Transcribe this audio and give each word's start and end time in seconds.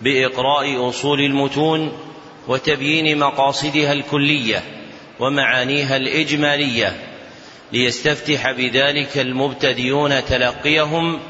بإقراء 0.00 0.88
أصول 0.88 1.20
المتون 1.20 1.92
وتبيين 2.48 3.18
مقاصدها 3.18 3.92
الكلية 3.92 4.62
ومعانيها 5.20 5.96
الإجمالية 5.96 6.96
ليستفتح 7.72 8.50
بذلك 8.50 9.18
المبتدئون 9.18 10.24
تلقيهم 10.24 11.20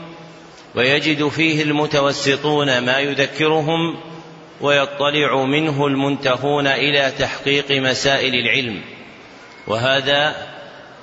ويجد 0.74 1.28
فيه 1.28 1.62
المتوسطون 1.62 2.78
ما 2.78 2.98
يذكرهم 2.98 4.00
ويطلع 4.60 5.44
منه 5.44 5.86
المنتهون 5.86 6.66
إلى 6.66 7.12
تحقيق 7.18 7.70
مسائل 7.70 8.34
العلم. 8.34 8.80
وهذا 9.66 10.46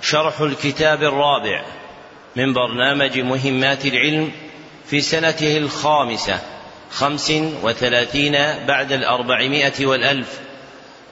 شرح 0.02 0.42
الكتاب 0.42 1.04
الرابع 1.04 1.66
من 2.36 2.54
برنامج 2.54 3.20
مهمات 3.20 3.86
العلم 3.86 4.32
في 4.86 5.02
سنته 5.02 5.58
الخامسة. 5.58 6.57
خمس 6.92 7.32
وثلاثين 7.64 8.38
بعد 8.68 8.92
الأربعمائة 8.92 9.86
والألف 9.86 10.40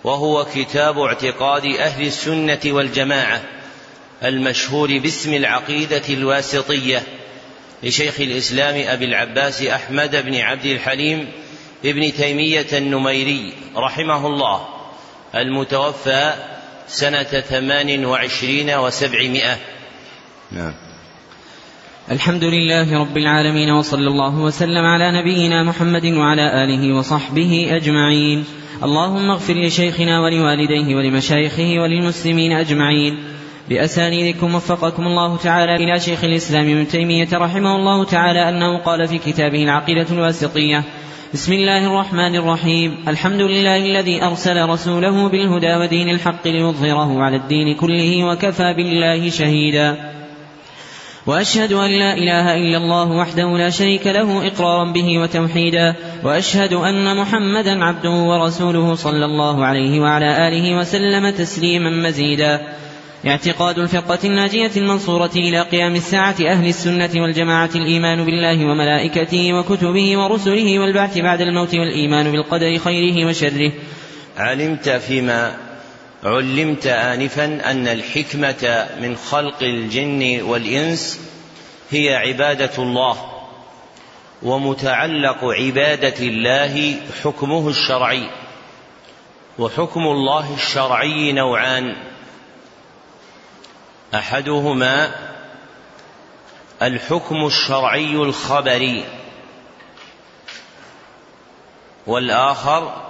وهو 0.04 0.46
كتاب 0.56 1.00
اعتقاد 1.00 1.66
أهل 1.66 2.08
السنة 2.08 2.60
والجماعة 2.66 3.42
المشهور 4.24 4.98
باسم 4.98 5.34
العقيدة 5.34 6.02
الواسطية 6.10 7.04
لشيخ 7.84 8.20
الإسلام 8.20 8.88
أبي 8.88 9.06
العباس 9.06 9.62
أحمد 9.62 10.16
بن 10.26 10.36
عبد 10.36 10.66
الحليم 10.66 11.32
ابن 11.86 12.14
تيمية 12.14 12.68
النميري 12.74 13.54
رحمه 13.76 14.28
الله 14.28 14.68
المتوفى 15.36 16.34
سنة 16.88 17.24
ثمان 17.24 18.06
وعشرين 18.06 18.70
وسبعمائة. 18.70 19.58
نعم. 20.52 20.74
الحمد 22.12 22.44
لله 22.44 23.00
رب 23.00 23.18
العالمين 23.18 23.72
وصلى 23.72 24.08
الله 24.08 24.40
وسلم 24.40 24.86
على 24.86 25.22
نبينا 25.22 25.64
محمد 25.64 26.06
وعلى 26.06 26.64
آله 26.64 26.94
وصحبه 26.94 27.68
أجمعين. 27.72 28.44
اللهم 28.84 29.32
اغفر 29.32 29.54
لشيخنا 29.54 30.22
ولوالديه 30.22 30.96
ولمشايخه 30.96 31.80
وللمسلمين 31.80 32.52
أجمعين. 32.52 33.18
بأسانيدكم 33.70 34.56
وفقكم 34.56 35.04
الله 35.04 35.38
تعالى 35.38 35.76
إلى 35.76 36.00
شيخ 36.00 36.24
الإسلام 36.24 36.70
ابن 36.70 36.88
تيمية 36.88 37.28
رحمه 37.34 37.76
الله 37.76 38.04
تعالى 38.04 38.50
أنه 38.50 38.78
قال 38.78 39.08
في 39.08 39.18
كتابه 39.18 39.64
العقيدة 39.64 40.08
الواسطية 40.12 40.84
بسم 41.34 41.54
الله 41.54 41.88
الرحمن 41.88 42.36
الرحيم. 42.36 42.98
الحمد 43.08 43.42
لله 43.42 43.78
الذي 43.78 44.24
أرسل 44.24 44.70
رسوله 44.70 45.30
بالهدى 45.30 45.76
ودين 45.76 46.10
الحق 46.10 46.48
ليظهره 46.48 47.24
على 47.24 47.36
الدين 47.36 47.76
كله 47.76 48.24
وكفى 48.24 48.74
بالله 48.78 49.30
شهيدا. 49.30 50.15
وأشهد 51.28 51.74
أن 51.74 51.92
لا 52.00 52.14
إله 52.14 52.56
إلا 52.56 52.78
الله 52.78 53.12
وحده 53.12 53.58
لا 53.58 53.70
شريك 53.70 54.08
له 54.08 54.48
إقرارا 54.48 54.92
به 54.92 55.20
وتوحيدا 55.20 55.96
وأشهد 56.24 56.74
أن 56.74 57.18
محمدا 57.18 57.84
عبده 57.86 58.10
ورسوله 58.10 58.96
صلى 58.96 59.26
الله 59.26 59.66
عليه 59.66 60.00
وعلى 60.00 60.48
آله 60.48 60.78
وسلم 60.78 61.30
تسليما 61.30 61.90
مزيدا. 61.90 62.62
اعتقاد 63.28 63.80
الفرقة 63.80 64.20
الناجية 64.24 64.72
المنصورة 64.78 65.32
إلى 65.36 65.62
قيام 65.62 65.96
الساعة 65.96 66.36
أهل 66.42 66.68
السنة 66.68 67.10
والجماعة 67.16 67.70
الإيمان 67.76 68.26
بالله 68.26 68.66
وملائكته 68.66 69.54
وكتبه 69.54 70.18
ورسله 70.18 70.80
والبعث 70.80 71.18
بعد 71.18 71.42
الموت 71.42 71.76
والإيمان 71.76 72.32
بالقدر 72.32 72.78
خيره 72.78 73.26
وشره. 73.28 73.72
علمت 74.38 74.90
فيما 74.90 75.65
علمت 76.26 76.88
آنفا 76.88 77.46
أن 77.46 77.88
الحكمة 77.88 78.90
من 79.00 79.18
خلق 79.18 79.64
الجن 79.64 80.42
والإنس 80.42 81.20
هي 81.92 82.16
عبادة 82.16 82.84
الله 82.84 83.32
ومتعلق 84.44 85.44
عبادة 85.44 86.20
الله 86.20 86.96
حكمه 87.24 87.70
الشرعي 87.70 88.30
وحكم 89.60 90.02
الله 90.02 90.54
الشرعي 90.54 91.32
نوعان. 91.32 91.96
أحدهما 94.16 95.16
الحكم 96.82 97.46
الشرعي 97.46 98.16
الخبري 98.16 99.06
والآخر 102.08 103.05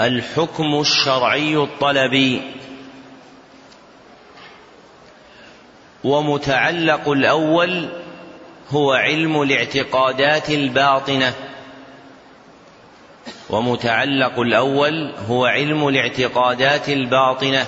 الحكم 0.00 0.80
الشرعي 0.80 1.56
الطلبي 1.56 2.42
ومتعلق 6.04 7.08
الأول 7.08 7.88
هو 8.70 8.92
علم 8.92 9.42
الاعتقادات 9.42 10.50
الباطنة 10.50 11.34
ومتعلق 13.50 14.40
الأول 14.40 15.12
هو 15.28 15.46
علم 15.46 15.88
الاعتقادات 15.88 16.88
الباطنة 16.88 17.66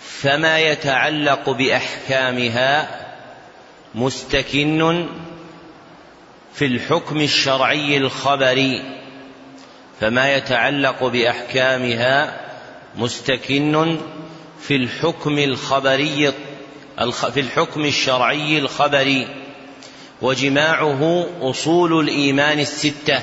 فما 0.00 0.58
يتعلق 0.58 1.50
بأحكامها 1.50 2.88
مستكن 3.94 5.08
في 6.54 6.64
الحكم 6.66 7.20
الشرعي 7.20 7.96
الخبري. 7.96 8.82
فما 10.00 10.34
يتعلق 10.34 11.04
بأحكامها 11.04 12.40
مستكن 12.96 13.98
في 14.60 14.76
الحكم 14.76 15.38
الخبري 15.38 16.32
في 17.34 17.40
الحكم 17.40 17.84
الشرعي 17.84 18.58
الخبري 18.58 19.26
وجماعه 20.22 21.26
أصول 21.40 22.00
الإيمان 22.00 22.60
الستة 22.60 23.22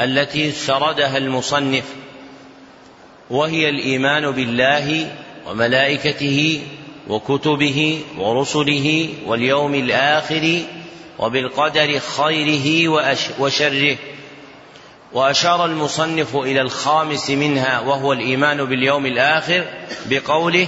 التي 0.00 0.52
سردها 0.52 1.18
المصنف 1.18 1.84
وهي 3.30 3.68
الإيمان 3.68 4.30
بالله 4.30 5.16
وملائكته 5.46 6.62
وكتبه 7.08 8.00
ورسله 8.18 9.08
واليوم 9.26 9.74
الآخر 9.74 10.60
وبالقدر 11.18 11.98
خيره 11.98 12.88
وشره. 13.38 13.96
وأشار 15.12 15.64
المصنف 15.64 16.36
إلى 16.36 16.60
الخامس 16.60 17.30
منها 17.30 17.80
وهو 17.80 18.12
الإيمان 18.12 18.64
باليوم 18.64 19.06
الآخر 19.06 19.64
بقوله 20.06 20.66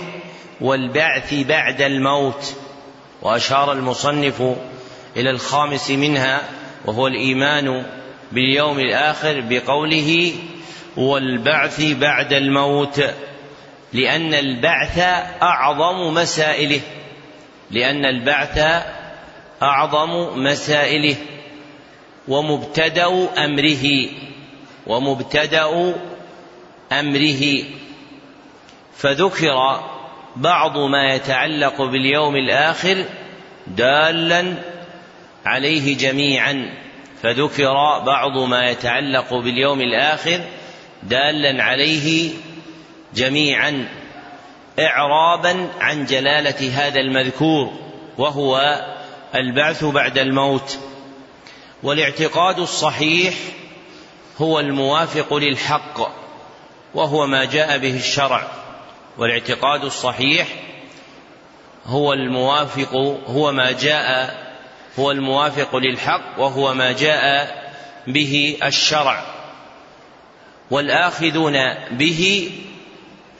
والبعث 0.60 1.34
بعد 1.34 1.82
الموت. 1.82 2.54
وأشار 3.22 3.72
المصنف 3.72 4.42
إلى 5.16 5.30
الخامس 5.30 5.90
منها 5.90 6.40
وهو 6.84 7.06
الإيمان 7.06 7.86
باليوم 8.32 8.78
الآخر 8.78 9.40
بقوله 9.40 10.32
والبعث 10.96 11.80
بعد 11.80 12.32
الموت 12.32 13.04
لأن 13.92 14.34
البعث 14.34 14.98
أعظم 15.42 16.14
مسائله 16.14 16.80
لأن 17.70 18.04
البعث 18.04 18.58
أعظم 19.62 20.42
مسائله. 20.42 21.16
ومبتدأ 22.30 23.28
أمره 23.44 24.08
ومبتدأ 24.86 25.94
أمره. 26.92 27.64
فذكر 28.96 29.80
بعض 30.36 30.78
ما 30.78 31.14
يتعلق 31.14 31.82
باليوم 31.82 32.36
الآخر 32.36 33.04
دالا 33.66 34.54
عليه 35.46 35.96
جميعا. 35.96 36.74
فذكر 37.22 37.74
بعض 38.06 38.38
ما 38.38 38.70
يتعلق 38.70 39.34
باليوم 39.34 39.80
الآخر 39.80 40.40
دالا 41.02 41.64
عليه 41.64 42.30
جميعا. 43.14 43.88
إعرابا 44.78 45.68
عن 45.80 46.04
جلالة 46.04 46.86
هذا 46.86 47.00
المذكور 47.00 47.72
وهو 48.18 48.80
البعث 49.34 49.84
بعد 49.84 50.18
الموت. 50.18 50.89
والاعتقاد 51.82 52.58
الصحيح 52.58 53.34
هو 54.38 54.60
الموافق 54.60 55.34
للحق 55.34 56.00
وهو 56.94 57.26
ما 57.26 57.44
جاء 57.44 57.78
به 57.78 57.96
الشرع. 57.96 58.48
والاعتقاد 59.18 59.84
الصحيح 59.84 60.48
هو 61.86 62.12
الموافق 62.12 62.94
هو 63.26 63.52
ما 63.52 63.72
جاء 63.72 64.40
هو 64.98 65.10
الموافق 65.10 65.76
للحق 65.76 66.38
وهو 66.38 66.74
ما 66.74 66.92
جاء 66.92 67.56
به 68.06 68.56
الشرع. 68.64 69.24
والآخذون 70.70 71.54
به 71.90 72.50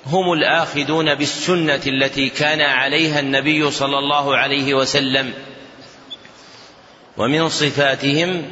هم 0.06 0.32
الآخذون 0.32 1.14
بالسنة 1.14 1.82
التي 1.86 2.28
كان 2.28 2.60
عليها 2.60 3.20
النبي 3.20 3.70
صلى 3.70 3.98
الله 3.98 4.36
عليه 4.36 4.74
وسلم. 4.74 5.34
ومن 7.20 7.48
صفاتهم 7.48 8.50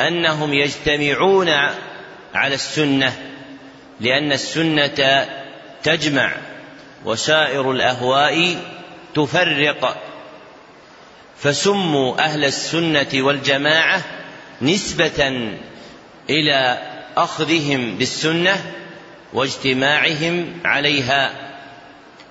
أنهم 0.00 0.54
يجتمعون 0.54 1.48
على 2.34 2.54
السنة 2.54 3.12
لأن 4.00 4.32
السنة 4.32 5.26
تجمع 5.82 6.32
وسائر 7.04 7.70
الأهواء 7.70 8.56
تفرق. 9.14 10.02
فسموا 11.38 12.18
أهل 12.18 12.44
السنة 12.44 13.08
والجماعة 13.14 14.00
نسبة 14.62 15.50
إلى 16.30 16.78
أخذهم 17.16 17.98
بالسنة 17.98 18.56
واجتماعهم 19.32 20.60
عليها. 20.64 21.30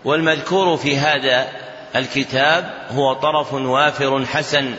والمذكور 0.06 0.78
في 0.78 0.98
هذا 0.98 1.48
الكتاب 1.96 2.88
هو 2.92 3.14
طرف 3.14 3.54
وافر 3.54 4.26
حسن. 4.26 4.76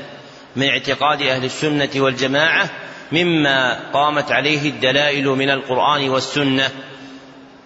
من 0.57 0.67
اعتقاد 0.67 1.23
أهل 1.23 1.45
السنة 1.45 1.89
والجماعة 1.97 2.71
مما 3.13 3.79
قامت 3.93 4.33
عليه 4.33 4.71
الدلائل 4.71 5.27
من 5.27 5.51
القرآن 5.51 6.09
والسنة. 6.09 6.69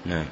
نعم. 0.06 0.24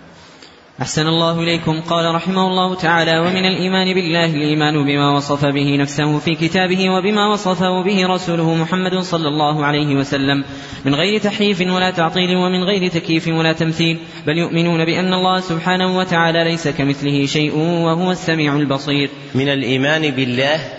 أحسن 0.82 1.06
الله 1.06 1.40
إليكم. 1.40 1.80
قال 1.80 2.14
رحمه 2.14 2.46
الله 2.46 2.74
تعالى 2.74 3.18
ومن 3.18 3.44
الإيمان 3.44 3.94
بالله 3.94 4.24
الإيمان 4.24 4.74
بما 4.86 5.16
وصف 5.16 5.44
به 5.44 5.76
نفسه 5.76 6.18
في 6.18 6.34
كتابه 6.34 6.90
وبما 6.90 7.32
وصفه 7.32 7.82
به 7.82 8.06
رسوله 8.06 8.54
محمد 8.54 8.98
صلى 8.98 9.28
الله 9.28 9.66
عليه 9.66 9.94
وسلم. 9.94 10.44
من 10.84 10.94
غير 10.94 11.20
تحريف 11.20 11.60
ولا 11.60 11.90
تعطيل 11.90 12.36
ومن 12.36 12.64
غير 12.64 12.90
تكييف 12.90 13.28
ولا 13.28 13.52
تمثيل. 13.52 13.98
بل 14.26 14.38
يؤمنون 14.38 14.84
بأن 14.84 15.14
الله 15.14 15.40
سبحانه 15.40 15.98
وتعالى 15.98 16.44
ليس 16.44 16.68
كمثله 16.68 17.26
شيء 17.26 17.56
وهو 17.56 18.10
السميع 18.10 18.56
البصير. 18.56 19.10
من 19.34 19.48
الإيمان 19.48 20.10
بالله 20.10 20.77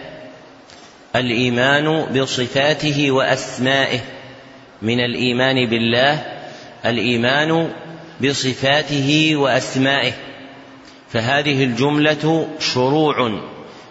الإيمان 1.16 2.06
بصفاته 2.06 3.12
وأسمائه. 3.12 4.00
من 4.82 5.00
الإيمان 5.00 5.66
بالله 5.66 6.26
الإيمان 6.86 7.72
بصفاته 8.24 9.36
وأسمائه. 9.36 10.14
فهذه 11.10 11.64
الجملة 11.64 12.48
شروع 12.60 13.40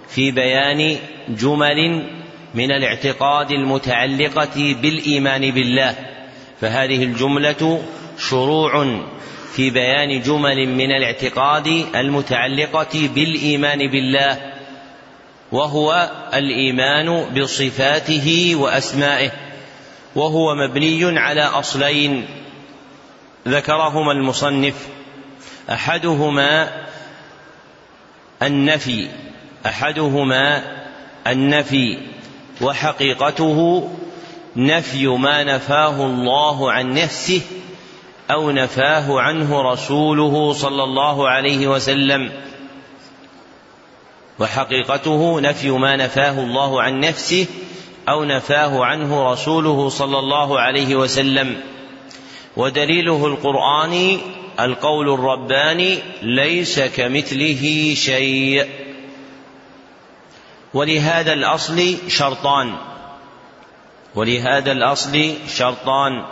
في 0.08 0.30
بيان 0.30 0.96
جمل 1.28 2.06
من 2.54 2.70
الاعتقاد 2.70 3.50
المتعلقة 3.50 4.76
بالإيمان 4.82 5.50
بالله. 5.50 5.94
فهذه 6.60 7.02
الجملة 7.04 7.82
شروع 8.18 9.00
في 9.52 9.70
بيان 9.70 10.20
جمل 10.20 10.68
من 10.68 10.90
الاعتقاد 10.92 11.66
المتعلقة 11.94 13.08
بالإيمان 13.14 13.78
بالله. 13.78 14.47
وهو 15.52 16.10
الإيمان 16.34 17.34
بصفاته 17.34 18.52
وأسمائه 18.56 19.30
وهو 20.14 20.54
مبني 20.54 21.18
على 21.18 21.42
أصلين 21.42 22.26
ذكرهما 23.48 24.12
المصنف 24.12 24.74
أحدهما 25.70 26.68
النفي 28.42 29.08
أحدهما 29.66 30.62
النفي 31.26 31.98
وحقيقته 32.60 33.90
نفي 34.56 35.06
ما 35.06 35.44
نفاه 35.44 36.06
الله 36.06 36.72
عن 36.72 36.94
نفسه 36.94 37.40
أو 38.30 38.50
نفاه 38.50 39.20
عنه 39.20 39.72
رسوله 39.72 40.52
صلى 40.52 40.84
الله 40.84 41.28
عليه 41.28 41.68
وسلم. 41.68 42.32
وحقيقته 44.38 45.40
نفي 45.40 45.70
ما 45.70 45.96
نفاه 45.96 46.30
الله 46.30 46.82
عن 46.82 47.00
نفسه 47.00 47.46
أو 48.08 48.24
نفاه 48.24 48.84
عنه 48.84 49.32
رسوله 49.32 49.88
صلى 49.88 50.18
الله 50.18 50.60
عليه 50.60 50.96
وسلم. 50.96 51.60
ودليله 52.56 53.26
القرآني 53.26 54.18
القول 54.60 55.14
الرباني 55.14 55.98
ليس 56.22 56.80
كمثله 56.80 57.94
شيء. 57.94 58.68
ولهذا 60.74 61.32
الأصل 61.32 61.96
شرطان. 62.08 62.74
ولهذا 64.14 64.72
الأصل 64.72 65.34
شرطان. 65.56 66.24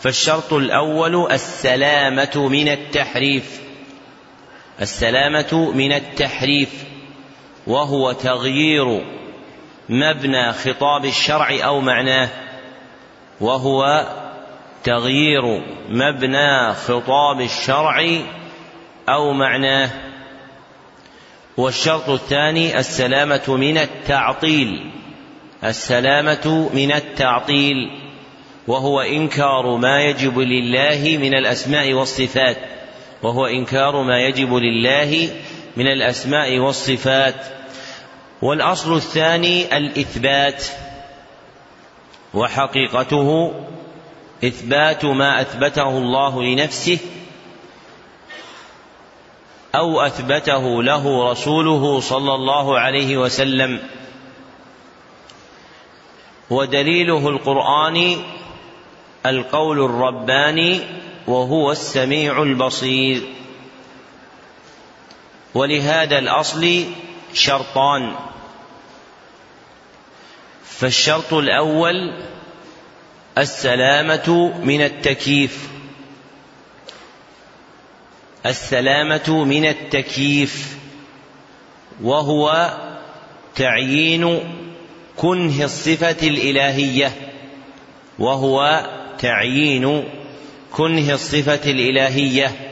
فالشرط 0.00 0.52
الأول 0.52 1.32
السلامة 1.32 2.48
من 2.48 2.68
التحريف. 2.68 3.60
السلامة 4.80 5.72
من 5.74 5.92
التحريف. 5.92 6.68
وهو 7.66 8.12
تغيير 8.12 9.04
مبنى 9.88 10.52
خطاب 10.52 11.04
الشرع 11.04 11.58
أو 11.64 11.80
معناه 11.80 12.28
وهو 13.40 14.06
تغيير 14.84 15.62
مبنى 15.88 16.72
خطاب 16.74 17.40
الشرع 17.40 18.20
أو 19.08 19.32
معناه. 19.32 19.90
والشرط 21.56 22.08
الثاني 22.08 22.78
السلامة 22.78 23.56
من 23.56 23.78
التعطيل 23.78 24.90
السلامة 25.64 26.70
من 26.74 26.92
التعطيل 26.92 27.90
وهو 28.66 29.00
إنكار 29.00 29.76
ما 29.76 30.02
يجب 30.02 30.38
لله 30.38 31.18
من 31.22 31.34
الأسماء 31.34 31.92
والصفات 31.92 32.56
وهو 33.22 33.46
إنكار 33.46 34.02
ما 34.02 34.20
يجب 34.20 34.54
لله 34.54 35.28
من 35.76 35.86
الأسماء 35.86 36.58
والصفات. 36.58 37.46
والأصل 38.42 38.96
الثاني 38.96 39.76
الإثبات 39.76 40.64
وحقيقته 42.34 43.52
إثبات 44.44 45.04
ما 45.04 45.40
أثبته 45.40 45.88
الله 45.88 46.42
لنفسه 46.42 46.98
أو 49.74 50.00
أثبته 50.00 50.82
له 50.82 51.30
رسوله 51.30 52.00
صلى 52.00 52.34
الله 52.34 52.78
عليه 52.78 53.16
وسلم. 53.16 53.80
ودليله 56.50 57.28
القرآن 57.28 58.16
القول 59.26 59.84
الرباني 59.84 60.80
وهو 61.26 61.72
السميع 61.72 62.42
البصير. 62.42 63.22
ولهذا 65.54 66.18
الأصل 66.18 66.84
شرطان. 67.34 68.14
فالشرط 70.64 71.34
الأول 71.34 72.14
السلامة 73.38 74.52
من 74.64 74.82
التكييف. 74.82 75.68
السلامة 78.46 79.44
من 79.44 79.66
التكييف. 79.66 80.76
وهو 82.02 82.74
تعيين 83.56 84.40
كنه 85.16 85.64
الصفة 85.64 86.28
الإلهية. 86.28 87.12
وهو 88.18 88.86
تعيين 89.18 90.04
كنه 90.72 91.14
الصفة 91.14 91.70
الإلهية. 91.70 92.69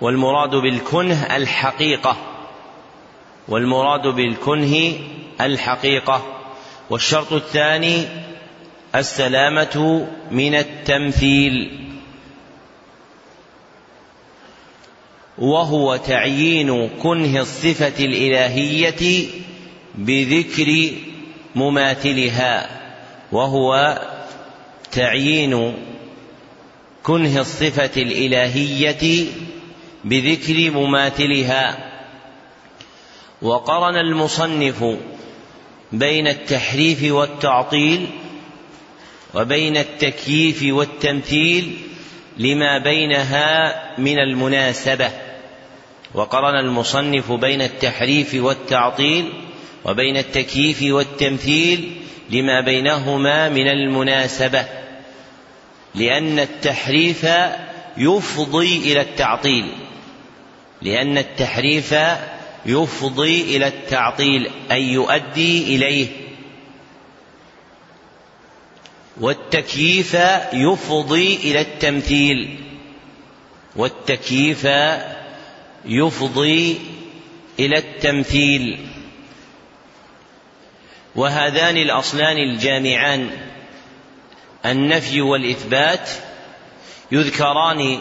والمراد 0.00 0.50
بالكنه 0.50 1.36
الحقيقة. 1.36 2.16
والمراد 3.48 4.06
بالكنه 4.06 4.92
الحقيقة. 5.40 6.22
والشرط 6.90 7.32
الثاني 7.32 8.04
السلامة 8.94 10.06
من 10.30 10.54
التمثيل. 10.54 11.86
وهو 15.38 15.96
تعيين 15.96 16.88
كنه 16.88 17.40
الصفة 17.40 18.04
الإلهية 18.04 19.28
بذكر 19.94 20.90
مماثلها. 21.54 22.80
وهو 23.32 24.00
تعيين 24.92 25.74
كنه 27.02 27.40
الصفة 27.40 28.02
الإلهية 28.02 29.26
بذكر 30.04 30.70
مماثلها. 30.70 31.90
وقرن 33.42 33.96
المصنف 33.96 34.84
بين 35.92 36.28
التحريف 36.28 37.12
والتعطيل 37.12 38.06
وبين 39.34 39.76
التكييف 39.76 40.62
والتمثيل 40.62 41.78
لما 42.38 42.78
بينها 42.78 43.82
من 43.98 44.18
المناسبة. 44.18 45.10
وقرن 46.14 46.58
المصنف 46.58 47.32
بين 47.32 47.62
التحريف 47.62 48.34
والتعطيل 48.34 49.32
وبين 49.84 50.16
التكييف 50.16 50.82
والتمثيل 50.82 51.96
لما 52.30 52.60
بينهما 52.60 53.48
من 53.48 53.68
المناسبة. 53.68 54.64
لأن 55.94 56.38
التحريف 56.38 57.26
يفضي 57.96 58.76
إلى 58.92 59.00
التعطيل. 59.00 59.72
لأن 60.82 61.18
التحريف 61.18 61.94
يفضي 62.66 63.56
إلى 63.56 63.66
التعطيل 63.66 64.50
أي 64.70 64.82
يؤدي 64.82 65.76
إليه. 65.76 66.06
والتكييف 69.20 70.14
يفضي 70.52 71.36
إلى 71.36 71.60
التمثيل. 71.60 72.58
والتكييف 73.76 74.68
يفضي 75.84 76.78
إلى 77.58 77.78
التمثيل. 77.78 78.86
وهذان 81.16 81.76
الأصلان 81.76 82.36
الجامعان 82.36 83.30
النفي 84.66 85.20
والإثبات 85.20 86.10
يذكران 87.12 88.00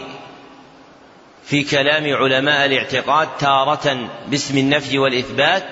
في 1.49 1.63
كلام 1.63 2.13
علماء 2.15 2.65
الاعتقاد 2.65 3.37
تارة 3.37 4.09
باسم 4.27 4.57
النفي 4.57 4.99
والإثبات 4.99 5.63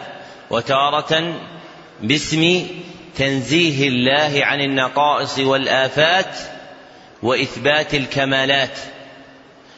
وتارة 0.50 1.34
باسم 2.02 2.68
تنزيه 3.16 3.88
الله 3.88 4.46
عن 4.46 4.62
النقائص 4.62 5.40
والآفات 5.40 6.38
وإثبات 7.24 7.94
الكمالات 7.96 8.78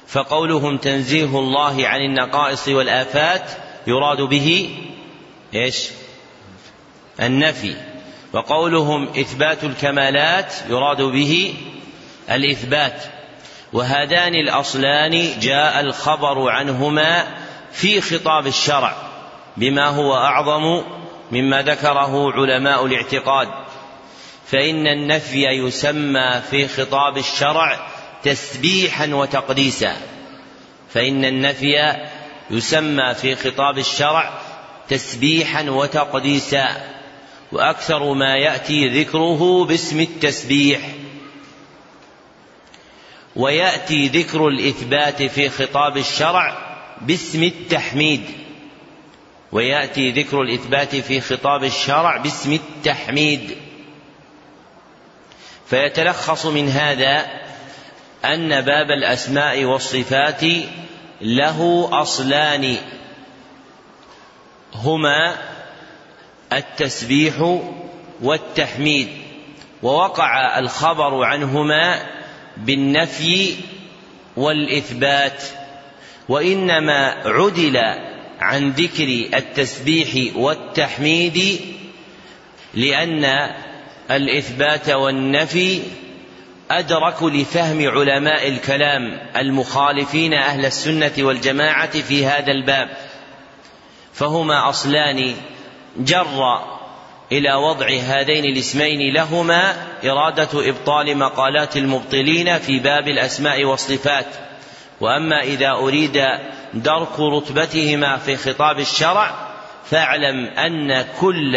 فقولهم 0.08 0.78
تنزيه 0.78 1.40
الله 1.40 1.88
عن 1.88 2.02
النقائص 2.02 2.68
والآفات 2.68 3.52
يراد 3.88 4.22
به 4.22 4.70
إيش؟ 5.54 5.90
النفي 7.20 7.76
وقولهم 8.34 9.08
إثبات 9.08 9.64
الكمالات 9.64 10.54
يراد 10.70 11.02
به 11.02 11.54
الإثبات 12.32 13.19
وهذان 13.74 14.36
الأصلان 14.36 15.40
جاء 15.40 15.80
الخبر 15.80 16.50
عنهما 16.50 17.28
في 17.72 18.02
خطاب 18.02 18.48
الشرع 18.48 18.96
بما 19.58 19.88
هو 19.88 20.16
أعظم 20.16 20.84
مما 21.32 21.62
ذكره 21.62 22.32
علماء 22.34 22.86
الاعتقاد 22.86 23.48
فإن 24.48 24.88
النفي 24.88 25.46
يسمى 25.46 26.42
في 26.50 26.68
خطاب 26.68 27.18
الشرع 27.18 27.88
تسبيحا 28.24 29.08
وتقديسا 29.08 29.98
فإن 30.94 31.26
النفي 31.26 31.96
يسمى 32.52 33.14
في 33.14 33.36
خطاب 33.36 33.78
الشرع 33.78 34.40
تسبيحا 34.90 35.70
وتقديسا 35.70 36.68
وأكثر 37.52 38.14
ما 38.14 38.36
يأتي 38.36 39.02
ذكره 39.02 39.66
باسم 39.66 40.00
التسبيح. 40.00 40.80
ويأتي 43.36 44.08
ذكر 44.08 44.48
الإثبات 44.48 45.24
في 45.24 45.50
خطاب 45.50 45.98
الشرع 45.98 46.58
باسم 47.02 47.44
التحميد. 47.44 48.24
ويأتي 49.52 50.12
ذكر 50.12 50.42
الإثبات 50.42 50.96
في 50.96 51.22
خطاب 51.22 51.64
الشرع 51.64 52.18
باسم 52.18 52.54
التحميد. 52.54 53.58
فيتلخص 55.70 56.46
من 56.46 56.70
هذا 56.70 57.26
أن 58.26 58.62
باب 58.62 58.92
الأسماء 58.92 59.64
والصفات 59.64 60.42
له 61.22 61.90
أصلان. 61.92 62.78
هما 64.76 65.38
التسبيح 66.54 67.60
والتحميد. 68.22 69.10
ووقع 69.84 70.60
الخبر 70.60 71.24
عنهما 71.24 72.19
بالنفي 72.66 73.54
والإثبات 74.38 75.44
وإنما 76.30 77.16
عدل 77.26 77.78
عن 78.40 78.70
ذكر 78.70 79.38
التسبيح 79.38 80.36
والتحميد 80.36 81.60
لأن 82.74 83.52
الإثبات 84.12 84.90
والنفي 84.90 85.82
أدرك 86.72 87.24
لفهم 87.24 87.90
علماء 87.90 88.48
الكلام 88.48 89.20
المخالفين 89.36 90.34
أهل 90.34 90.66
السنة 90.66 91.12
والجماعة 91.20 92.02
في 92.02 92.26
هذا 92.26 92.52
الباب 92.52 92.90
فهما 94.14 94.70
أصلان 94.70 95.36
جر 95.98 96.79
إلى 97.32 97.54
وضع 97.54 97.88
هذين 97.88 98.46
الاسمين 98.46 99.14
لهما 99.14 99.88
إرادة 100.06 100.70
إبطال 100.70 101.18
مقالات 101.18 101.78
المبطلين 101.78 102.60
في 102.60 102.80
باب 102.80 103.08
الأسماء 103.08 103.66
والصفات. 103.66 104.26
وأما 105.02 105.44
إذا 105.44 105.72
أريد 105.72 106.24
درك 106.74 107.20
رتبتهما 107.20 108.18
في 108.18 108.38
خطاب 108.38 108.80
الشرع 108.80 109.50
فاعلم 109.86 110.46
أن 110.46 111.06
كل 111.20 111.56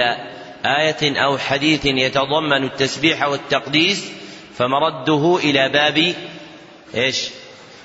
آية 0.64 1.24
أو 1.24 1.38
حديث 1.38 1.86
يتضمن 1.86 2.64
التسبيح 2.64 3.28
والتقديس 3.28 4.12
فمرده 4.56 5.38
إلى 5.44 5.68
باب 5.68 6.14
إيش؟ 6.94 7.28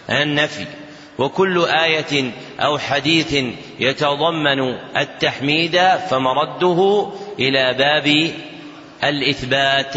النفي. 0.10 0.66
وكل 1.18 1.66
آية 1.66 2.32
أو 2.60 2.78
حديث 2.78 3.36
يتضمن 3.80 4.60
التحميد 4.98 5.80
فمرده 6.10 7.10
إلى 7.40 7.74
باب 7.74 8.32
الإثبات. 9.04 9.96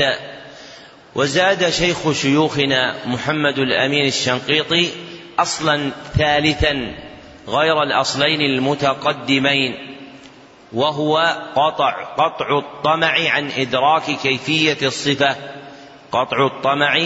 وزاد 1.14 1.70
شيخ 1.70 2.12
شيوخنا 2.12 2.94
محمد 3.06 3.58
الأمين 3.58 4.06
الشنقيطي 4.06 4.88
أصلا 5.38 5.90
ثالثا 6.18 6.94
غير 7.48 7.82
الأصلين 7.82 8.40
المتقدمين 8.40 9.96
وهو 10.72 11.36
قطع 11.56 12.04
قطع 12.04 12.58
الطمع 12.58 13.30
عن 13.30 13.50
إدراك 13.50 14.02
كيفية 14.22 14.78
الصفة 14.82 15.36
قطع 16.12 16.46
الطمع 16.46 17.00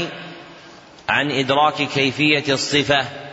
عن 1.08 1.30
إدراك 1.30 1.74
كيفية 1.74 2.52
الصفة. 2.52 3.23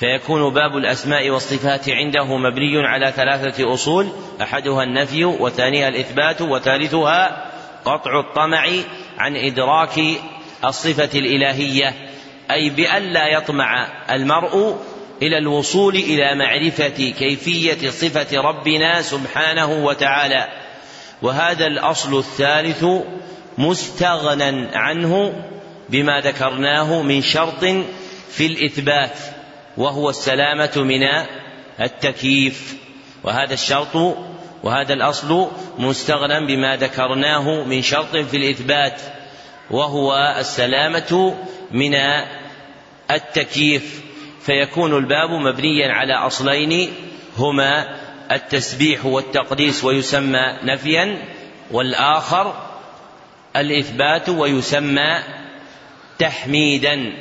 فيكون 0.00 0.54
باب 0.54 0.76
الأسماء 0.76 1.30
والصفات 1.30 1.88
عنده 1.88 2.36
مبني 2.36 2.86
على 2.86 3.12
ثلاثة 3.16 3.74
أصول 3.74 4.08
أحدها 4.42 4.82
النفي 4.82 5.24
وثانيها 5.24 5.88
الإثبات 5.88 6.42
وثالثها 6.42 7.50
قطع 7.84 8.20
الطمع 8.20 8.66
عن 9.18 9.36
إدراك 9.36 10.00
الصفة 10.64 11.18
الإلهية. 11.18 11.94
أي 12.50 12.70
بأن 12.70 13.02
لا 13.02 13.26
يطمع 13.26 13.88
المرء 14.10 14.78
إلى 15.22 15.38
الوصول 15.38 15.94
إلى 15.94 16.34
معرفة 16.34 17.10
كيفية 17.18 17.90
صفة 17.90 18.40
ربنا 18.40 19.02
سبحانه 19.02 19.84
وتعالى. 19.84 20.48
وهذا 21.22 21.66
الأصل 21.66 22.18
الثالث 22.18 22.84
مستغنى 23.58 24.68
عنه 24.74 25.42
بما 25.88 26.20
ذكرناه 26.20 27.02
من 27.02 27.22
شرط 27.22 27.64
في 28.30 28.46
الإثبات. 28.46 29.39
وهو 29.76 30.10
السلامة 30.10 30.72
من 30.76 31.02
التكييف. 31.80 32.76
وهذا 33.24 33.54
الشرط 33.54 34.16
وهذا 34.62 34.92
الأصل 34.92 35.50
مستغنى 35.78 36.46
بما 36.46 36.76
ذكرناه 36.76 37.64
من 37.64 37.82
شرط 37.82 38.16
في 38.16 38.36
الإثبات 38.36 39.00
وهو 39.70 40.34
السلامة 40.38 41.34
من 41.70 41.94
التكييف. 43.10 44.02
فيكون 44.42 44.96
الباب 44.96 45.30
مبنيا 45.30 45.92
على 45.92 46.14
أصلين 46.14 46.92
هما 47.38 47.96
التسبيح 48.32 49.06
والتقديس 49.06 49.84
ويسمى 49.84 50.58
نفيا 50.62 51.18
والآخر 51.70 52.54
الإثبات 53.56 54.28
ويسمى 54.28 55.18
تحميدا. 56.18 57.12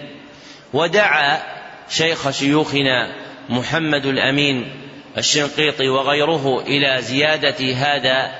ودعا 0.73 1.58
شيخ 1.89 2.29
شيوخنا 2.29 3.15
محمد 3.49 4.05
الأمين 4.05 4.71
الشنقيطي 5.17 5.89
وغيره 5.89 6.61
إلى 6.61 7.01
زيادة 7.01 7.73
هذا 7.73 8.31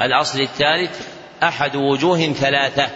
الأصل 0.00 0.40
الثالث 0.40 1.08
أحد 1.42 1.76
وجوه 1.76 2.32
ثلاثة. 2.32 2.88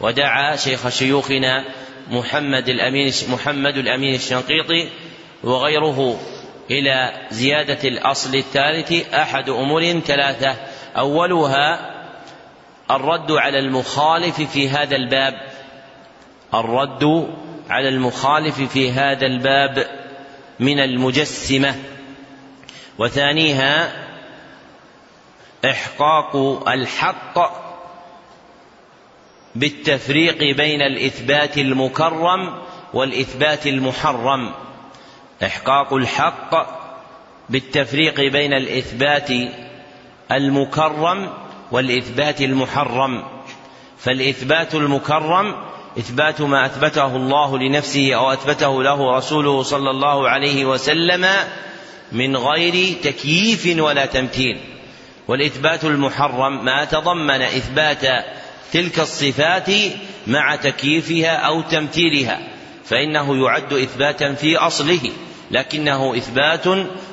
ودعا 0.00 0.56
شيخ 0.56 0.88
شيوخنا 0.88 1.64
محمد 2.10 2.68
الأمين 2.68 3.12
محمد 3.28 3.76
الأمين 3.76 4.14
الشنقيطي 4.14 4.88
وغيره 5.44 6.20
إلى 6.70 7.12
زيادة 7.30 7.88
الأصل 7.88 8.34
الثالث 8.34 9.14
أحد 9.14 9.48
أمور 9.48 10.00
ثلاثة. 10.00 10.56
أولها 10.96 11.94
الرد 12.90 13.32
على 13.32 13.58
المخالف 13.58 14.40
في 14.40 14.68
هذا 14.68 14.96
الباب. 14.96 15.34
الرد 16.54 17.28
على 17.70 17.88
المخالف 17.88 18.60
في 18.60 18.92
هذا 18.92 19.26
الباب 19.26 19.86
من 20.60 20.80
المجسمة. 20.80 21.74
وثانيها 22.98 23.92
إحقاق 25.64 26.36
الحق 26.68 27.38
بالتفريق 29.54 30.56
بين 30.56 30.82
الإثبات 30.82 31.58
المكرم 31.58 32.62
والإثبات 32.94 33.66
المحرم. 33.66 34.52
إحقاق 35.44 35.94
الحق 35.94 36.66
بالتفريق 37.48 38.20
بين 38.20 38.52
الإثبات 38.52 39.30
المكرم 40.32 41.32
والإثبات 41.70 42.40
المحرم. 42.40 43.24
فالإثبات 43.98 44.74
المكرم 44.74 45.73
إثبات 45.98 46.40
ما 46.40 46.66
أثبته 46.66 47.16
الله 47.16 47.58
لنفسه 47.58 48.14
أو 48.14 48.32
أثبته 48.32 48.82
له 48.82 49.16
رسوله 49.16 49.62
صلى 49.62 49.90
الله 49.90 50.28
عليه 50.28 50.64
وسلم 50.64 51.26
من 52.12 52.36
غير 52.36 52.94
تكييف 53.02 53.78
ولا 53.78 54.06
تمثيل 54.06 54.60
والإثبات 55.28 55.84
المحرم 55.84 56.64
ما 56.64 56.84
تضمن 56.84 57.42
إثبات 57.42 58.24
تلك 58.72 58.98
الصفات 58.98 59.70
مع 60.26 60.56
تكييفها 60.56 61.36
أو 61.36 61.60
تمثيلها 61.60 62.40
فإنه 62.84 63.44
يعد 63.44 63.72
إثباتا 63.72 64.34
في 64.34 64.56
أصله 64.56 65.00
لكنه 65.50 66.16
إثبات 66.16 66.64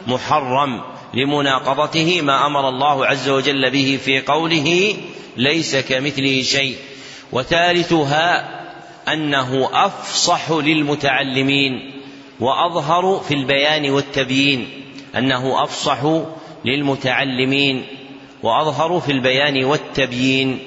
محرم 0.07 0.81
لمناقضته 1.13 2.21
ما 2.21 2.45
أمر 2.45 2.69
الله 2.69 3.05
عز 3.05 3.29
وجل 3.29 3.71
به 3.71 3.99
في 4.05 4.21
قوله 4.21 4.95
ليس 5.37 5.75
كمثله 5.75 6.41
شيء. 6.41 6.75
وثالثها 7.31 8.60
أنه 9.07 9.69
أفصح 9.85 10.51
للمتعلمين 10.51 12.01
وأظهر 12.39 13.21
في 13.27 13.33
البيان 13.33 13.89
والتبيين. 13.89 14.69
أنه 15.17 15.63
أفصح 15.63 15.99
للمتعلمين 16.65 17.85
وأظهر 18.43 18.99
في 18.99 19.11
البيان 19.11 19.63
والتبيين. 19.65 20.59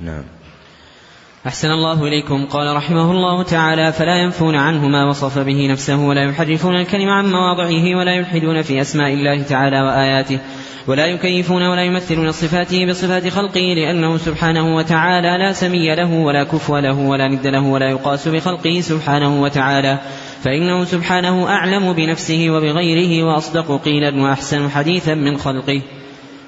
نعم. 0.00 0.33
أحسن 1.46 1.70
الله 1.70 2.04
إليكم. 2.04 2.46
قال 2.46 2.76
رحمه 2.76 3.10
الله 3.10 3.42
تعالى 3.42 3.92
فلا 3.92 4.16
ينفون 4.16 4.54
عنه 4.54 4.88
ما 4.88 5.04
وصف 5.08 5.38
به 5.38 5.68
نفسه 5.70 5.96
ولا 5.96 6.24
يحرفون 6.24 6.76
الكلم 6.76 7.08
عن 7.08 7.32
مواضعه 7.32 7.98
ولا 7.98 8.14
يلحدون 8.14 8.62
في 8.62 8.80
أسماء 8.80 9.12
الله 9.12 9.42
تعالى 9.42 9.80
وآياته 9.80 10.38
ولا 10.86 11.06
يكيفون 11.06 11.62
ولا 11.62 11.82
يمثلون 11.82 12.32
صفاته 12.32 12.86
بصفات 12.86 13.28
خلقه 13.28 13.74
لأنه 13.76 14.16
سبحانه 14.16 14.76
وتعالى 14.76 15.38
لا 15.38 15.52
سمي 15.52 15.94
له 15.94 16.12
ولا 16.14 16.44
كفو 16.44 16.78
له 16.78 16.98
ولا 16.98 17.28
ند 17.28 17.46
له 17.46 17.62
ولا 17.62 17.90
يقاس 17.90 18.28
بخلقه 18.28 18.80
سبحانه 18.80 19.42
وتعالى 19.42 19.98
فإنه 20.42 20.84
سبحانه 20.84 21.48
أعلم 21.48 21.92
بنفسه 21.92 22.50
وبغيره 22.50 23.24
وأصدق 23.24 23.84
قيلا 23.84 24.22
وأحسن 24.22 24.70
حديثا 24.70 25.14
من 25.14 25.36
خلقه. 25.36 25.82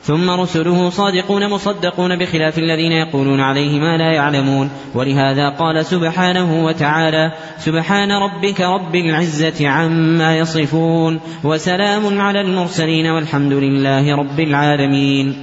ثم 0.07 0.31
رسله 0.31 0.91
صادقون 0.91 1.51
مصدقون 1.51 2.19
بخلاف 2.19 2.59
الذين 2.59 2.93
يقولون 2.93 3.41
عليه 3.41 3.81
ما 3.81 3.97
لا 3.97 4.13
يعلمون. 4.13 4.71
ولهذا 4.95 5.49
قال 5.49 5.87
سبحانه 5.87 6.65
وتعالى 6.65 7.33
سبحان 7.59 8.13
ربك 8.13 8.61
رب 8.61 8.95
العزة 8.95 9.69
عما 9.69 10.39
يصفون 10.39 11.21
وسلام 11.45 12.21
على 12.21 12.41
المرسلين 12.41 13.07
والحمد 13.07 13.53
لله 13.53 14.17
رب 14.17 14.41
العالمين. 14.41 15.43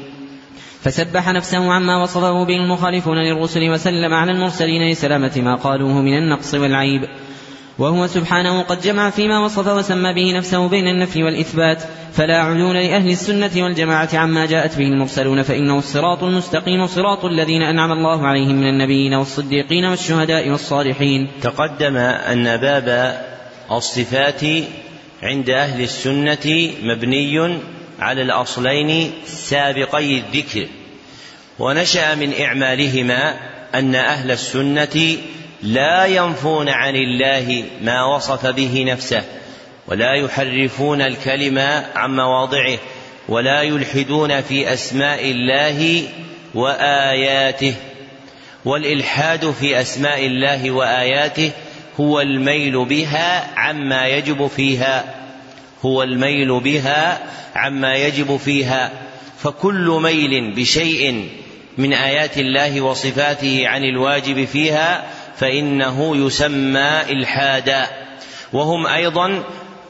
فسبح 0.82 1.30
نفسه 1.30 1.72
عما 1.74 2.02
وصفه 2.02 2.46
به 2.46 2.56
المخالفون 2.56 3.18
للرسل 3.18 3.70
وسلم 3.70 4.14
على 4.14 4.32
المرسلين 4.32 4.92
لسلامة 4.92 5.32
ما 5.38 5.56
قالوه 5.56 6.02
من 6.02 6.18
النقص 6.18 6.54
والعيب. 6.54 7.02
وهو 7.80 8.08
سبحانه 8.08 8.62
قد 8.62 8.82
جمع 8.82 9.10
فيما 9.10 9.40
وصف 9.40 9.68
وسمى 9.68 10.14
به 10.14 10.38
نفسه 10.38 10.70
بين 10.70 10.88
النفي 10.88 11.24
والإثبات 11.24 11.84
فلا 12.14 12.38
عدول 12.38 12.76
لأهل 12.76 13.10
السنة 13.10 13.52
والجماعة 13.64 14.10
عما 14.14 14.46
جاءت 14.46 14.78
به 14.78 14.84
المرسلون 14.84 15.44
فإنه 15.44 15.78
الصراط 15.78 16.24
المستقيم 16.24 16.88
صراط 16.88 17.26
الذين 17.26 17.62
أنعم 17.62 17.92
الله 17.92 18.28
عليهم 18.28 18.56
من 18.56 18.68
النبيين 18.68 19.14
والصديقين 19.14 19.86
والشهداء 19.86 20.50
والصالحين. 20.50 21.28
تقدم 21.42 21.98
أن 21.98 22.58
باب 22.58 23.18
الصفات 23.72 24.42
عند 25.24 25.50
أهل 25.50 25.82
السنة 25.82 26.72
مبني 26.84 27.60
على 28.00 28.22
الأصلين 28.22 29.12
سابقي 29.26 30.18
الذكر. 30.18 30.68
ونشأ 31.60 32.16
من 32.16 32.34
إعمالهما 32.42 33.34
أن 33.76 33.96
أهل 33.96 34.32
السنة 34.32 35.18
لا 35.64 36.06
ينفون 36.06 36.70
عن 36.70 36.96
الله 36.96 37.66
ما 37.82 38.06
وصف 38.06 38.46
به 38.46 38.84
نفسه 38.88 39.24
ولا 39.88 40.14
يحرفون 40.14 41.02
الكلم 41.02 41.60
عن 41.96 42.16
مواضعه 42.16 42.78
ولا 43.30 43.62
يلحدون 43.62 44.42
في 44.42 44.74
أسماء 44.74 45.32
الله 45.32 46.04
وآياته. 46.54 47.76
والإلحاد 48.66 49.52
في 49.52 49.82
أسماء 49.82 50.26
الله 50.26 50.72
وآياته 50.72 51.52
هو 52.00 52.22
الميل 52.22 52.86
بها 52.86 53.60
عما 53.60 54.08
يجب 54.08 54.48
فيها 54.48 55.16
هو 55.86 56.04
الميل 56.04 56.60
بها 56.60 57.20
عما 57.56 57.96
يجب 57.96 58.38
فيها. 58.38 58.92
فكل 59.40 60.00
ميل 60.04 60.52
بشيء 60.56 61.30
من 61.78 61.94
آيات 61.94 62.38
الله 62.38 62.82
وصفاته 62.82 63.68
عن 63.68 63.84
الواجب 63.84 64.46
فيها 64.46 65.04
فإنه 65.38 66.26
يسمى 66.26 67.02
إلحادا. 67.10 67.88
وهم 68.54 68.88
أيضا 68.88 69.44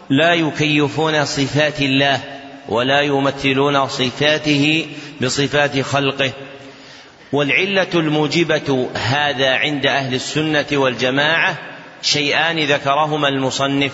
لا 0.10 0.34
يكيفون 0.34 1.25
صفات 1.25 1.82
الله 1.82 2.19
ولا 2.69 3.01
يمثلون 3.01 3.88
صفاته 3.88 4.88
بصفات 5.21 5.82
خلقه. 5.82 6.32
والعلة 7.32 7.89
الموجبة 7.93 8.89
هذا 8.93 9.56
عند 9.56 9.86
أهل 9.86 10.13
السنة 10.13 10.65
والجماعة 10.71 11.58
شيئان 12.01 12.60
ذكرهما 12.60 13.27
المصنف. 13.27 13.93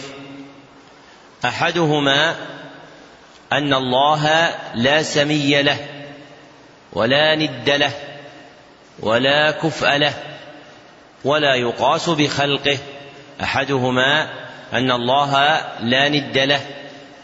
أحدهما 1.46 2.36
أن 3.54 3.74
الله 3.74 4.50
لا 4.76 5.04
سمي 5.04 5.62
له 5.62 5.78
ولا 6.94 7.36
ند 7.36 7.70
له 7.70 7.92
ولا 9.00 9.52
كفء 9.52 9.98
له 9.98 10.14
ولا 11.26 11.56
يقاس 11.56 12.10
بخلقه. 12.10 12.78
أحدهما 13.44 14.30
أن 14.74 14.92
الله 14.92 15.62
لا 15.82 16.10
ند 16.10 16.38
له 16.38 16.62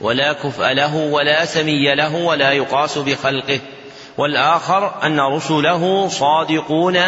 ولا 0.02 0.34
كفء 0.34 0.72
له 0.72 0.96
ولا 0.96 1.46
سمي 1.46 1.96
له 1.96 2.16
ولا 2.16 2.52
يقاس 2.52 2.98
بخلقه. 2.98 3.60
والآخر 4.18 5.04
أن 5.04 5.20
رسله 5.20 6.08
صادقون 6.08 7.00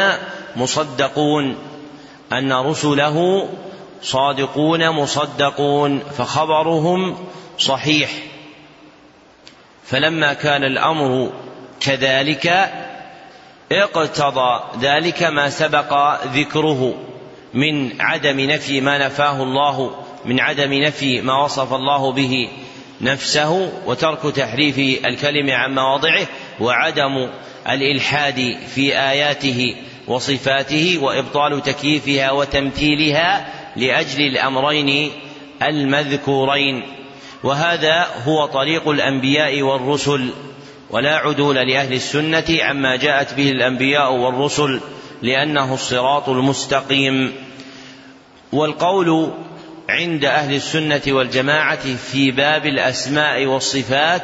مصدقون. 0.56 1.58
أن 2.32 2.54
رسله 2.54 3.50
صادقون 4.02 4.90
مصدقون. 4.90 6.00
فخبرهم 6.00 7.28
صحيح. 7.60 8.10
فلما 9.86 10.34
كان 10.34 10.64
الأمر 10.64 11.32
كذلك 11.80 12.74
اقتضى 13.72 14.64
ذلك 14.82 15.24
ما 15.24 15.50
سبق 15.50 16.22
ذكره 16.26 16.94
من 17.54 18.02
عدم 18.02 18.40
نفي 18.40 18.82
ما 18.82 18.98
نفاه 18.98 19.44
الله 19.44 19.96
من 20.26 20.40
عدم 20.40 20.74
نفي 20.74 21.22
ما 21.22 21.44
وصف 21.44 21.74
الله 21.74 22.12
به 22.12 22.50
نفسه 23.02 23.72
وترك 23.86 24.36
تحريف 24.36 25.06
الكلم 25.06 25.50
عن 25.50 25.76
مواضعه 25.76 26.28
وعدم 26.60 27.30
الإلحاد 27.70 28.58
في 28.76 28.98
آياته 28.98 29.76
وصفاته 30.08 31.00
وإبطال 31.02 31.64
تكييفها 31.64 32.32
وتمثيلها 32.32 33.48
لأجل 33.76 34.26
الأمرين 34.26 35.12
المذكورين. 35.62 36.84
وهذا 37.44 38.08
هو 38.26 38.46
طريق 38.46 38.90
الأنبياء 38.90 39.62
والرسل 39.62 40.30
ولا 40.90 41.16
عدول 41.16 41.56
لأهل 41.56 41.94
السنة 41.94 42.46
عما 42.62 42.96
جاءت 42.96 43.34
به 43.34 43.52
الأنبياء 43.52 44.14
والرسل 44.14 44.82
لأنه 45.22 45.74
الصراط 45.74 46.30
المستقيم. 46.30 47.34
والقول 48.52 49.32
عند 49.90 50.26
أهل 50.26 50.56
السنة 50.56 51.02
والجماعة 51.08 51.96
في 51.96 52.32
باب 52.32 52.66
الأسماء 52.66 53.46
والصفات 53.46 54.22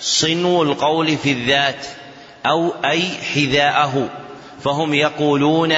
صنو 0.00 0.62
القول 0.62 1.16
في 1.16 1.32
الذات 1.32 1.86
أو 2.46 2.72
أي 2.84 3.02
حذاءه 3.34 4.08
فهم 4.64 4.94
يقولون 4.94 5.72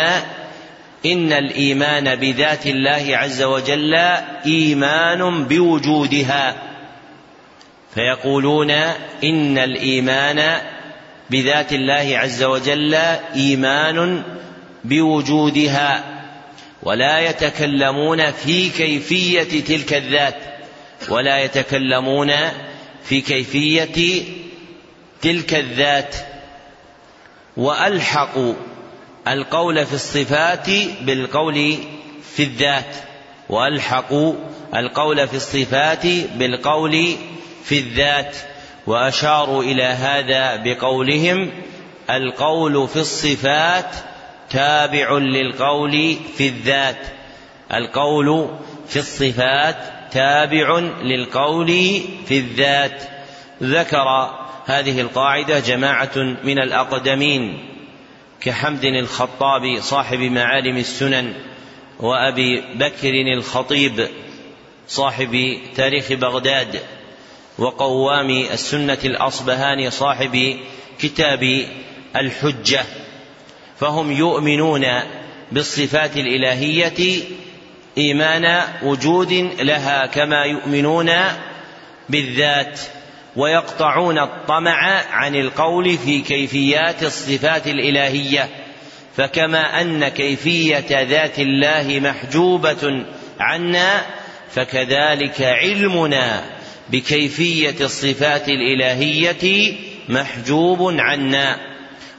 إن 1.07 1.33
الإيمان 1.33 2.17
بذات 2.17 2.67
الله 2.67 3.07
عز 3.11 3.43
وجل 3.43 3.95
إيمان 4.47 5.45
بوجودها. 5.45 6.68
فيقولون 7.99 8.71
إن 9.25 9.59
الإيمان 9.59 10.61
بذات 11.31 11.73
الله 11.73 12.19
عز 12.19 12.43
وجل 12.43 12.95
إيمان 13.35 14.23
بوجودها 14.85 16.05
ولا 16.83 17.21
يتكلمون 17.21 18.31
في 18.31 18.69
كيفية 18.69 19.65
تلك 19.65 19.95
الذات 19.95 20.35
ولا 21.09 21.39
يتكلمون 21.39 22.33
في 23.05 23.21
كيفية 23.21 24.23
تلك 25.23 25.55
الذات 25.55 26.15
وألحقوا 27.57 28.55
القول 29.29 29.87
في 29.87 29.95
الصفات 29.95 30.71
بالقول 31.01 31.77
في 32.35 32.43
الذات 32.43 32.97
وألحقوا 33.49 34.35
القول 34.75 35.29
في 35.29 35.37
الصفات 35.37 36.07
بالقول 36.37 37.17
في 37.69 37.79
الذات 37.79 38.37
وأشاروا 38.87 39.63
إلى 39.63 39.83
هذا 39.83 40.57
بقولهم 40.57 41.51
القول 42.11 42.89
في 42.89 42.97
الصفات 42.97 43.95
تابع 44.51 45.19
للقول 45.19 46.17
في 46.37 46.49
الذات 46.49 47.07
القول 47.73 48.59
في 48.89 48.97
الصفات 48.97 49.77
تابع 50.13 50.79
للقول 51.03 51.69
في 52.27 52.39
الذات 52.39 53.03
ذكر 53.63 54.31
هذه 54.67 55.01
القاعدة 55.01 55.61
جماعة 55.61 56.17
من 56.45 56.59
الأقدمين 56.59 57.69
كحمد 58.41 58.85
الخطاب 58.85 59.81
صاحب 59.81 60.19
معالم 60.19 60.77
السنن 60.77 61.35
وأبي 62.01 62.61
بكر 62.75 63.13
الخطيب 63.37 64.09
صاحب 64.87 65.59
تاريخ 65.77 66.13
بغداد 66.13 66.81
وقوام 67.59 68.31
السنة 68.31 68.99
الأصبهاني 69.05 69.91
صاحب 69.91 70.57
كتاب 70.99 71.67
الحجة 72.17 72.85
فهم 73.81 74.13
يؤمنون 74.13 74.87
بالصفات 75.53 76.17
الإلهية 76.17 77.23
إيمان 77.99 78.63
وجود 78.83 79.33
لها 79.61 80.07
كما 80.07 80.45
يؤمنون 80.45 81.11
بالذات 82.09 82.81
ويقطعون 83.37 84.19
الطمع 84.19 85.05
عن 85.11 85.35
القول 85.35 85.99
في 85.99 86.21
كيفيات 86.21 87.03
الصفات 87.03 87.67
الإلهية 87.67 88.49
فكما 89.17 89.81
أن 89.81 90.09
كيفية 90.09 91.03
ذات 91.03 91.39
الله 91.39 92.01
محجوبة 92.01 93.05
عنا 93.41 94.03
فكذلك 94.51 95.43
علمنا 95.43 96.58
بكيفية 96.91 97.77
الصفات 97.81 98.49
الإلهية 98.49 99.75
محجوب 100.09 100.95
عنا. 100.99 101.57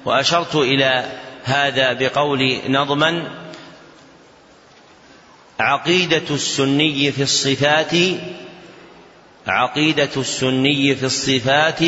وأشرت 0.05 0.55
إلى 0.55 1.05
هذا 1.43 1.93
بقول 1.93 2.61
نظما 2.69 3.27
عقيدة 5.59 6.23
السني 6.31 7.11
في 7.11 7.23
الصفات 7.23 7.91
عقيدة 9.47 10.09
السني 10.17 10.95
في 10.95 11.05
الصفات 11.05 11.79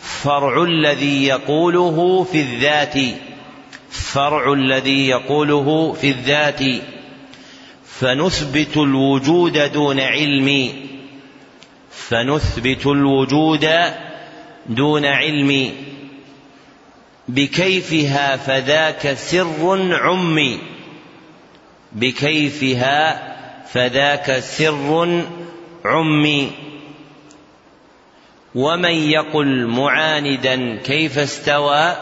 فرع 0.00 0.62
الذي 0.62 1.26
يقوله 1.26 2.24
في 2.32 2.40
الذات 2.40 2.94
فرع 3.90 4.52
الذي 4.52 5.08
يقوله 5.08 5.92
في 5.92 6.10
الذات. 6.10 6.62
فنثبت 7.86 8.76
الوجود 8.76 9.72
دون 9.72 10.00
علم. 10.00 10.72
فنثبت 11.96 12.86
الوجود 12.86 13.68
دون 14.66 15.04
علم 15.04 15.72
بكيفها 17.28 18.36
فذاك 18.36 19.14
سر 19.14 19.94
عمي. 19.94 20.58
بكيفها 21.92 23.22
فذاك 23.66 24.38
سر 24.38 25.22
عمي. 25.84 26.50
ومن 28.54 28.94
يقل 28.94 29.66
معاندا 29.66 30.76
كيف 30.76 31.18
استوى؟ 31.18 31.96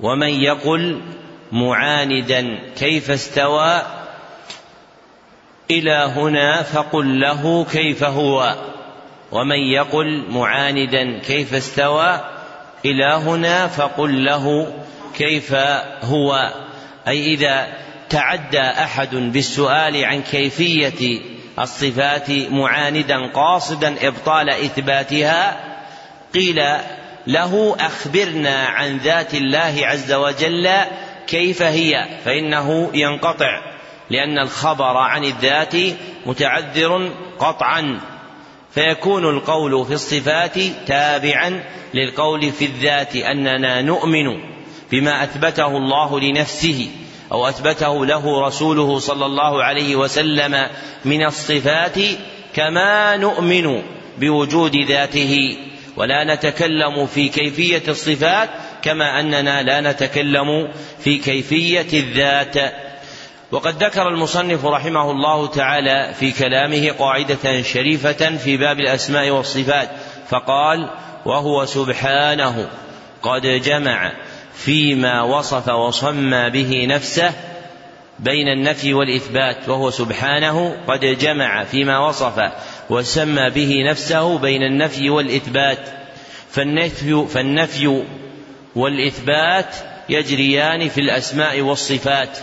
ومن 0.00 0.28
يقل 0.28 1.00
معاندا 1.52 2.58
كيف 2.76 3.10
استوى؟ 3.10 3.99
إلى 5.70 6.12
هنا 6.16 6.62
فقل 6.62 7.20
له 7.20 7.64
كيف 7.64 8.04
هو؟ 8.04 8.54
ومن 9.32 9.58
يقل 9.58 10.24
معاندا 10.30 11.18
كيف 11.18 11.54
استوى؟ 11.54 12.20
إلى 12.84 13.04
هنا 13.04 13.66
فقل 13.66 14.24
له 14.24 14.74
كيف 15.16 15.54
هو؟ 16.02 16.52
أي 17.08 17.34
إذا 17.34 17.66
تعدى 18.08 18.60
أحد 18.60 19.14
بالسؤال 19.14 20.04
عن 20.04 20.22
كيفية 20.22 21.20
الصفات 21.58 22.30
معاندا 22.30 23.26
قاصدا 23.26 24.08
إبطال 24.08 24.50
إثباتها 24.50 25.60
قيل 26.34 26.62
له 27.26 27.76
أخبرنا 27.80 28.66
عن 28.66 28.96
ذات 28.96 29.34
الله 29.34 29.80
عز 29.82 30.12
وجل 30.12 30.70
كيف 31.26 31.62
هي 31.62 32.06
فإنه 32.24 32.90
ينقطع. 32.94 33.69
لأن 34.10 34.38
الخبر 34.38 34.96
عن 34.96 35.24
الذات 35.24 35.74
متعذر 36.26 37.10
قطعا. 37.38 38.00
فيكون 38.74 39.24
القول 39.24 39.86
في 39.86 39.92
الصفات 39.92 40.58
تابعا 40.86 41.64
للقول 41.94 42.52
في 42.52 42.64
الذات 42.64 43.16
أننا 43.16 43.82
نؤمن 43.82 44.40
بما 44.92 45.24
أثبته 45.24 45.76
الله 45.76 46.20
لنفسه 46.20 46.88
أو 47.32 47.48
أثبته 47.48 48.06
له 48.06 48.46
رسوله 48.46 48.98
صلى 48.98 49.26
الله 49.26 49.64
عليه 49.64 49.96
وسلم 49.96 50.66
من 51.04 51.26
الصفات 51.26 51.98
كما 52.54 53.16
نؤمن 53.16 53.82
بوجود 54.18 54.76
ذاته. 54.76 55.56
ولا 55.96 56.34
نتكلم 56.34 57.06
في 57.06 57.28
كيفية 57.28 57.82
الصفات 57.88 58.48
كما 58.82 59.20
أننا 59.20 59.62
لا 59.62 59.80
نتكلم 59.80 60.68
في 60.98 61.18
كيفية 61.18 61.98
الذات. 61.98 62.89
وقد 63.52 63.84
ذكر 63.84 64.08
المصنف 64.08 64.64
رحمه 64.64 65.10
الله 65.10 65.46
تعالى 65.46 66.14
في 66.14 66.32
كلامه 66.32 66.90
قاعدة 66.90 67.62
شريفة 67.62 68.36
في 68.36 68.56
باب 68.56 68.80
الأسماء 68.80 69.30
والصفات 69.30 69.88
فقال 70.28 70.90
وهو 71.26 71.66
سبحانه 71.66 72.68
قد 73.22 73.42
جمع 73.42 74.12
فيما 74.54 75.22
وصف 75.22 75.68
وصمى 75.68 76.50
به 76.50 76.86
نفسه 76.86 77.32
بين 78.18 78.48
النفي 78.48 78.94
والإثبات 78.94 79.68
وهو 79.68 79.90
سبحانه 79.90 80.76
قد 80.88 81.00
جمع 81.00 81.64
فيما 81.64 81.98
وصف 81.98 82.52
وسمى 82.90 83.50
به 83.50 83.84
نفسه 83.90 84.38
بين 84.38 84.62
النفي 84.62 85.10
والإثبات 85.10 85.78
فالنفي 86.50 87.26
فالنفي 87.28 88.02
والإثبات 88.76 89.74
يجريان 90.08 90.88
في 90.88 91.00
الأسماء 91.00 91.60
والصفات 91.60 92.38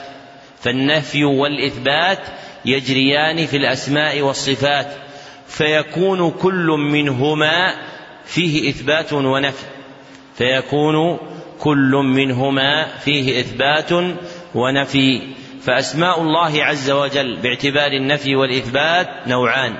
فالنفي 0.61 1.23
والإثبات 1.23 2.19
يجريان 2.65 3.45
في 3.45 3.57
الأسماء 3.57 4.21
والصفات 4.21 4.87
فيكون 5.47 6.31
كل 6.31 6.65
منهما 6.79 7.75
فيه 8.25 8.69
إثبات 8.69 9.13
ونفي 9.13 9.65
فيكون 10.37 11.19
كل 11.59 11.91
منهما 11.91 12.87
فيه 12.87 13.41
إثبات 13.41 13.91
ونفي. 14.55 15.21
فأسماء 15.61 16.21
الله 16.21 16.63
عز 16.63 16.91
وجل 16.91 17.35
باعتبار 17.35 17.91
النفي 17.91 18.35
والإثبات 18.35 19.07
نوعان. 19.27 19.75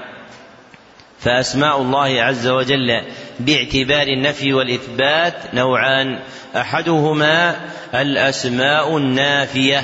فأسماء 1.19 1.81
الله 1.81 2.23
عز 2.23 2.47
وجل 2.47 3.01
باعتبار 3.39 4.07
النفي 4.07 4.53
والإثبات 4.53 5.33
نوعان. 5.53 6.19
أحدهما 6.55 7.55
الأسماء 7.93 8.97
النافية. 8.97 9.83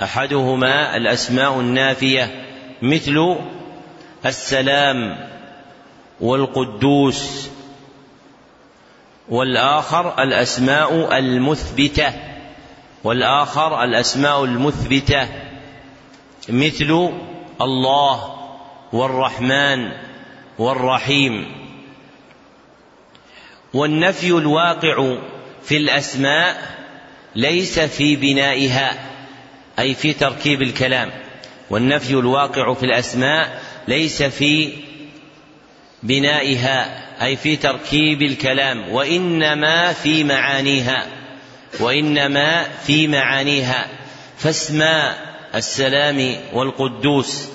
أحدهما 0.00 0.96
الأسماء 0.96 1.60
النافية 1.60 2.44
مثل 2.82 3.36
السلام 4.26 5.28
والقدوس 6.20 7.48
والآخر 9.28 10.22
الأسماء 10.22 11.18
المثبتة 11.18 12.12
والآخر 13.04 13.84
الأسماء 13.84 14.44
المثبتة 14.44 15.28
مثل 16.48 17.12
الله 17.60 18.34
والرحمن 18.92 19.92
والرحيم. 20.58 21.62
والنفي 23.74 24.30
الواقع 24.30 25.16
في 25.62 25.76
الأسماء 25.76 26.62
ليس 27.34 27.80
في 27.80 28.16
بنائها. 28.16 29.12
أي 29.78 29.94
في 29.94 30.12
تركيب 30.12 30.62
الكلام 30.62 31.10
والنفي 31.70 32.10
الواقع 32.10 32.74
في 32.74 32.86
الأسماء 32.86 33.62
ليس 33.88 34.22
في 34.22 34.72
بنائها 36.02 37.02
أي 37.22 37.36
في 37.36 37.56
تركيب 37.56 38.22
الكلام 38.22 38.88
وإنما 38.88 39.92
في 39.92 40.24
معانيها 40.24 41.06
وإنما 41.80 42.62
في 42.62 43.08
معانيها. 43.08 43.86
فاسماء 44.38 45.18
السلام 45.54 46.36
والقدوس 46.52 47.48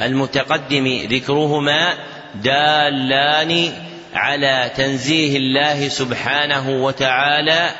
المتقدم 0.00 0.86
ذكرهما 1.10 1.94
دالان 2.34 3.72
على 4.14 4.70
تنزيه 4.76 5.36
الله 5.36 5.88
سبحانه 5.88 6.70
وتعالى 6.70 7.70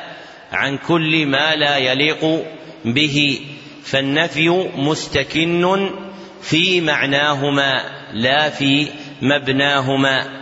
عن 0.51 0.77
كل 0.77 1.25
ما 1.25 1.55
لا 1.55 1.77
يليق 1.77 2.45
به. 2.85 3.41
فالنفي 3.83 4.49
مستكن 4.75 5.89
في 6.41 6.81
معناهما 6.81 7.83
لا 8.13 8.49
في 8.49 8.87
مبناهما. 9.21 10.41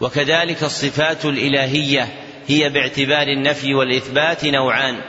وكذلك 0.00 0.62
الصفات 0.62 1.24
الإلهية 1.24 2.08
هي 2.48 2.68
باعتبار 2.68 3.26
النفي 3.26 3.74
والإثبات 3.74 4.44
نوعان. 4.44 5.00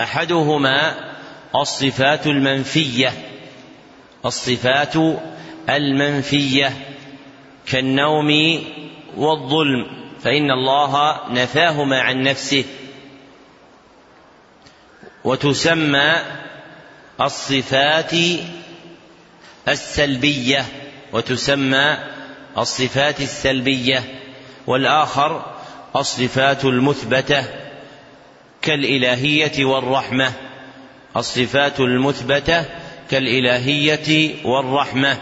أحدهما 0.00 0.94
الصفات 1.56 2.26
المنفية 2.26 3.12
الصفات 4.24 4.94
المنفية 5.68 6.72
كالنوم 7.66 8.62
والظلم 9.16 9.86
فإن 10.22 10.50
الله 10.50 11.20
نفاهما 11.30 12.00
عن 12.00 12.22
نفسه. 12.22 12.64
وتسمى 15.24 16.14
الصفات 17.20 18.12
السلبية 19.68 20.64
وتسمى 21.12 21.98
الصفات 22.58 23.20
السلبية. 23.20 24.04
والآخر 24.66 25.54
الصفات 25.96 26.64
المثبتة 26.64 27.44
كالإلهية 28.62 29.64
والرحمة. 29.64 30.32
الصفات 31.16 31.80
المثبتة 31.80 32.64
كالإلهية 33.10 34.34
والرحمة. 34.44 35.18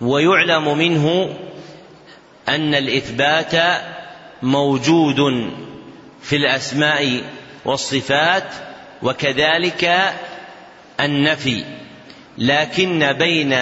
ويعلم 0.00 0.78
منه 0.78 1.36
أن 2.48 2.74
الإثبات 2.74 3.82
موجود. 4.42 5.50
في 6.22 6.36
الأسماء 6.36 7.22
والصفات 7.64 8.44
وكذلك 9.02 10.12
النفي 11.00 11.64
لكن 12.38 13.12
بين 13.12 13.56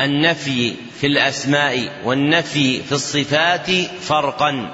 النفي 0.00 0.74
في 1.00 1.06
الأسماء 1.06 1.88
والنفي 2.04 2.82
في 2.82 2.92
الصفات 2.92 3.70
فرقا 4.00 4.70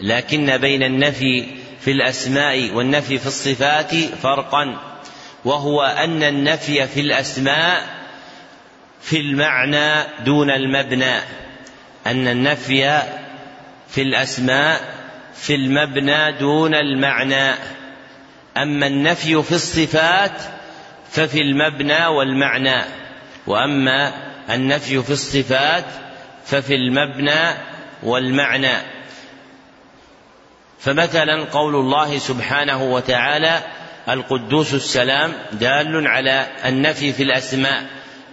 لكن 0.00 0.56
بين 0.56 0.82
النفي 0.82 1.46
في 1.80 1.90
الأسماء 1.90 2.70
والنفي 2.70 3.18
في 3.18 3.26
الصفات 3.26 3.94
فرقا 4.22 4.76
وهو 5.44 5.82
أن 5.82 6.22
النفي 6.22 6.86
في 6.86 7.00
الأسماء 7.00 7.86
في 9.00 9.20
المعنى 9.20 10.06
دون 10.24 10.50
المبنى 10.50 11.16
أن 12.06 12.28
النفي 12.28 13.02
في 13.88 14.02
الأسماء 14.02 14.93
في 15.36 15.54
المبنى 15.54 16.32
دون 16.32 16.74
المعنى. 16.74 17.54
أما 18.56 18.86
النفي 18.86 19.42
في 19.42 19.52
الصفات 19.52 20.32
ففي 21.10 21.40
المبنى 21.40 22.06
والمعنى. 22.06 22.84
وأما 23.46 24.12
النفي 24.50 25.02
في 25.02 25.10
الصفات 25.10 25.84
ففي 26.46 26.74
المبنى 26.74 27.56
والمعنى. 28.02 28.76
فمثلا 30.80 31.44
قول 31.44 31.74
الله 31.74 32.18
سبحانه 32.18 32.82
وتعالى 32.82 33.62
القدوس 34.08 34.74
السلام 34.74 35.32
دال 35.52 36.06
على 36.06 36.46
النفي 36.64 37.12
في 37.12 37.22
الأسماء. 37.22 37.84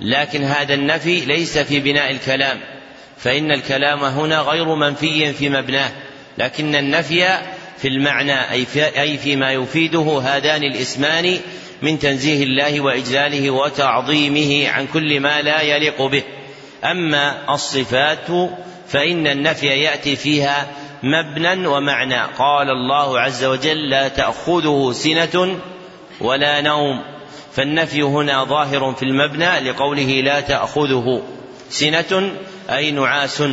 لكن 0.01 0.43
هذا 0.43 0.73
النفي 0.73 1.19
ليس 1.19 1.57
في 1.57 1.79
بناء 1.79 2.11
الكلام. 2.11 2.59
فإن 3.17 3.51
الكلام 3.51 4.03
هنا 4.03 4.39
غير 4.39 4.75
منفي 4.75 5.33
في 5.33 5.49
مبناه. 5.49 5.91
لكن 6.37 6.75
النفي 6.75 7.37
في 7.77 7.87
المعنى 7.87 8.51
أي 8.99 9.17
فيما 9.17 9.51
يفيده 9.51 10.21
هذان 10.23 10.63
الاسمان 10.63 11.39
من 11.81 11.99
تنزيه 11.99 12.43
الله 12.43 12.81
وإجلاله 12.81 13.49
وتعظيمه 13.49 14.69
عن 14.69 14.87
كل 14.87 15.19
ما 15.19 15.41
لا 15.41 15.61
يليق 15.61 16.01
به. 16.01 16.23
أما 16.83 17.53
الصفات 17.53 18.27
فإن 18.87 19.27
النفي 19.27 19.67
يأتي 19.67 20.15
فيها 20.15 20.67
مبنى 21.03 21.67
ومعنى. 21.67 22.21
قال 22.37 22.69
الله 22.69 23.19
عز 23.19 23.43
وجل 23.43 23.89
لا 23.89 24.07
تأخذه 24.07 24.91
سنة 24.91 25.59
ولا 26.21 26.61
نوم. 26.61 27.01
فالنفي 27.53 28.01
هنا 28.01 28.43
ظاهر 28.43 28.93
في 28.93 29.03
المبنى 29.03 29.59
لقوله 29.59 30.21
لا 30.21 30.39
تأخذه 30.39 31.23
سنة 31.69 32.31
أي 32.69 32.91
نعاس. 32.91 33.43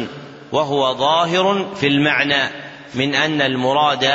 وهو 0.53 0.95
ظاهر 0.95 1.75
في 1.81 1.87
المعنى. 1.87 2.68
من 2.95 3.15
أن 3.15 3.43
المراد 3.43 4.11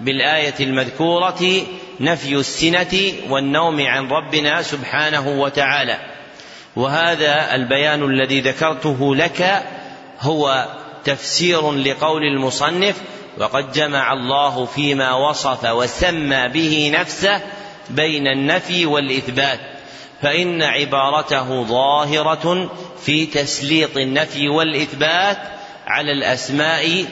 بالآية 0.00 0.54
المذكورة 0.60 1.62
نفي 2.00 2.34
السنة 2.34 3.12
والنوم 3.28 3.86
عن 3.86 4.08
ربنا 4.08 4.62
سبحانه 4.62 5.28
وتعالى. 5.28 5.98
وهذا 6.76 7.54
البيان 7.54 8.02
الذي 8.02 8.40
ذكرته 8.40 9.16
لك 9.16 9.62
هو 10.20 10.66
تفسير 11.04 11.72
لقول 11.72 12.22
المصنف 12.22 12.96
وقد 13.38 13.72
جمع 13.72 14.12
الله 14.12 14.64
فيما 14.64 15.14
وصف 15.14 15.64
وسمى 15.64 16.48
به 16.48 16.92
نفسه 17.00 17.40
بين 17.90 18.26
النفي 18.26 18.86
والإثبات 18.86 19.60
فإن 20.22 20.62
عبارته 20.62 21.64
ظاهرة 21.64 22.70
في 23.04 23.26
تسليط 23.26 23.96
النفي 23.96 24.48
والإثبات 24.48 25.38
على 25.86 26.12
الأسماء 26.12 27.04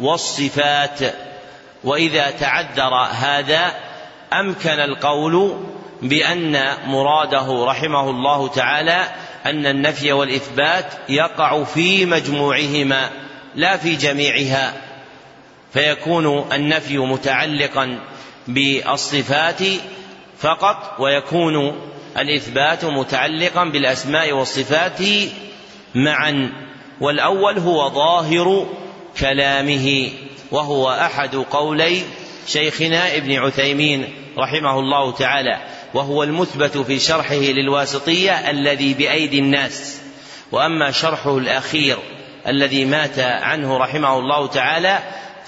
والصفات 0.00 1.00
وإذا 1.84 2.30
تعذر 2.30 2.94
هذا 2.94 3.74
أمكن 4.32 4.80
القول 4.80 5.56
بأن 6.02 6.76
مراده 6.86 7.64
رحمه 7.64 8.10
الله 8.10 8.48
تعالى 8.48 9.04
أن 9.46 9.66
النفي 9.66 10.12
والإثبات 10.12 10.84
يقع 11.08 11.64
في 11.64 12.06
مجموعهما 12.06 13.10
لا 13.54 13.76
في 13.76 13.96
جميعها. 13.96 14.72
فيكون 15.72 16.52
النفي 16.52 16.98
متعلقا 16.98 17.98
بالصفات 18.48 19.62
فقط 20.38 20.96
ويكون 20.98 21.80
الإثبات 22.18 22.84
متعلقا 22.84 23.64
بالأسماء 23.64 24.32
والصفات 24.32 25.00
معا. 25.94 26.52
والأول 27.00 27.58
هو 27.58 27.90
ظاهر 27.90 28.66
كلامه 29.20 30.10
وهو 30.50 30.90
أحد 30.90 31.34
قولي 31.34 32.02
شيخنا 32.46 33.16
ابن 33.16 33.32
عثيمين 33.32 34.14
رحمه 34.38 34.78
الله 34.78 35.12
تعالى 35.12 35.60
وهو 35.94 36.22
المثبت 36.22 36.78
في 36.78 36.98
شرحه 36.98 37.34
للواسطية 37.34 38.50
الذي 38.50 38.94
بأيدي 38.94 39.38
الناس. 39.38 40.00
وأما 40.52 40.90
شرحه 40.90 41.38
الأخير 41.38 41.96
الذي 42.46 42.84
مات 42.84 43.18
عنه 43.18 43.76
رحمه 43.78 44.18
الله 44.18 44.46
تعالى 44.46 44.98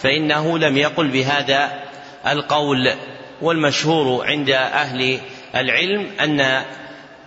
فإنه 0.02 0.58
لم 0.58 0.76
يقل 0.76 1.08
بهذا 1.08 1.82
القول. 2.26 2.92
والمشهور 3.42 4.26
عند 4.26 4.50
أهل 4.50 5.20
العلم 5.54 6.10
أن 6.20 6.64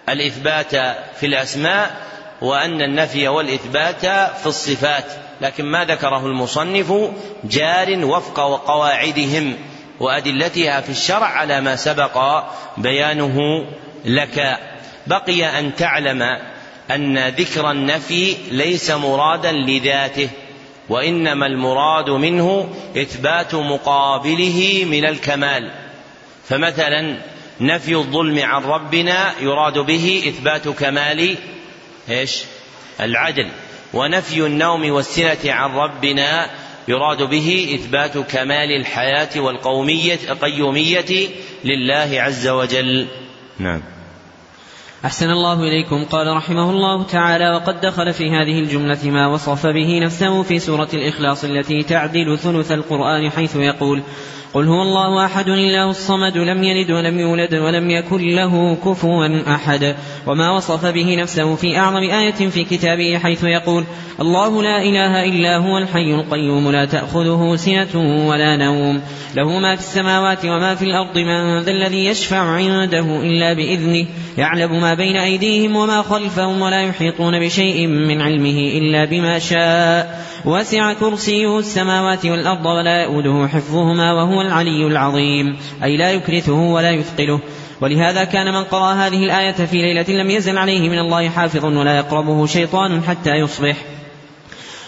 الإثبات 0.09 0.75
في 1.19 1.25
الأسماء 1.25 2.07
وأن 2.41 2.81
النفي 2.81 3.27
والإثبات 3.27 4.05
في 4.37 4.45
الصفات. 4.45 5.05
لكن 5.41 5.65
ما 5.65 5.85
ذكره 5.85 6.25
المصنف 6.25 6.93
جار 7.43 8.05
وفق 8.05 8.39
قواعدهم 8.67 9.57
وأدلتها 9.99 10.81
في 10.81 10.89
الشرع 10.89 11.25
على 11.25 11.61
ما 11.61 11.75
سبق 11.75 12.43
بيانه 12.77 13.65
لك. 14.05 14.59
بقي 15.07 15.59
أن 15.59 15.75
تعلم 15.75 16.21
أن 16.91 17.27
ذكر 17.27 17.71
النفي 17.71 18.35
ليس 18.51 18.91
مرادا 18.91 19.51
لذاته 19.51 20.29
وإنما 20.89 21.45
المراد 21.45 22.09
منه 22.09 22.73
إثبات 22.97 23.55
مقابله 23.55 24.85
من 24.85 25.05
الكمال. 25.05 25.71
فمثلا 26.49 27.17
نفي 27.61 27.95
الظلم 27.95 28.39
عن 28.39 28.63
ربنا 28.63 29.33
يراد 29.41 29.79
به 29.79 30.23
إثبات 30.27 30.67
كمال 30.67 31.37
إيش؟ 32.09 32.43
العدل. 32.99 33.47
ونفي 33.93 34.45
النوم 34.45 34.91
والسنة 34.91 35.37
عن 35.45 35.71
ربنا 35.71 36.49
يراد 36.87 37.23
به 37.23 37.79
إثبات 37.79 38.17
كمال 38.17 38.71
الحياة 38.81 39.39
والقومية 39.41 40.19
قيومية 40.41 41.29
لله 41.63 42.21
عز 42.21 42.47
وجل. 42.47 43.07
نعم. 43.59 43.81
أحسن 45.05 45.29
الله 45.29 45.63
إليكم. 45.63 46.05
قال 46.05 46.27
رحمه 46.27 46.69
الله 46.69 47.03
تعالى 47.03 47.49
وقد 47.55 47.81
دخل 47.81 48.13
في 48.13 48.29
هذه 48.29 48.59
الجملة 48.59 48.99
ما 49.05 49.27
وصف 49.27 49.67
به 49.67 49.99
نفسه 49.99 50.43
في 50.43 50.59
سورة 50.59 50.89
الإخلاص 50.93 51.43
التي 51.43 51.83
تعدل 51.83 52.37
ثلث 52.37 52.71
القرآن 52.71 53.29
حيث 53.29 53.55
يقول 53.55 54.01
قل 54.53 54.67
هو 54.67 54.81
الله 54.81 55.25
أحد 55.25 55.47
الله 55.47 55.89
الصمد 55.89 56.37
لم 56.37 56.63
يلد 56.63 56.91
ولم 56.91 57.19
يولد 57.19 57.53
ولم 57.53 57.89
يكن 57.89 58.35
له 58.35 58.75
كفوا 58.75 59.55
أحد. 59.55 59.95
وما 60.27 60.51
وصف 60.51 60.85
به 60.85 61.15
نفسه 61.15 61.55
في 61.55 61.77
أعظم 61.77 61.97
آية 61.97 62.49
في 62.49 62.63
كتابه 62.63 63.17
حيث 63.17 63.43
يقول 63.43 63.83
الله 64.19 64.63
لا 64.63 64.81
إله 64.81 65.25
إلا 65.25 65.57
هو 65.57 65.77
الحي 65.77 66.15
القيوم 66.15 66.71
لا 66.71 66.85
تأخذه 66.85 67.55
سنة 67.55 68.27
ولا 68.27 68.57
نوم. 68.57 69.01
له 69.35 69.59
ما 69.59 69.75
في 69.75 69.81
السماوات 69.81 70.45
وما 70.45 70.75
في 70.75 70.85
الأرض 70.85 71.17
من 71.17 71.59
ذا 71.59 71.71
الذي 71.71 72.05
يشفع 72.05 72.39
عنده 72.39 73.21
إلا 73.21 73.53
بإذنه. 73.53 74.05
يعلم 74.37 74.81
ما 74.81 74.90
بين 74.93 75.15
أيديهم 75.15 75.75
وما 75.75 76.01
خلفهم 76.01 76.61
ولا 76.61 76.81
يحيطون 76.81 77.39
بشيء 77.39 77.87
من 77.87 78.21
علمه 78.21 78.71
إلا 78.77 79.05
بما 79.05 79.39
شاء. 79.39 80.25
وسع 80.45 80.93
كرسيه 80.93 81.59
السماوات 81.59 82.25
والأرض 82.25 82.65
ولا 82.65 83.03
يؤوده 83.03 83.47
حفظهما 83.47 84.13
وهو 84.13 84.41
العلي 84.41 84.87
العظيم. 84.87 85.57
أي 85.83 85.97
لا 85.97 86.11
يكرثه 86.11 86.59
ولا 86.59 86.91
يثقله. 86.91 87.39
ولهذا 87.81 88.23
كان 88.23 88.53
من 88.53 88.63
قرأ 88.63 88.93
هذه 88.93 89.23
الآية 89.25 89.65
في 89.65 89.77
ليلة 89.77 90.23
لم 90.23 90.29
يزل 90.29 90.57
عليه 90.57 90.89
من 90.89 90.99
الله 90.99 91.29
حافظ 91.29 91.65
ولا 91.65 91.97
يقربه 91.97 92.45
شيطان 92.45 93.03
حتى 93.03 93.29
يصبح. 93.29 93.75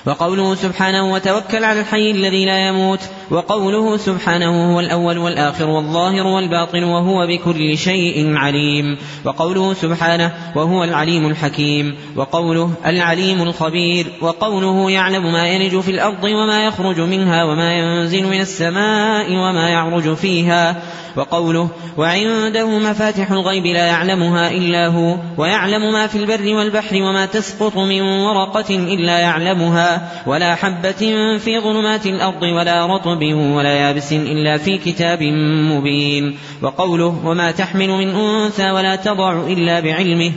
وقوله 0.05 0.55
سبحانه 0.55 1.13
وتوكل 1.13 1.63
على 1.63 1.79
الحي 1.79 2.11
الذي 2.11 2.45
لا 2.45 2.67
يموت 2.67 2.99
وقوله 3.31 3.97
سبحانه 3.97 4.73
هو 4.73 4.79
الأول 4.79 5.17
والآخر 5.17 5.69
والظاهر 5.69 6.27
والباطن 6.27 6.83
وهو 6.83 7.27
بكل 7.27 7.77
شيء 7.77 8.35
عليم 8.37 8.97
وقوله 9.25 9.73
سبحانه 9.73 10.31
وهو 10.55 10.83
العليم 10.83 11.27
الحكيم 11.27 11.95
وقوله 12.15 12.71
العليم 12.85 13.41
الخبير 13.41 14.07
وقوله 14.21 14.91
يعلم 14.91 15.33
ما 15.33 15.47
يلج 15.47 15.79
في 15.79 15.91
الأرض 15.91 16.23
وما 16.23 16.65
يخرج 16.65 16.99
منها 16.99 17.43
وما 17.43 17.73
ينزل 17.73 18.27
من 18.27 18.41
السماء 18.41 19.31
وما 19.31 19.69
يعرج 19.69 20.13
فيها 20.13 20.81
وقوله 21.15 21.69
وعنده 21.97 22.79
مفاتح 22.79 23.31
الغيب 23.31 23.65
لا 23.65 23.85
يعلمها 23.85 24.51
إلا 24.51 24.87
هو 24.87 25.17
ويعلم 25.37 25.93
ما 25.93 26.07
في 26.07 26.17
البر 26.17 26.53
والبحر 26.53 26.95
وما 26.95 27.25
تسقط 27.25 27.77
من 27.77 28.01
ورقة 28.01 28.69
إلا 28.69 29.19
يعلمها 29.19 29.92
ولا 30.25 30.55
حبة 30.55 31.01
في 31.37 31.59
ظلمات 31.59 32.05
الأرض 32.05 32.43
ولا 32.43 32.85
رطب 32.85 33.23
ولا 33.33 33.73
يابس 33.73 34.13
إلا 34.13 34.57
في 34.57 34.77
كتاب 34.77 35.23
مبين. 35.71 36.37
وقوله 36.61 37.21
وما 37.25 37.51
تحمل 37.51 37.89
من 37.89 38.09
أنثى 38.09 38.71
ولا 38.71 38.95
تضع 38.95 39.47
إلا 39.47 39.79
بعلمه 39.79 40.31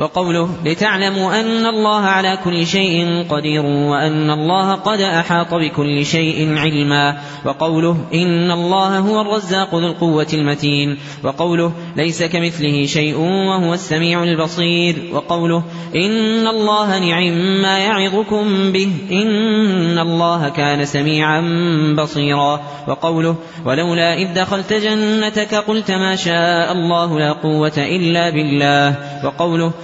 وقوله 0.00 0.48
لتعلموا 0.64 1.40
أن 1.40 1.66
الله 1.66 2.00
على 2.00 2.38
كل 2.44 2.66
شيء 2.66 3.26
قدير 3.30 3.64
وأن 3.64 4.30
الله 4.30 4.74
قد 4.74 5.00
أحاط 5.00 5.54
بكل 5.54 6.06
شيء 6.06 6.58
علما 6.58 7.18
وقوله 7.44 7.96
إن 8.14 8.50
الله 8.50 8.98
هو 8.98 9.20
الرزاق 9.20 9.74
ذو 9.74 9.86
القوة 9.86 10.26
المتين 10.34 10.98
وقوله 11.24 11.72
ليس 11.96 12.22
كمثله 12.22 12.86
شيء 12.86 13.16
وهو 13.18 13.74
السميع 13.74 14.22
البصير 14.22 14.96
وقوله 15.12 15.62
إن 15.94 16.46
الله 16.46 16.98
نعم 16.98 17.62
ما 17.62 17.78
يعظكم 17.78 18.72
به 18.72 18.90
إن 19.12 19.98
الله 19.98 20.48
كان 20.48 20.84
سميعا 20.84 21.40
بصيرا 21.98 22.60
وقوله 22.88 23.36
ولولا 23.64 24.14
إذ 24.14 24.34
دخلت 24.34 24.72
جنتك 24.72 25.54
قلت 25.54 25.90
ما 25.90 26.16
شاء 26.16 26.72
الله 26.72 27.18
لا 27.18 27.32
قوة 27.32 27.72
إلا 27.76 28.30
بالله 28.30 28.96
وقوله 29.24 29.72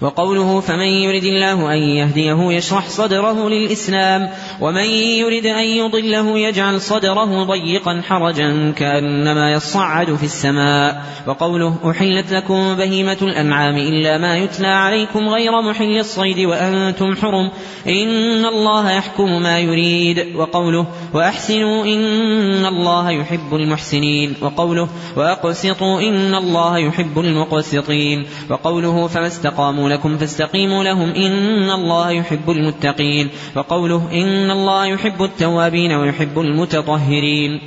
وقوله 0.00 0.60
فمن 0.60 0.86
يرد 0.86 1.24
الله 1.24 1.72
أن 1.72 1.78
يهديه 1.78 2.52
يشرح 2.52 2.88
صدره 2.88 3.48
للإسلام 3.48 4.30
ومن 4.60 4.84
يرد 4.84 5.46
أن 5.46 5.64
يضله 5.64 6.38
يجعل 6.38 6.80
صدره 6.80 7.44
ضيقا 7.44 8.02
حرجا 8.08 8.72
كأنما 8.76 9.52
يصعد 9.52 10.14
في 10.14 10.24
السماء. 10.24 11.02
وقوله 11.26 11.90
أحلت 11.90 12.32
لكم 12.32 12.74
بهيمة 12.74 13.16
الأنعام 13.22 13.76
إلا 13.76 14.18
ما 14.18 14.36
يتلى 14.38 14.66
عليكم 14.66 15.28
غير 15.28 15.62
محل 15.62 15.98
الصيد 15.98 16.38
وأنتم 16.38 17.16
حرم 17.16 17.50
إن 17.86 18.44
الله 18.44 18.92
يحكم 18.92 19.42
ما 19.42 19.58
يريد. 19.58 20.36
وقوله 20.36 20.86
وأحسنوا 21.14 21.84
إن 21.84 22.66
الله 22.66 23.10
يحب 23.10 23.54
المحسنين. 23.54 24.34
وقوله 24.42 24.88
وأقسطوا 25.16 26.00
إن 26.00 26.34
الله 26.34 26.78
يحب 26.78 27.18
المقسطين. 27.18 28.26
وقوله 28.50 29.06
فما 29.06 29.26
استقاموا 29.26 29.85
لكم 29.88 30.18
فاستقيموا 30.18 30.84
لهم 30.84 31.08
إن 31.10 31.70
الله 31.70 32.10
يحب 32.10 32.50
المتقين 32.50 33.28
وقوله 33.56 34.08
إن 34.12 34.50
الله 34.50 34.86
يحب 34.86 35.22
التوابين 35.22 35.92
ويحب 35.92 36.38
المتطهرين 36.38 37.60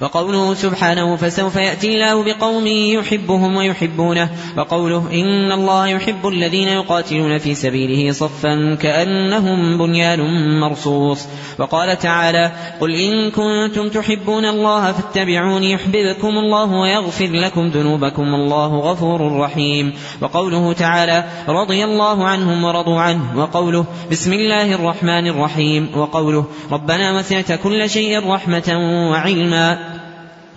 وقوله 0.00 0.54
سبحانه 0.54 1.16
فسوف 1.16 1.56
يأتي 1.56 1.94
الله 1.94 2.24
بقوم 2.24 2.66
يحبهم 2.66 3.56
ويحبونه 3.56 4.30
وقوله 4.56 5.08
إن 5.12 5.52
الله 5.52 5.86
يحب 5.86 6.26
الذين 6.26 6.68
يقاتلون 6.68 7.38
في 7.38 7.54
سبيله 7.54 8.12
صفا 8.12 8.74
كأنهم 8.74 9.78
بنيان 9.78 10.20
مرصوص 10.60 11.26
وقال 11.58 11.98
تعالى 11.98 12.52
قل 12.80 12.94
إن 12.94 13.30
كنتم 13.30 13.88
تحبون 13.88 14.44
الله 14.44 14.92
فاتبعوني 14.92 15.72
يحببكم 15.72 16.28
الله 16.28 16.72
ويغفر 16.72 17.30
لكم 17.32 17.68
ذنوبكم 17.68 18.22
الله 18.22 18.78
غفور 18.78 19.36
رحيم 19.40 19.92
وقوله 20.20 20.72
تعالى 20.72 21.24
رضي 21.48 21.84
الله 21.84 22.26
عنهم 22.26 22.64
ورضوا 22.64 23.00
عنه 23.00 23.38
وقوله 23.38 23.84
بسم 24.10 24.32
الله 24.32 24.74
الرحمن 24.74 25.26
الرحيم 25.26 25.90
وقوله 25.96 26.44
ربنا 26.72 27.18
وسعت 27.18 27.52
كل 27.52 27.90
شيء 27.90 28.30
رحمة 28.30 28.78
وعلما 29.10 29.89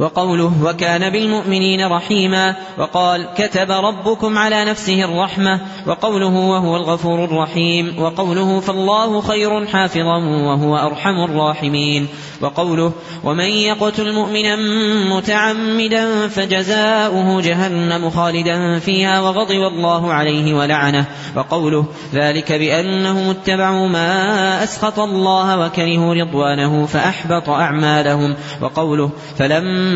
وقوله 0.04 0.52
وكان 0.64 1.10
بالمؤمنين 1.10 1.88
رحيما 1.88 2.56
وقال 2.78 3.28
كتب 3.38 3.72
ربكم 3.72 4.38
على 4.38 4.66
نفسه 4.66 5.04
الرحمة 5.04 5.60
وقوله 5.88 6.36
وهو 6.36 6.76
الغفور 6.76 7.26
الرحيم 7.26 8.00
وقوله 8.00 8.60
فالله 8.60 9.22
خير 9.22 9.66
حافظا 9.66 10.18
وهو 10.18 10.78
أرحم 10.78 11.24
الراحمين 11.24 12.08
وقوله 12.42 12.92
ومن 13.24 13.46
يقتل 13.46 14.14
مؤمنا 14.14 14.56
متعمدا 15.16 16.28
فجزاؤه 16.28 17.42
جهنم 17.42 18.10
خالدا 18.10 18.80
فيها 18.80 19.22
وغضب 19.22 19.62
الله 19.74 20.14
عليه 20.14 20.54
ولعنه 20.54 21.06
وقوله 21.36 21.86
ذلك 22.14 22.52
بأنهم 22.52 23.30
اتبعوا 23.30 23.88
ما 23.88 24.64
أسخط 24.64 25.00
الله 25.00 25.60
وكرهوا 25.60 26.14
رضوانه 26.14 26.86
فأحبط 26.86 27.50
أعمالهم 27.50 28.36
وقوله 28.62 29.10
فلما 29.38 29.93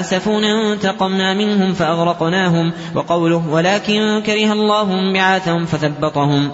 آسفونا 0.00 0.72
انتقمنا 0.72 1.34
منهم 1.34 1.72
فأغرقناهم 1.72 2.72
وقوله 2.94 3.48
ولكن 3.50 4.22
كره 4.26 4.52
الله 4.52 5.12
بعاثهم 5.12 5.66
فثبطهم 5.66 6.50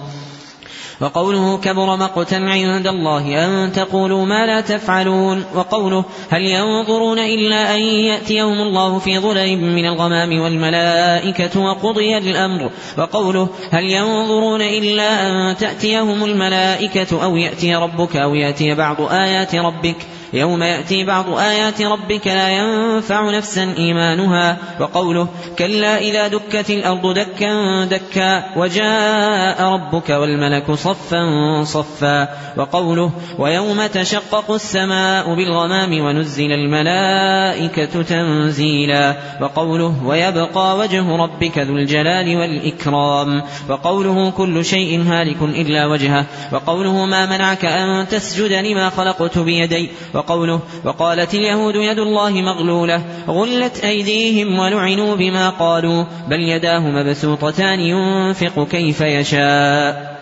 وقوله 1.01 1.57
كبر 1.57 1.95
مقتا 1.95 2.35
عند 2.35 2.87
الله 2.87 3.45
أن 3.45 3.71
تقولوا 3.71 4.25
ما 4.25 4.45
لا 4.45 4.61
تفعلون 4.61 5.43
وقوله 5.55 6.05
هل 6.29 6.41
ينظرون 6.41 7.19
إلا 7.19 7.75
أن 7.75 7.79
يأتيهم 7.81 8.61
الله 8.61 8.99
في 8.99 9.19
ظلل 9.19 9.57
من 9.57 9.85
الغمام 9.85 10.39
والملائكة 10.39 11.59
وقضي 11.59 12.17
الأمر 12.17 12.69
وقوله 12.97 13.49
هل 13.71 13.83
ينظرون 13.83 14.61
إلا 14.61 15.27
أن 15.27 15.57
تأتيهم 15.57 16.23
الملائكة 16.23 17.23
أو 17.23 17.35
يأتي 17.35 17.75
ربك 17.75 18.15
أو 18.15 18.35
يأتي 18.35 18.75
بعض 18.75 19.01
آيات 19.01 19.55
ربك 19.55 19.97
يوم 20.33 20.63
يأتي 20.63 21.03
بعض 21.03 21.37
آيات 21.37 21.81
ربك 21.81 22.27
لا 22.27 22.49
ينفع 22.49 23.37
نفسا 23.37 23.73
إيمانها 23.77 24.57
وقوله 24.79 25.27
كلا 25.59 25.97
إذا 25.97 26.27
دكت 26.27 26.69
الأرض 26.69 27.13
دكا 27.13 27.85
دكا 27.85 28.57
وجاء 28.57 29.61
ربك 29.63 30.09
والملك 30.09 30.71
صفا 30.71 31.63
صفا 31.63 32.29
وقوله 32.57 33.11
ويوم 33.39 33.87
تشقق 33.87 34.51
السماء 34.51 35.35
بالغمام 35.35 36.01
ونزل 36.01 36.51
الملائكة 36.51 38.01
تنزيلا 38.01 39.15
وقوله 39.41 39.93
ويبقى 40.05 40.77
وجه 40.77 41.15
ربك 41.15 41.57
ذو 41.57 41.75
الجلال 41.77 42.37
والإكرام 42.37 43.43
وقوله 43.69 44.31
كل 44.31 44.65
شيء 44.65 45.03
هالك 45.03 45.41
إلا 45.41 45.85
وجهه 45.85 46.25
وقوله 46.51 47.05
ما 47.05 47.25
منعك 47.25 47.65
أن 47.65 48.07
تسجد 48.07 48.51
لما 48.51 48.89
خلقت 48.89 49.37
بيدي 49.37 49.89
وقوله 50.17 50.59
وقالت 50.85 51.33
اليهود 51.33 51.75
يد 51.75 51.99
الله 51.99 52.29
مغلولة 52.29 53.01
غلت 53.27 53.83
أيديهم 53.83 54.59
ولعنوا 54.59 55.15
بما 55.15 55.49
قالوا 55.49 56.03
بل 56.27 56.39
يداه 56.39 56.79
مبسوطتان 56.79 57.79
ينفق 57.79 58.67
كيف 58.71 59.01
يشاء. 59.01 60.17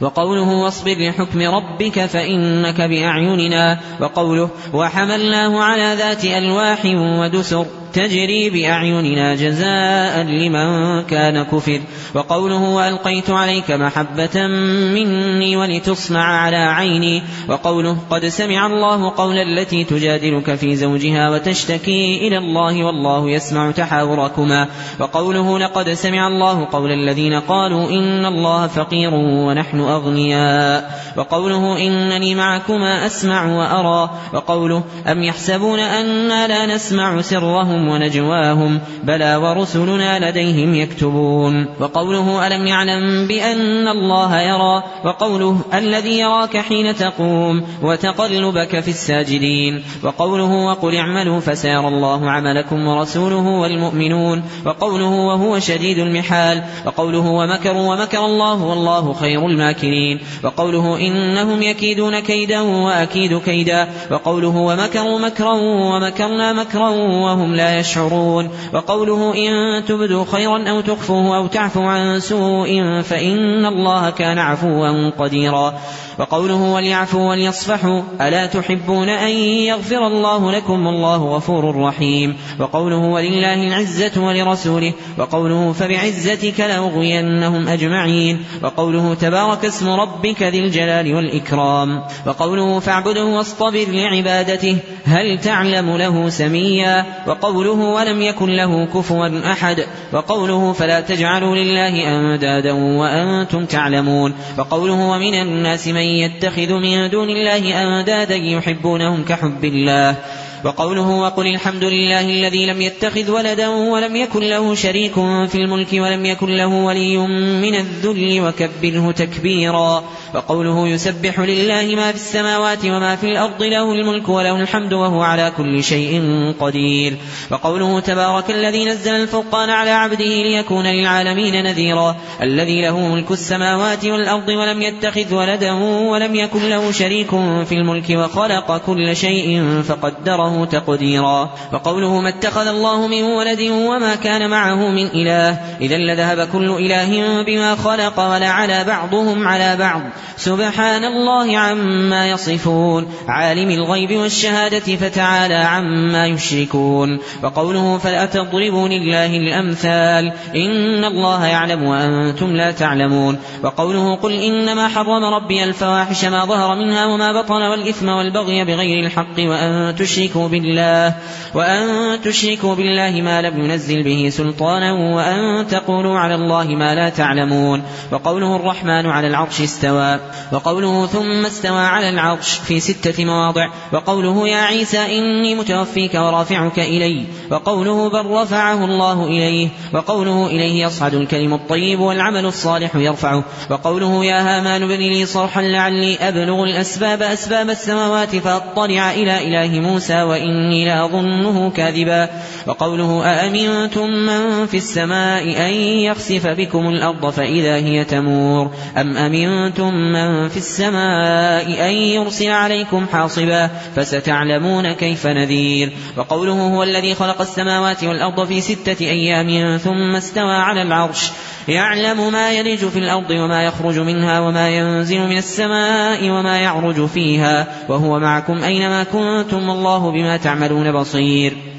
وقوله 0.00 0.48
واصبر 0.48 0.94
لحكم 1.08 1.42
ربك 1.42 2.06
فإنك 2.06 2.80
بأعيننا 2.80 3.80
وقوله 4.00 4.50
وحملناه 4.72 5.62
على 5.62 5.94
ذات 5.98 6.24
ألواح 6.24 6.84
ودسر. 7.20 7.66
تجري 7.96 8.50
بأعيننا 8.50 9.34
جزاء 9.34 10.22
لمن 10.22 11.02
كان 11.02 11.42
كفر. 11.42 11.80
وقوله 12.14 12.62
وألقيت 12.62 13.30
عليك 13.30 13.70
محبة 13.70 14.46
مني 14.94 15.56
ولتصنع 15.56 16.24
على 16.24 16.56
عيني. 16.56 17.22
وقوله 17.48 17.96
قد 18.10 18.26
سمع 18.26 18.66
الله 18.66 19.10
قول 19.16 19.38
التي 19.38 19.84
تجادلك 19.84 20.54
في 20.54 20.76
زوجها 20.76 21.30
وتشتكي 21.30 22.28
إلى 22.28 22.38
الله 22.38 22.84
والله 22.84 23.30
يسمع 23.30 23.70
تحاوركما. 23.70 24.68
وقوله 25.00 25.58
لقد 25.58 25.90
سمع 25.90 26.26
الله 26.26 26.68
قول 26.72 26.90
الذين 26.90 27.40
قالوا 27.40 27.90
إن 27.90 28.26
الله 28.26 28.66
فقير 28.66 29.14
ونحن 29.14 29.80
أغنياء. 29.80 31.00
وقوله 31.16 31.78
إنني 31.78 32.34
معكما 32.34 33.06
أسمع 33.06 33.46
وأرى. 33.46 34.10
وقوله 34.32 34.84
أم 35.06 35.22
يحسبون 35.22 35.78
أنا 35.80 36.46
لا 36.46 36.74
نسمع 36.74 37.20
سرهم 37.20 37.85
ونجواهم. 37.88 38.80
بلى 39.02 39.36
ورسلنا 39.36 40.30
لديهم 40.30 40.74
يكتبون. 40.74 41.66
وقوله 41.80 42.46
ألم 42.46 42.66
يعلم 42.66 43.26
بأن 43.26 43.88
الله 43.88 44.40
يرى؟ 44.40 44.82
وقوله 45.04 45.60
الذي 45.74 46.18
يراك 46.18 46.56
حين 46.56 46.96
تقوم 46.96 47.62
وتقلبك 47.82 48.80
في 48.80 48.88
الساجدين. 48.88 49.82
وقوله 50.02 50.50
وقل 50.66 50.96
اعملوا 50.96 51.40
فسيرى 51.40 51.88
الله 51.88 52.30
عملكم 52.30 52.86
ورسوله 52.86 53.46
والمؤمنون. 53.46 54.42
وقوله 54.66 55.10
وهو 55.10 55.58
شديد 55.58 55.98
المحال. 55.98 56.62
وقوله 56.86 57.26
ومكروا 57.26 57.94
ومكر 57.94 58.24
الله 58.24 58.64
والله 58.64 59.12
خير 59.12 59.46
الماكرين. 59.46 60.20
وقوله 60.44 60.98
إنهم 61.00 61.62
يكيدون 61.62 62.20
كيدا 62.20 62.60
وأكيد 62.60 63.38
كيدا. 63.38 63.88
وقوله 64.10 64.56
ومكروا 64.56 65.18
مكرا 65.18 65.52
ومكرنا 65.62 66.52
مكرا 66.52 66.88
وهم 66.88 67.54
لا 67.54 67.75
يشعرون. 67.80 68.50
وقوله 68.72 69.34
إن 69.34 69.84
تبدوا 69.84 70.24
خيرا 70.32 70.70
أو 70.70 70.80
تخفوه 70.80 71.36
أو 71.36 71.46
تعفوا 71.46 71.84
عن 71.84 72.20
سوء 72.20 73.02
فإن 73.02 73.66
الله 73.66 74.10
كان 74.10 74.38
عفوا 74.38 75.10
قديرا. 75.18 75.74
وقوله 76.18 76.62
وليعفوا 76.62 77.30
وليصفحوا 77.30 78.02
ألا 78.20 78.46
تحبون 78.46 79.08
أن 79.08 79.30
يغفر 79.68 80.06
الله 80.06 80.52
لكم 80.52 80.86
والله 80.86 81.36
غفور 81.36 81.76
رحيم. 81.76 82.36
وقوله 82.60 82.96
ولله 82.96 83.68
العزة 83.68 84.20
ولرسوله 84.20 84.92
وقوله 85.18 85.72
فبعزتك 85.72 86.60
لأغوينهم 86.60 87.68
أجمعين. 87.68 88.44
وقوله 88.62 89.14
تبارك 89.14 89.64
اسم 89.64 89.88
ربك 89.88 90.42
ذي 90.42 90.58
الجلال 90.58 91.14
والإكرام. 91.14 92.02
وقوله 92.26 92.80
فاعبده 92.80 93.24
واصطبر 93.24 93.86
لعبادته 93.88 94.78
هل 95.04 95.38
تعلم 95.38 95.96
له 95.96 96.28
سميا. 96.28 97.04
وقوله 97.26 97.55
ولم 97.64 98.22
يكن 98.22 98.50
له 98.50 98.86
كفوا 98.86 99.52
أحد 99.52 99.84
وقوله 100.12 100.72
فلا 100.72 101.00
تجعلوا 101.00 101.56
لله 101.56 102.08
أندادا 102.08 102.72
وأنتم 102.72 103.64
تعلمون 103.66 104.34
وقوله 104.58 104.94
ومن 104.94 105.34
الناس 105.34 105.88
من 105.88 106.00
يتخذ 106.00 106.72
من 106.72 107.10
دون 107.10 107.28
الله 107.30 107.82
أندادا 107.82 108.34
يحبونهم 108.34 109.24
كحب 109.24 109.64
الله 109.64 110.16
وقوله 110.64 111.08
وقل 111.08 111.46
الحمد 111.46 111.84
لله 111.84 112.20
الذي 112.20 112.66
لم 112.66 112.82
يتخذ 112.82 113.30
ولدا 113.30 113.68
ولم 113.68 114.16
يكن 114.16 114.40
له 114.40 114.74
شريك 114.74 115.14
في 115.48 115.54
الملك 115.54 115.88
ولم 115.92 116.26
يكن 116.26 116.56
له 116.56 116.66
ولي 116.66 117.18
من 117.62 117.74
الذل 117.74 118.40
وكبره 118.40 119.12
تكبيرا. 119.12 120.04
وقوله 120.36 120.88
يسبح 120.88 121.40
لله 121.40 121.96
ما 121.96 122.10
في 122.10 122.14
السماوات 122.14 122.84
وما 122.84 123.16
في 123.16 123.26
الأرض 123.26 123.62
له 123.62 123.92
الملك 123.92 124.28
وله 124.28 124.60
الحمد 124.60 124.92
وهو 124.92 125.22
على 125.22 125.52
كل 125.56 125.84
شيء 125.84 126.22
قدير. 126.60 127.16
وقوله 127.50 128.00
تبارك 128.00 128.50
الذي 128.50 128.84
نزل 128.84 129.14
الفرقان 129.14 129.70
على 129.70 129.90
عبده 129.90 130.24
ليكون 130.24 130.86
للعالمين 130.86 131.64
نذيرا. 131.64 132.16
الذي 132.42 132.82
له 132.82 133.08
ملك 133.08 133.30
السماوات 133.30 134.04
والأرض 134.04 134.48
ولم 134.48 134.82
يتخذ 134.82 135.34
ولدا 135.34 135.72
ولم 136.10 136.34
يكن 136.34 136.68
له 136.68 136.92
شريك 136.92 137.30
في 137.64 137.72
الملك 137.72 138.10
وخلق 138.10 138.76
كل 138.86 139.16
شيء 139.16 139.82
فقدره 139.82 140.64
تقديرا. 140.64 141.50
وقوله 141.72 142.20
ما 142.20 142.28
اتخذ 142.28 142.66
الله 142.66 143.06
من 143.06 143.22
ولد 143.22 143.60
وما 143.60 144.14
كان 144.14 144.50
معه 144.50 144.90
من 144.90 145.06
إله. 145.06 145.58
إذا 145.80 145.96
لذهب 145.96 146.48
كل 146.48 146.70
إله 146.70 147.42
بما 147.42 147.76
خلق 147.76 148.20
ولعلى 148.20 148.84
بعضهم 148.84 149.48
على 149.48 149.76
بعض. 149.76 150.02
سبحان 150.36 151.04
الله 151.04 151.58
عما 151.58 152.26
يصفون. 152.26 153.06
عالم 153.28 153.70
الغيب 153.70 154.12
والشهادة 154.12 154.96
فتعالى 154.96 155.54
عما 155.54 156.26
يشركون. 156.26 157.18
وقوله 157.42 157.98
فلا 157.98 158.26
تضربوا 158.26 158.88
لله 158.88 159.36
الأمثال. 159.36 160.32
إن 160.54 161.04
الله 161.04 161.46
يعلم 161.46 161.82
وأنتم 161.82 162.46
لا 162.46 162.70
تعلمون. 162.70 163.38
وقوله 163.62 164.16
قل 164.16 164.32
إنما 164.32 164.88
حرم 164.88 165.24
ربي 165.24 165.64
الفواحش 165.64 166.24
ما 166.24 166.44
ظهر 166.44 166.76
منها 166.76 167.06
وما 167.06 167.42
بطن 167.42 167.62
والإثم 167.62 168.08
والبغي 168.08 168.64
بغير 168.64 169.06
الحق 169.06 169.38
وأن 169.38 169.94
تشركوا 169.96 170.48
بالله 170.48 171.14
وأن 171.54 171.86
تشركوا 172.24 172.74
بالله 172.74 173.22
ما 173.22 173.42
لم 173.42 173.64
ينزل 173.64 174.02
به 174.02 174.28
سلطانا 174.28 174.92
وأن 174.92 175.66
تقولوا 175.66 176.18
على 176.18 176.34
الله 176.34 176.64
ما 176.64 176.94
لا 176.94 177.08
تعلمون. 177.08 177.82
وقوله 178.12 178.56
الرحمن 178.56 179.06
على 179.06 179.26
العرش 179.26 179.60
استوى. 179.60 180.05
وقوله 180.52 181.06
ثم 181.06 181.46
استوى 181.46 181.80
على 181.80 182.08
العرش 182.08 182.50
في 182.50 182.80
ستة 182.80 183.24
مواضع. 183.24 183.68
وقوله 183.92 184.48
يا 184.48 184.56
عيسى 184.56 184.98
إني 185.18 185.54
متوفيك 185.54 186.14
ورافعك 186.14 186.78
إلي. 186.78 187.24
وقوله 187.50 188.10
بل 188.10 188.26
رفعه 188.30 188.84
الله 188.84 189.24
إليه. 189.24 189.68
وقوله 189.94 190.46
إليه 190.46 190.86
يصعد 190.86 191.14
الكلم 191.14 191.54
الطيب 191.54 192.00
والعمل 192.00 192.46
الصالح 192.46 192.96
يرفعه. 192.96 193.44
وقوله 193.70 194.24
يا 194.24 194.40
هامان 194.40 194.82
ابن 194.82 194.98
لي 194.98 195.26
صرحا 195.26 195.62
لعلي 195.62 196.16
أبلغ 196.16 196.64
الأسباب 196.64 197.22
أسباب 197.22 197.70
السماوات 197.70 198.36
فأطلع 198.36 199.12
إلى 199.12 199.48
إله 199.48 199.80
موسى 199.80 200.22
وإني 200.22 200.84
لأظنه 200.84 201.70
كاذبا. 201.70 202.28
وقوله 202.66 203.24
أأمنتم 203.24 204.10
من 204.10 204.66
في 204.66 204.76
السماء 204.76 205.42
أن 205.42 205.74
يخسف 205.80 206.46
بكم 206.46 206.88
الأرض 206.88 207.30
فإذا 207.30 207.76
هي 207.76 208.04
تمور؟ 208.04 208.70
أم 208.96 209.16
أمنتم 209.16 209.94
من 209.96 210.48
في 210.48 210.56
السماء 210.56 211.88
أن 211.88 211.94
يرسل 211.94 212.50
عليكم 212.50 213.06
حاصبا 213.12 213.70
فستعلمون 213.96 214.92
كيف 214.92 215.26
نذير 215.26 215.92
وقوله 216.16 216.52
هو 216.52 216.82
الذي 216.82 217.14
خلق 217.14 217.40
السماوات 217.40 218.04
والأرض 218.04 218.46
في 218.46 218.60
ستة 218.60 219.00
أيام 219.00 219.76
ثم 219.76 220.16
استوى 220.16 220.54
على 220.54 220.82
العرش 220.82 221.30
يعلم 221.68 222.32
ما 222.32 222.52
يلج 222.52 222.84
في 222.84 222.98
الأرض 222.98 223.30
وما 223.30 223.64
يخرج 223.64 223.98
منها 223.98 224.40
وما 224.40 224.68
ينزل 224.68 225.20
من 225.20 225.38
السماء 225.38 226.30
وما 226.30 226.58
يعرج 226.58 227.06
فيها 227.06 227.66
وهو 227.88 228.18
معكم 228.18 228.64
أينما 228.64 229.04
كنتم 229.04 229.68
والله 229.68 230.10
بما 230.10 230.36
تعملون 230.36 230.92
بصير 230.92 231.75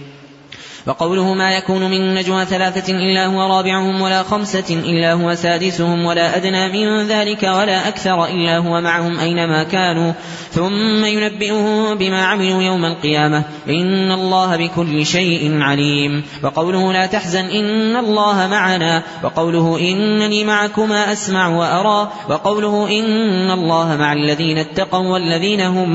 وقوله 0.88 1.34
ما 1.34 1.52
يكون 1.58 1.92
من 1.92 2.16
نجوى 2.16 2.46
ثلاثة 2.46 2.94
إلا 2.94 3.26
هو 3.26 3.58
رابعهم 3.58 4.02
ولا 4.02 4.24
خمسة 4.24 4.66
إلا 4.70 5.14
هو 5.14 5.36
سادسهم 5.36 6.06
ولا 6.06 6.36
أدنى 6.36 6.68
من 6.68 7.08
ذلك 7.08 7.44
ولا 7.44 7.88
أكثر 7.88 8.26
إلا 8.26 8.58
هو 8.58 8.82
معهم 8.82 9.20
أينما 9.20 9.64
كانوا. 9.64 10.14
ثم 10.52 11.06
ينبئهم 11.06 11.96
بما 11.96 12.26
عملوا 12.26 12.62
يوم 12.62 12.86
القيامة. 12.86 13.44
إن 13.70 14.12
الله 14.12 14.56
بكل 14.56 15.06
شيء 15.06 15.62
عليم. 15.62 16.24
وقوله 16.44 16.94
لا 16.94 17.06
تحزن 17.06 17.46
إن 17.46 17.96
الله 17.96 18.48
معنا. 18.48 19.04
وقوله 19.24 19.80
إنني 19.80 20.44
معكما 20.44 21.12
أسمع 21.12 21.48
وأرى. 21.48 22.12
وقوله 22.30 23.00
إن 23.00 23.52
الله 23.52 23.96
مع 23.96 24.14
الذين 24.14 24.58
اتقوا 24.58 25.14
والذين 25.14 25.62
هم 25.62 25.90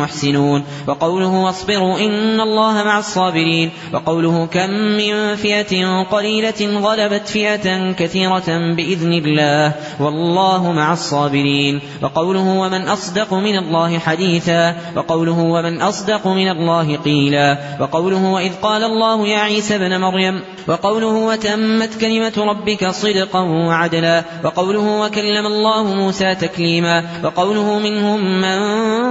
محسنون. 0.00 0.64
وقوله 0.86 1.28
واصبروا 1.28 1.98
إن 1.98 2.40
الله 2.40 2.82
مع 2.84 2.98
الصابرين. 2.98 3.70
وقوله 3.92 4.37
كم 4.46 4.70
من 4.70 5.36
فئة 5.36 6.02
قليلة 6.02 6.80
غلبت 6.80 7.28
فئة 7.28 7.92
كثيرة 7.92 8.74
بإذن 8.76 9.12
الله. 9.12 9.72
والله 10.00 10.72
مع 10.72 10.92
الصابرين. 10.92 11.80
وقوله 12.02 12.40
ومن 12.40 12.88
أصدق 12.88 13.34
من 13.34 13.58
الله 13.58 13.98
حديثا. 13.98 14.74
وقوله 14.96 15.38
ومن 15.38 15.82
أصدق 15.82 16.26
من 16.26 16.48
الله 16.48 16.96
قيلا. 16.96 17.58
وقوله 17.80 18.24
وإذ 18.24 18.52
قال 18.62 18.84
الله 18.84 19.26
يا 19.26 19.38
عيسى 19.38 19.74
ابن 19.74 20.00
مريم. 20.00 20.40
وقوله 20.68 21.06
وتمت 21.06 22.00
كلمة 22.00 22.32
ربك 22.36 22.90
صدقا 22.90 23.40
وعدلا. 23.40 24.24
وقوله 24.44 24.80
وكلم 24.80 25.46
الله 25.46 25.82
موسى 25.82 26.34
تكليما. 26.34 27.04
وقوله 27.24 27.78
منهم 27.78 28.40
من 28.40 28.58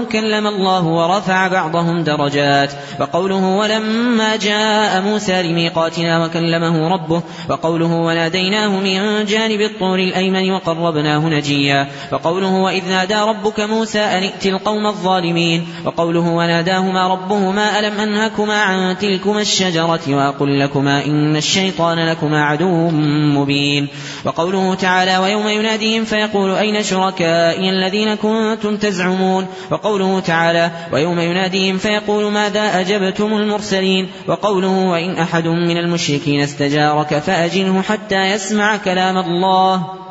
كلم 0.05 0.47
الله 0.47 0.83
ورفع 0.83 1.47
بعضهم 1.47 2.03
درجات. 2.03 2.71
وقوله 2.99 3.45
ولما 3.45 4.35
جاء 4.35 5.01
موسى 5.01 5.16
لميقاتنا 5.29 6.25
وكلمه 6.25 6.87
ربه 6.87 7.21
وقوله 7.49 7.93
وناديناه 7.93 8.67
من 8.67 9.25
جانب 9.25 9.61
الطور 9.61 9.99
الأيمن 9.99 10.51
وقربناه 10.51 11.19
نجيا 11.19 11.87
وقوله 12.11 12.53
وإذ 12.53 12.89
نادى 12.89 13.15
ربك 13.15 13.59
موسى 13.59 13.99
أن 13.99 14.23
ائت 14.23 14.45
القوم 14.45 14.85
الظالمين 14.85 15.67
وقوله 15.85 16.27
وناداهما 16.29 17.07
ربهما 17.07 17.79
ألم 17.79 17.99
أنهكما 17.99 18.61
عن 18.61 18.97
تلكما 18.97 19.41
الشجرة 19.41 20.01
وأقل 20.07 20.59
لكما 20.59 21.05
إن 21.05 21.35
الشيطان 21.35 22.09
لكما 22.09 22.43
عدو 22.43 22.89
مبين 23.37 23.87
وقوله 24.25 24.75
تعالى 24.75 25.17
ويوم 25.17 25.47
يناديهم 25.47 26.03
فيقول 26.03 26.51
أين 26.51 26.83
شركائي 26.83 27.69
الذين 27.69 28.15
كنتم 28.15 28.77
تزعمون 28.77 29.47
وقوله 29.71 30.19
تعالى 30.19 30.71
ويوم 30.93 31.19
يناديهم 31.19 31.77
فيقول 31.77 32.31
ماذا 32.31 32.79
أجبتم 32.79 33.33
المرسلين 33.37 34.07
وقوله 34.27 34.67
وإن 34.67 35.06
أحد 35.11 35.47
من 35.47 35.77
المشركين 35.77 36.41
استجارك 36.41 37.19
فأجنه 37.19 37.81
حتى 37.81 38.31
يسمع 38.31 38.77
كلام 38.77 39.17
الله. 39.17 40.06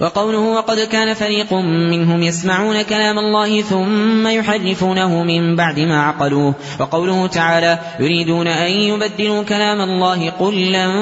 وقوله 0.00 0.38
وقد 0.38 0.80
كان 0.80 1.14
فريق 1.14 1.52
منهم 1.90 2.22
يسمعون 2.22 2.82
كلام 2.82 3.18
الله 3.18 3.62
ثم 3.62 4.26
يحرفونه 4.28 5.22
من 5.22 5.56
بعد 5.56 5.78
ما 5.78 6.02
عقلوه. 6.02 6.54
وقوله 6.80 7.26
تعالى 7.26 7.78
يريدون 8.00 8.46
أن 8.46 8.70
يبدلوا 8.70 9.42
كلام 9.42 9.80
الله 9.80 10.30
قل 10.30 10.72
لن 10.72 10.92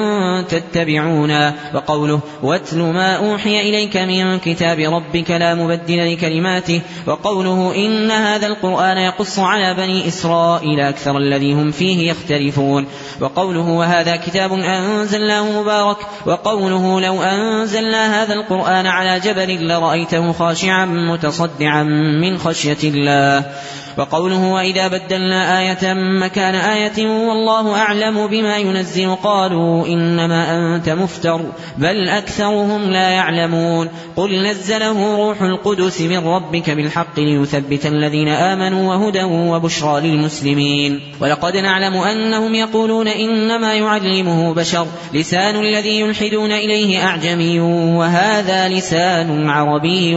تتبعونا. 0.49 1.53
وقوله 1.73 2.19
واتل 2.43 2.77
ما 2.77 3.15
أوحي 3.15 3.69
إليك 3.69 3.97
من 3.97 4.39
كتاب 4.39 4.79
ربك 4.79 5.31
لا 5.31 5.55
مبدل 5.55 6.13
لكلماته. 6.13 6.81
وقوله 7.07 7.75
إن 7.75 8.11
هذا 8.11 8.47
القرآن 8.47 8.97
يقص 8.97 9.39
على 9.39 9.73
بني 9.73 10.07
إسرائيل 10.07 10.79
أكثر 10.79 11.17
الذي 11.17 11.53
هم 11.53 11.71
فيه 11.71 12.11
يختلفون. 12.11 12.85
وقوله 13.21 13.69
وهذا 13.69 14.15
كتاب 14.15 14.53
أنزلناه 14.53 15.61
مبارك. 15.61 15.97
وقوله 16.25 17.01
لو 17.01 17.23
أنزلنا 17.23 18.23
هذا 18.23 18.33
القرآن 18.33 18.78
على 18.87 19.19
جبل 19.19 19.67
لرأيته 19.67 20.31
خاشعا 20.31 20.85
متصدعا 20.85 21.83
من 22.21 22.37
خشية 22.37 22.77
الله. 22.83 23.45
وقوله 23.99 24.51
وإذا 24.51 24.87
بدلنا 24.87 25.59
آية 25.59 25.93
مكان 25.93 26.55
آية 26.55 27.07
والله 27.07 27.75
أعلم 27.75 28.27
بما 28.27 28.57
ينزل 28.57 29.15
قالوا 29.15 29.87
إنما 29.87 30.75
أنت 30.75 30.89
مفتر 30.89 31.41
بل 31.77 32.09
أكثرهم 32.09 32.81
لا 32.81 33.09
يعلمون 33.09 33.89
قل 34.15 34.47
نزله 34.47 35.15
روح 35.15 35.41
القدس 35.41 36.01
من 36.01 36.17
ربك 36.17 36.69
بالحق 36.69 37.19
ليثبت 37.19 37.85
الذين 37.85 38.27
آمنوا 38.27 38.95
وهدى 38.95 39.23
وبشرى 39.23 40.01
للمسلمين 40.01 40.99
ولقد 41.21 41.57
نعلم 41.57 41.97
أنهم 41.97 42.55
يقولون 42.55 43.07
إنما 43.07 43.73
يعلمه 43.73 44.53
بشر 44.53 44.87
لسان 45.13 45.55
الذي 45.55 45.99
يلحدون 45.99 46.51
إليه 46.51 47.05
أعجمي 47.05 47.59
وهذا 47.59 48.69
لسان 48.69 49.49
عربي 49.49 50.15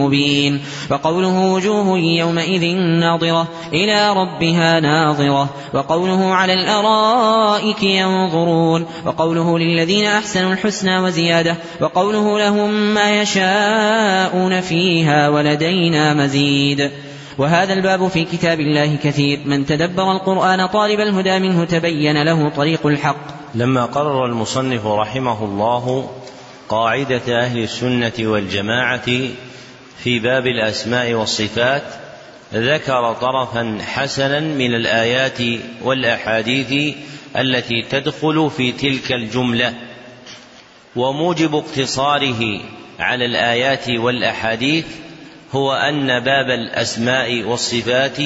مبين 0.00 0.60
وقوله 0.90 1.52
وجوه 1.52 1.98
يومئذ 1.98 2.76
ناظرة 3.06 3.48
إلى 3.72 4.12
ربها 4.12 4.80
ناظرة. 4.80 5.48
وقوله 5.74 6.34
على 6.34 6.52
الأرائك 6.52 7.82
ينظرون 7.82 8.86
وقوله 9.06 9.58
للذين 9.58 10.06
أحسنوا 10.06 10.52
الحسنى 10.52 10.98
وزيادة 10.98 11.56
وقوله 11.80 12.38
لهم 12.38 12.70
ما 12.94 13.22
يشاءون 13.22 14.60
فيها 14.60 15.28
ولدينا 15.28 16.14
مزيد. 16.14 16.90
وهذا 17.38 17.72
الباب 17.72 18.08
في 18.08 18.24
كتاب 18.24 18.60
الله 18.60 18.96
كثير. 19.04 19.40
من 19.44 19.66
تدبر 19.66 20.12
القرآن 20.12 20.66
طالب 20.66 21.00
الهدى 21.00 21.38
منه 21.38 21.64
تبين 21.64 22.22
له 22.22 22.48
طريق 22.48 22.86
الحق. 22.86 23.26
لما 23.54 23.84
قرر 23.84 24.26
المصنف 24.26 24.86
رحمه 24.86 25.44
الله 25.44 26.10
قاعدة 26.68 27.22
أهل 27.28 27.58
السنة 27.62 28.12
والجماعة 28.20 29.06
في 30.02 30.18
باب 30.18 30.46
الأسماء 30.46 31.14
والصفات 31.14 31.82
ذكر 32.54 33.12
طرفا 33.12 33.78
حسنا 33.86 34.40
من 34.40 34.74
الآيات 34.74 35.38
والأحاديث 35.82 36.94
التي 37.36 37.82
تدخل 37.90 38.50
في 38.56 38.72
تلك 38.72 39.12
الجملة 39.12 39.74
وموجب 40.96 41.54
اقتصاره 41.54 42.60
على 42.98 43.24
الآيات 43.24 43.88
والأحاديث 43.88 44.86
هو 45.52 45.72
أن 45.72 46.20
باب 46.20 46.50
الأسماء 46.50 47.42
والصفات 47.42 48.18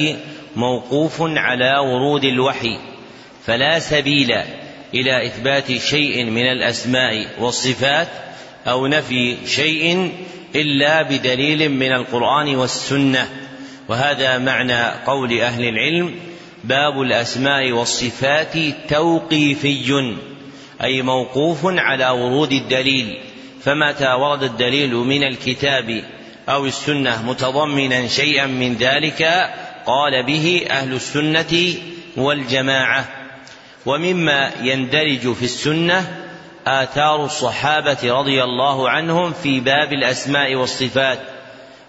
موقوف 0.55 1.21
على 1.21 1.77
ورود 1.77 2.25
الوحي 2.25 2.79
فلا 3.45 3.79
سبيل 3.79 4.31
إلى 4.93 5.25
إثبات 5.25 5.77
شيء 5.77 6.25
من 6.25 6.51
الأسماء 6.51 7.27
والصفات 7.39 8.07
أو 8.67 8.87
نفي 8.87 9.37
شيء 9.45 10.11
إلا 10.55 11.01
بدليل 11.01 11.69
من 11.69 11.91
القرآن 11.91 12.55
والسنة. 12.55 13.40
وهذا 13.91 14.37
معنى 14.37 14.83
قول 15.05 15.39
أهل 15.39 15.67
العلم 15.67 16.15
باب 16.63 17.01
الأسماء 17.01 17.71
والصفات 17.71 18.53
توقيفي 18.89 20.05
أي 20.83 21.01
موقوف 21.01 21.59
على 21.63 22.09
ورود 22.09 22.51
الدليل 22.51 23.17
فمتى 23.63 24.13
ورد 24.13 24.43
الدليل 24.43 24.93
من 24.95 25.23
الكتاب 25.23 26.03
أو 26.49 26.65
السنة 26.65 27.25
متضمنا 27.25 28.07
شيئا 28.07 28.45
من 28.45 28.73
ذلك 28.73 29.49
قال 29.85 30.25
به 30.25 30.65
أهل 30.69 30.93
السنة 30.93 31.73
والجماعة. 32.17 33.05
ومما 33.85 34.51
يندرج 34.61 35.33
في 35.33 35.43
السنة 35.43 36.27
آثار 36.67 37.25
الصحابة 37.25 38.19
رضي 38.19 38.43
الله 38.43 38.89
عنهم 38.89 39.33
في 39.33 39.59
باب 39.59 39.93
الأسماء 39.93 40.55
والصفات. 40.55 41.19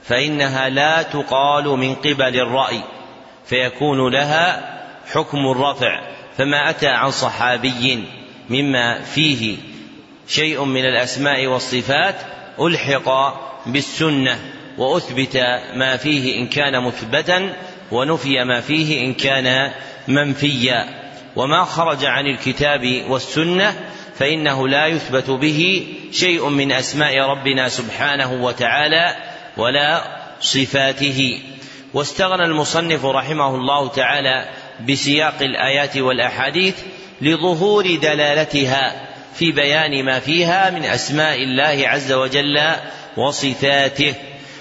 فإنها 0.04 0.68
لا 0.68 1.02
تقال 1.02 1.64
من 1.64 1.94
قبل 1.94 2.36
الرأي 2.40 2.80
فيكون 3.46 4.12
لها 4.12 4.72
حكم 5.12 5.38
الرفع 5.38 6.00
فما 6.38 6.70
أتى 6.70 6.86
عن 6.86 7.10
صحابي 7.10 8.04
مما 8.50 9.00
فيه 9.00 9.56
شيء 10.28 10.64
من 10.64 10.84
الأسماء 10.84 11.46
والصفات 11.46 12.14
ألحق 12.60 13.08
بالسنة 13.66 14.38
وأثبت 14.78 15.36
ما 15.74 15.96
فيه 15.96 16.38
إن 16.38 16.46
كان 16.46 16.84
مثبتا 16.84 17.52
ونفي 17.92 18.44
ما 18.44 18.60
فيه 18.60 19.04
إن 19.04 19.14
كان 19.14 19.72
منفيا. 20.08 21.02
وما 21.36 21.64
خرج 21.64 22.04
عن 22.04 22.26
الكتاب 22.26 23.04
والسنة 23.08 23.74
فإنه 24.14 24.68
لا 24.68 24.86
يثبت 24.86 25.30
به 25.30 25.86
شيء 26.12 26.48
من 26.48 26.72
أسماء 26.72 27.18
ربنا 27.18 27.68
سبحانه 27.68 28.32
وتعالى 28.32 29.16
ولا 29.56 30.02
صفاته. 30.40 31.40
واستغنى 31.94 32.44
المصنف 32.44 33.04
رحمه 33.04 33.54
الله 33.54 33.88
تعالى 33.88 34.48
بسياق 34.88 35.34
الآيات 35.40 35.96
والأحاديث 35.96 36.78
لظهور 37.20 37.96
دلالتها 37.96 39.08
في 39.34 39.52
بيان 39.52 40.04
ما 40.04 40.20
فيها 40.20 40.70
من 40.70 40.84
أسماء 40.84 41.42
الله 41.42 41.88
عز 41.88 42.12
وجل 42.12 42.60
وصفاته. 43.16 44.14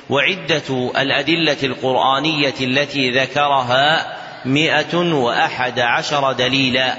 وعدة 0.09 0.91
الأدلة 0.97 1.57
القرآنية 1.63 2.53
التي 2.61 3.11
ذكرها 3.11 4.17
مئة 4.45 4.97
وأحد 4.97 5.79
عشر 5.79 6.31
دليلا. 6.31 6.97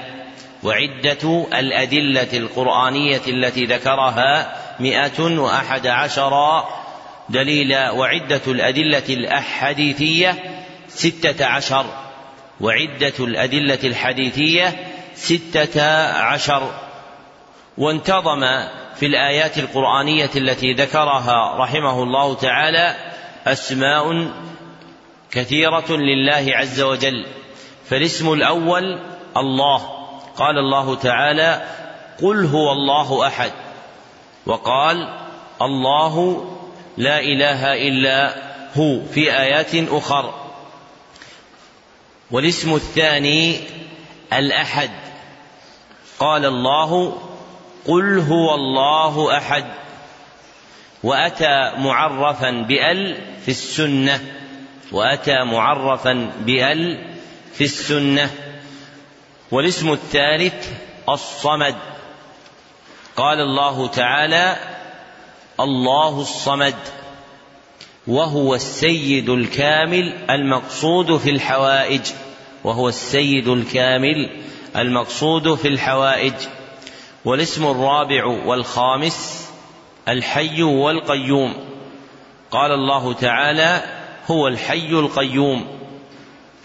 وعدة 0.63 1.45
الأدلة 1.53 2.27
القرآنية 2.33 3.21
التي 3.27 3.65
ذكرها 3.65 4.55
مئة 4.79 5.39
وأحد 5.39 5.87
عشر 5.87 6.63
دليلا 7.29 7.91
وعدة 7.91 8.41
الأدلة 8.47 9.03
الأحاديثية 9.09 10.35
ستة 10.87 11.45
عشر. 11.45 11.85
وعدة 12.61 13.13
الأدلة 13.19 13.79
الحديثية 13.83 14.87
ستة 15.15 16.07
عشر. 16.11 16.71
وانتظم 17.77 18.41
في 18.95 19.05
الآيات 19.05 19.57
القرآنية 19.57 20.29
التي 20.35 20.73
ذكرها 20.73 21.57
رحمه 21.57 22.03
الله 22.03 22.35
تعالى 22.35 22.95
أسماء 23.47 24.31
كثيرة 25.31 25.91
لله 25.91 26.45
عز 26.49 26.81
وجل. 26.81 27.25
فالاسم 27.89 28.33
الأول 28.33 28.99
الله. 29.37 30.03
قال 30.37 30.57
الله 30.57 30.95
تعالى 30.95 31.61
قل 32.21 32.45
هو 32.45 32.71
الله 32.71 33.27
أحد 33.27 33.51
وقال 34.45 35.09
الله 35.61 36.45
لا 36.97 37.19
إله 37.19 37.73
إلا 37.73 38.35
هو 38.77 39.05
في 39.05 39.39
آيات 39.39 39.75
أخر. 39.75 40.33
والاسم 42.31 42.75
الثاني 42.75 43.59
الأحد. 44.33 44.89
قال 46.19 46.45
الله 46.45 47.17
قل 47.85 48.19
هو 48.19 48.55
الله 48.55 49.37
أحد. 49.37 49.65
وأتى 51.03 51.71
معرفا 51.77 52.51
بأل 52.51 53.17
في 53.45 53.51
السنة. 53.51 54.19
وأتى 54.91 55.43
معرفا 55.43 56.31
بأل 56.39 57.07
في 57.53 57.63
السنة. 57.63 58.29
والاسم 59.51 59.91
الثالث 59.91 60.69
الصمد. 61.09 61.75
قال 63.15 63.39
الله 63.39 63.87
تعالى 63.87 64.72
الله 65.59 66.21
الصمد 66.21 66.75
وهو 68.07 68.55
السيد 68.55 69.29
الكامل 69.29 70.13
المقصود 70.29 71.17
في 71.17 71.29
الحوائج 71.29 72.01
وهو 72.63 72.89
السيد 72.89 73.47
الكامل 73.47 74.29
المقصود 74.75 75.55
في 75.55 75.67
الحوائج 75.67 76.33
والاسم 77.25 77.65
الرابع 77.65 78.25
والخامس 78.25 79.49
الحي 80.07 80.63
والقيوم. 80.63 81.53
قال 82.51 82.71
الله 82.71 83.13
تعالى 83.13 83.83
هو 84.31 84.47
الحي 84.47 84.89
القيوم. 84.89 85.67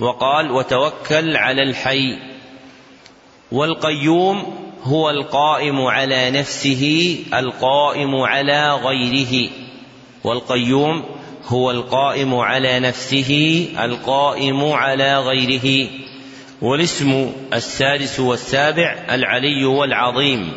وقال 0.00 0.50
وتوكل 0.50 1.36
على 1.36 1.62
الحي. 1.62 2.18
والقيوم 3.52 4.67
هو 4.88 5.10
القائم 5.10 5.80
على 5.80 6.30
نفسه 6.30 7.16
القائم 7.34 8.16
على 8.16 8.74
غيره. 8.74 9.50
والقيوم 10.24 11.04
هو 11.46 11.70
القائم 11.70 12.34
على 12.34 12.80
نفسه 12.80 13.66
القائم 13.78 14.64
على 14.64 15.18
غيره. 15.18 15.88
والاسم 16.62 17.32
السادس 17.52 18.20
والسابع 18.20 18.96
العلي 19.10 19.64
والعظيم. 19.64 20.52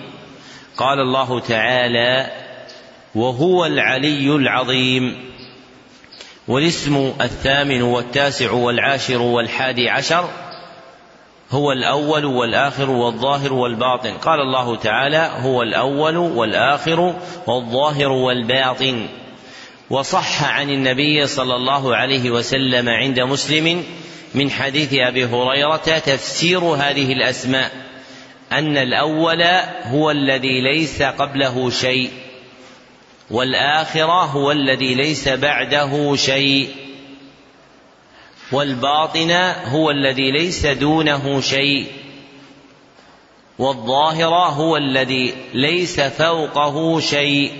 قال 0.78 1.00
الله 1.00 1.40
تعالى 1.40 2.32
وهو 3.16 3.66
العلي 3.66 4.36
العظيم 4.36 5.32
والاسم 6.48 7.14
الثامن 7.22 7.82
والتاسع 7.82 8.52
والعاشر 8.52 9.22
والحادي 9.22 9.90
عشر 9.90 10.30
هو 11.52 11.72
الأول 11.72 12.26
والآخر 12.26 12.90
والظاهر 12.90 13.54
والباطن. 13.54 14.12
قال 14.12 14.40
الله 14.40 14.76
تعالى 14.76 15.32
هو 15.42 15.62
الأول 15.62 16.18
والآخر 16.18 17.16
والظاهر 17.48 18.12
والباطن. 18.12 19.08
وصح 19.90 20.44
عن 20.44 20.70
النبي 20.70 21.28
صلى 21.28 21.56
الله 21.56 21.96
عليه 21.96 22.32
وسلم 22.32 22.90
عند 22.90 23.20
مسلم 23.20 23.84
من 24.36 24.52
حديث 24.52 24.94
أبي 24.94 25.26
هريرة 25.26 26.00
تفسير 26.06 26.60
هذه 26.60 27.14
الأسماء 27.14 27.72
أن 28.52 28.78
الأول 28.78 29.44
هو 29.84 30.12
الذي 30.12 30.62
ليس 30.62 31.02
قبله 31.02 31.70
شيء 31.70 32.10
والآخر 33.32 34.12
هو 34.12 34.52
الذي 34.52 34.96
ليس 34.96 35.28
بعده 35.28 36.16
شيء. 36.16 36.70
والباطن 38.52 39.32
هو 39.66 39.92
الذي 39.92 40.32
ليس 40.32 40.66
دونه 40.66 41.42
شيء 41.42 41.88
والظاهر 43.60 44.34
هو 44.34 44.78
الذي 44.78 45.34
ليس 45.54 46.00
فوقه 46.00 47.00
شيء 47.00 47.52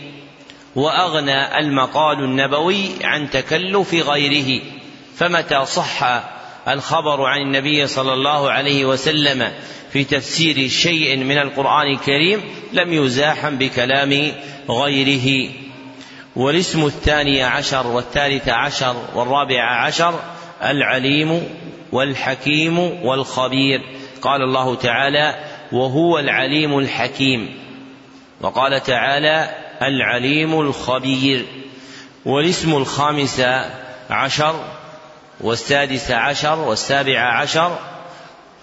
وأغنى 0.76 1.60
المقال 1.60 2.24
النبوي 2.24 2.90
عن 3.04 3.30
تكلف 3.30 3.94
غيره 3.94 4.62
فمتى 5.16 5.66
صح 5.66 6.22
الخبر 6.68 7.24
عن 7.26 7.42
النبي 7.42 7.88
صلى 7.88 8.14
الله 8.14 8.52
عليه 8.52 8.86
وسلم 8.86 9.52
في 9.94 10.04
تفسير 10.04 10.68
شيء 10.68 11.18
من 11.18 11.38
القرآن 11.38 11.88
الكريم 11.88 12.42
لم 12.74 12.94
يزاحم 12.94 13.58
بكلام 13.58 14.32
غيره 14.70 15.50
والاسم 16.36 16.86
الثاني 16.86 17.44
عشر 17.44 17.88
والثالث 17.88 18.50
عشر 18.50 18.96
والرابع 19.16 19.86
عشر 19.86 20.20
العليم 20.64 21.48
والحكيم 21.92 22.80
والخبير. 22.80 23.82
قال 24.22 24.42
الله 24.42 24.76
تعالى 24.76 25.36
وهو 25.72 26.20
العليم 26.20 26.80
الحكيم 26.80 27.60
وقال 28.42 28.84
تعالى 28.84 29.50
العليم 29.82 30.62
الخبير 30.62 31.46
والاسم 32.26 32.76
الخامس 32.76 33.42
عشر 34.10 34.56
والسادس 35.42 36.12
عشر 36.12 36.60
والسابع 36.60 37.20
عشر 37.20 37.80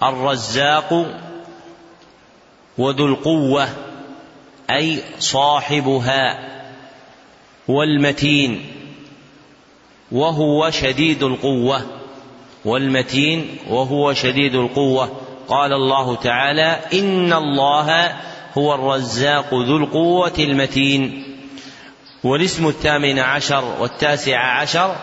الرزاق 0.02 1.06
وذو 2.78 3.06
القوة 3.06 3.68
أي 4.70 5.00
صاحبها 5.18 6.48
والمتين. 7.68 8.66
وهو 10.12 10.70
شديد 10.70 11.22
القوة 11.22 11.82
والمتين 12.64 13.56
وهو 13.70 14.12
شديد 14.12 14.54
القوة. 14.54 15.10
قال 15.48 15.72
الله 15.72 16.16
تعالى 16.16 16.80
إن 16.92 17.32
الله 17.32 18.16
هو 18.58 18.74
الرزاق 18.74 19.54
ذو 19.54 19.76
القوة 19.76 20.32
المتين. 20.38 21.24
والاسم 22.24 22.68
الثامن 22.68 23.18
عشر 23.18 23.64
والتاسع 23.80 24.60
عشر 24.60 24.96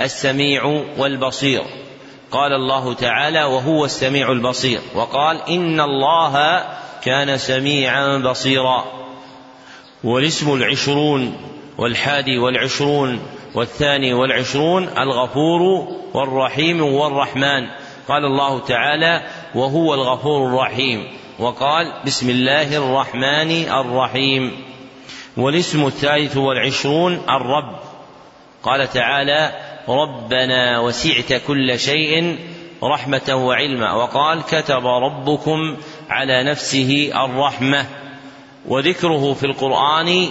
السميع 0.00 0.84
والبصير. 0.98 1.62
قال 2.30 2.52
الله 2.52 2.94
تعالى 2.94 3.44
وهو 3.44 3.84
السميع 3.84 4.32
البصير. 4.32 4.80
وقال 4.94 5.40
إن 5.48 5.80
الله 5.80 6.64
كان 7.04 7.38
سميعا 7.38 8.18
بصيرا. 8.18 8.84
والاسم 10.04 10.54
العشرون 10.54 11.36
والحادي 11.78 12.38
والعشرون 12.38 13.20
والثاني 13.54 14.14
والعشرون 14.14 14.88
الغفور 14.88 15.88
والرحيم 16.14 16.82
والرحمن. 16.82 17.66
قال 18.08 18.24
الله 18.24 18.60
تعالى 18.60 19.22
وهو 19.54 19.94
الغفور 19.94 20.48
الرحيم 20.48 21.06
وقال 21.38 21.92
بسم 22.06 22.30
الله 22.30 22.76
الرحمن 22.76 23.50
الرحيم 23.68 24.52
والاسم 25.36 25.86
الثالث 25.86 26.36
والعشرون 26.36 27.12
الرب. 27.30 27.76
قال 28.62 28.90
تعالى 28.90 29.52
ربنا 29.88 30.80
وسعت 30.80 31.32
كل 31.46 31.78
شيء 31.78 32.38
رحمة 32.82 33.34
وعلما 33.34 33.92
وقال 33.92 34.42
كتب 34.42 34.86
ربكم 34.86 35.76
على 36.10 36.44
نفسه 36.44 37.10
الرحمة 37.24 37.86
وذكره 38.68 39.34
في 39.34 39.46
القرآن 39.46 40.28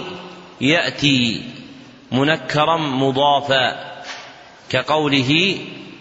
يأتي 0.60 1.42
منكرا 2.12 2.76
مضافا 2.76 3.94
كقوله 4.70 5.58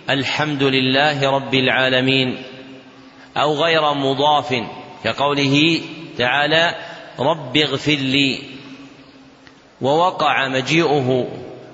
الحمد 0.09 0.63
لله 0.63 1.29
رب 1.31 1.53
العالمين 1.53 2.37
أو 3.37 3.53
غير 3.53 3.93
مضاف 3.93 4.63
كقوله 5.03 5.81
تعالى 6.17 6.75
رب 7.19 7.57
اغفر 7.57 7.91
لي 7.91 8.39
ووقع 9.81 10.47
مجيئه 10.47 11.27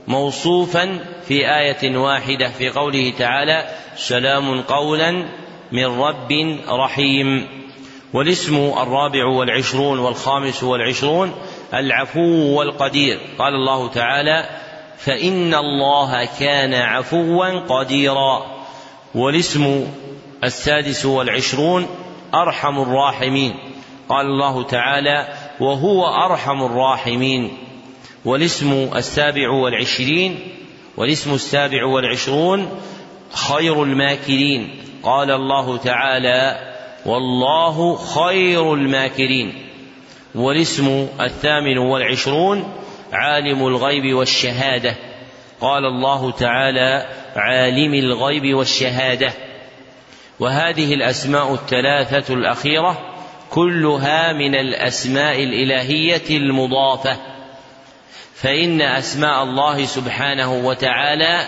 موصوفا 0.08 1.00
في 1.28 1.56
آية 1.56 1.98
واحدة 1.98 2.50
في 2.50 2.70
قوله 2.70 3.14
تعالى 3.18 3.70
سلام 3.96 4.62
قولا 4.62 5.26
من 5.72 5.86
رب 5.86 6.60
رحيم 6.70 7.48
والاسم 8.14 8.56
الرابع 8.56 9.26
والعشرون 9.26 10.00
والخامس 10.00 10.64
والعشرون 10.64 11.34
العفو 11.74 12.59
والقدير. 12.59 13.20
قال 13.39 13.53
الله 13.53 13.89
تعالى 13.89 14.49
فإن 14.97 15.53
الله 15.53 16.26
كان 16.39 16.74
عفوا 16.74 17.59
قديرا. 17.59 18.45
والاسم 19.15 19.88
السادس 20.43 21.05
والعشرون 21.05 21.88
أرحم 22.34 22.82
الراحمين. 22.82 23.53
قال 24.09 24.26
الله 24.26 24.63
تعالى 24.63 25.28
وهو 25.59 26.07
أرحم 26.07 26.63
الراحمين. 26.63 27.57
والاسم 28.26 28.89
السابع 28.95 29.49
والعشرين 29.49 30.39
والاسم 30.97 31.34
السابع 31.34 31.86
والعشرون 31.86 32.70
خير 33.34 33.84
الماكرين. 33.84 34.70
قال 35.03 35.32
الله 35.32 35.78
تعالى 35.78 36.74
والله 37.05 37.95
خير 37.95 38.74
الماكرين. 38.74 39.68
والاسم 40.36 41.08
الثامن 41.22 41.78
والعشرون 41.78 42.74
عالم 43.12 43.68
الغيب 43.68 44.16
والشهادة. 44.16 44.96
قال 45.62 45.86
الله 45.86 46.32
تعالى 46.32 47.06
عالم 47.36 47.94
الغيب 47.94 48.56
والشهادة. 48.56 49.34
وهذه 50.40 50.94
الأسماء 50.94 51.54
الثلاثة 51.54 52.34
الأخيرة 52.34 52.98
كلها 53.50 54.34
من 54.34 54.56
الأسماء 54.56 55.44
الإلهية 55.44 56.38
المضافة. 56.38 57.18
فإن 58.36 58.82
أسماء 58.82 59.44
الله 59.44 59.86
سبحانه 59.86 60.54
وتعالى 60.54 61.48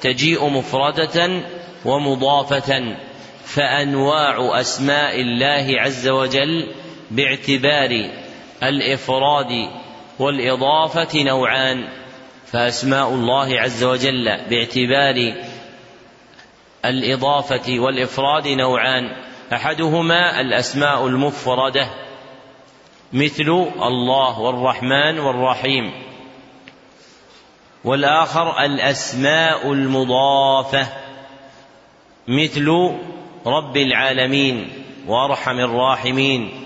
تجيء 0.00 0.48
مفردة 0.48 1.42
ومضافة 1.84 2.96
فأنواع 3.44 4.60
أسماء 4.60 5.20
الله 5.20 5.80
عز 5.80 6.08
وجل 6.08 6.68
باعتبار 7.10 8.10
الإفراد 8.62 9.68
والإضافة 10.18 11.22
نوعان 11.22 11.88
فأسماء 12.46 13.08
الله 13.08 13.60
عز 13.60 13.84
وجل 13.84 14.24
باعتبار 14.50 15.34
الإضافة 16.84 17.80
والإفراد 17.80 18.48
نوعان. 18.48 19.10
أحدهما 19.52 20.40
الأسماء 20.40 21.06
المفردة 21.06 21.90
مثل 23.12 23.66
الله 23.82 24.40
والرحمن 24.40 25.18
والرحيم. 25.18 25.92
والآخر 27.84 28.64
الأسماء 28.64 29.72
المضافة 29.72 30.86
مثل 32.28 32.94
رب 33.46 33.76
العالمين 33.76 34.68
وأرحم 35.06 35.58
الراحمين. 35.58 36.59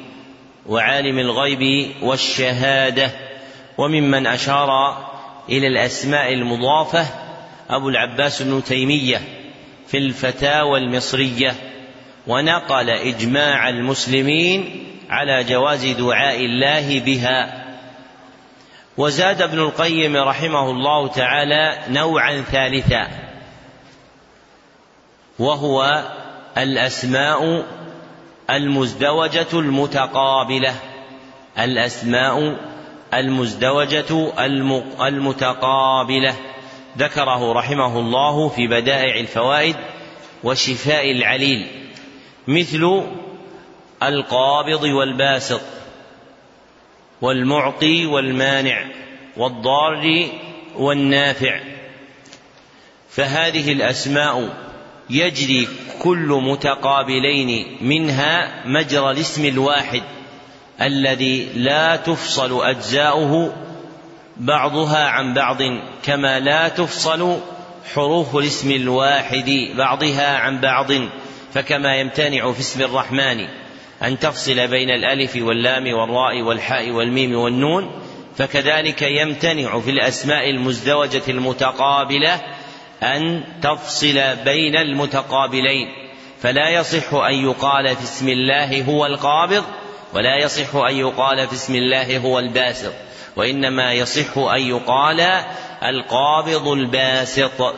وعالم 0.67 1.19
الغيب 1.19 1.93
والشهادة 2.03 3.11
وممن 3.79 4.27
أشار 4.27 4.99
إلى 5.49 5.67
الأسماء 5.67 6.33
المضافة 6.33 7.07
أبو 7.71 7.89
العباس 7.89 8.43
بن 8.43 8.65
تيمية 8.65 9.21
في 9.87 9.99
الفتاوى 9.99 10.79
المصرية 10.79 11.55
ونقل 12.27 12.91
إجماع 12.91 13.69
المسلمين 13.69 14.87
على 15.11 15.45
جواز 15.45 15.87
دعاء 15.87 16.45
الله 16.45 17.01
بها. 17.01 17.65
وزاد 18.97 19.43
ابن 19.43 19.59
القيم 19.59 20.17
رحمه 20.17 20.71
الله 20.71 21.09
تعالى 21.09 21.79
نوعا 21.89 22.41
ثالثا 22.41 23.09
وهو 25.39 26.05
الأسماء 26.59 27.65
المزدوجة 28.51 29.47
المتقابلة 29.53 30.75
الأسماء 31.59 32.57
المزدوجة 33.15 34.33
المتقابلة. 35.07 36.35
ذكره 36.99 37.53
رحمه 37.53 37.99
الله 37.99 38.49
في 38.49 38.67
بدائع 38.67 39.21
الفوائد 39.21 39.77
وشفاء 40.45 41.11
العليل 41.11 41.67
مثل 42.49 43.03
القابض 44.03 44.83
والباسط 44.83 45.61
والمعطي 47.21 48.07
والمانع 48.07 48.85
والضار 49.37 50.29
والنافع. 50.77 51.61
فهذه 53.11 53.73
الأسماء 53.73 54.64
يجري 55.11 55.69
كل 55.99 56.41
متقابلين 56.43 57.77
منها 57.81 58.63
مجرى 58.67 59.11
الاسم 59.11 59.45
الواحد 59.45 60.03
الذي 60.81 61.49
لا 61.55 61.97
تفصل 61.97 62.65
أجزاؤه 62.65 63.53
بعضها 64.37 65.09
عن 65.09 65.35
بعض 65.35 65.59
كما 66.03 66.41
لا 66.41 66.69
تفصل 66.69 67.39
حروف 67.95 68.37
الاسم 68.37 68.71
الواحد 68.71 69.51
بعضها 69.77 70.39
عن 70.39 70.61
بعض 70.61 70.93
فكما 71.55 71.97
يمتنع 71.97 72.53
في 72.53 72.61
اسم 72.61 72.83
الرحمن 72.83 73.47
أن 74.03 74.19
تفصل 74.19 74.69
بين 74.69 74.91
الألف 74.91 75.37
واللام 75.37 75.85
والراء 75.87 76.43
والحاء 76.43 76.91
والميم 76.91 77.35
والنون 77.35 77.91
فكذلك 78.37 79.03
يمتنع 79.03 79.81
في 79.81 79.91
الأسماء 79.91 80.51
المزدوجة 80.51 81.23
المتقابلة 81.29 82.41
أن 83.05 83.45
تفصل 83.63 84.37
بين 84.45 84.77
المتقابلين. 84.77 85.89
فلا 86.43 86.69
يصح 86.69 87.15
أن 87.15 87.35
يقال 87.35 87.97
في 87.97 88.03
اسم 88.03 88.29
الله 88.29 88.83
هو 88.83 89.07
القابض 89.07 89.65
ولا 90.15 90.37
يصح 90.45 90.77
أن 90.77 90.97
يقال 90.97 91.49
في 91.49 91.55
اسم 91.55 91.75
الله 91.75 92.19
هو 92.19 92.39
الباسط. 92.39 92.93
وإنما 93.37 93.93
يصح 93.93 94.39
أن 94.39 94.61
يقال 94.61 95.21
القابض 95.83 96.69
الباسط. 96.69 97.75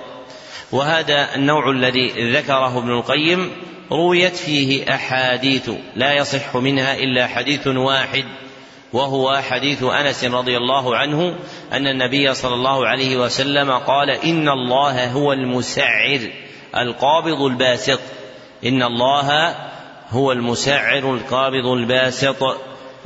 وهذا 0.73 1.35
النوع 1.35 1.71
الذي 1.71 2.33
ذكره 2.33 2.79
ابن 2.79 2.91
القيم 2.91 3.51
رويت 3.93 4.37
فيه 4.37 4.95
أحاديث 4.95 5.71
لا 5.97 6.13
يصح 6.13 6.57
منها 6.57 6.95
إلا 6.95 7.27
حديث 7.27 7.67
واحد. 7.67 8.25
وهو 8.93 9.37
حديث 9.37 9.83
أنس 9.83 10.25
رضي 10.25 10.57
الله 10.57 10.97
عنه 10.97 11.37
أن 11.73 11.87
النبي 11.87 12.35
صلى 12.35 12.55
الله 12.55 12.87
عليه 12.87 13.17
وسلم 13.17 13.71
قال 13.71 14.11
إن 14.11 14.49
الله 14.49 15.13
هو 15.13 15.33
المسعر 15.33 16.21
القابض 16.77 17.43
الباسط. 17.43 18.01
إن 18.67 18.83
الله 18.83 19.57
هو 20.11 20.33
المسعر 20.33 21.15
القابض 21.15 21.67
الباسط. 21.67 22.43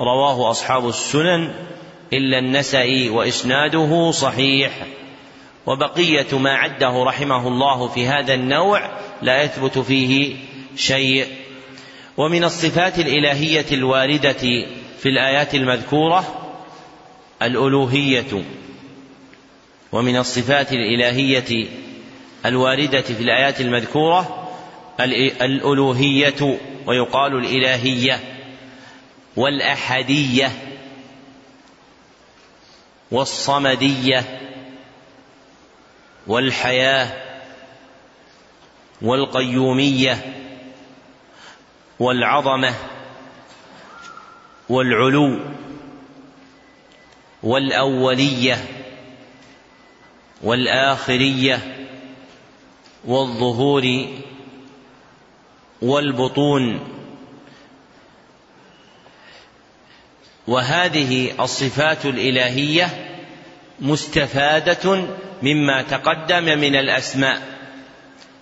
رواه 0.00 0.50
أصحاب 0.50 0.88
السنن 0.88 1.54
إلا 2.12 2.38
النسائي 2.38 3.10
وإسناده 3.10 4.10
صحيح. 4.10 4.70
وبقية 5.66 6.38
ما 6.38 6.50
عده 6.50 7.02
رحمه 7.04 7.48
الله 7.48 7.88
في 7.88 8.06
هذا 8.06 8.34
النوع 8.34 8.90
لا 9.22 9.42
يثبت 9.42 9.78
فيه 9.78 10.36
شيء. 10.76 11.26
ومن 12.16 12.44
الصفات 12.44 12.98
الإلهية 12.98 13.66
الواردة 13.72 14.66
في 15.00 15.08
الآيات 15.08 15.54
المذكورة 15.54 16.46
الألوهية 17.42 18.44
ومن 19.92 20.16
الصفات 20.16 20.72
الإلهية 20.72 21.68
الواردة 22.46 23.00
في 23.00 23.22
الآيات 23.22 23.60
المذكورة 23.60 24.50
الألوهية 25.40 26.58
ويقال 26.86 27.36
الإلهية 27.36 28.20
والأحدية 29.36 30.52
والصمدية 33.10 34.40
والحياة 36.26 37.22
والقيومية 39.02 40.34
والعظمة 41.98 42.74
والعلو 44.70 45.38
والأولية 47.42 48.64
والآخرية 50.42 51.86
والظهور 53.04 54.06
والبطون. 55.82 56.80
وهذه 60.46 61.42
الصفات 61.44 62.06
الإلهية 62.06 63.16
مستفادة 63.80 65.04
مما 65.42 65.82
تقدم 65.82 66.44
من 66.44 66.76
الأسماء. 66.76 67.42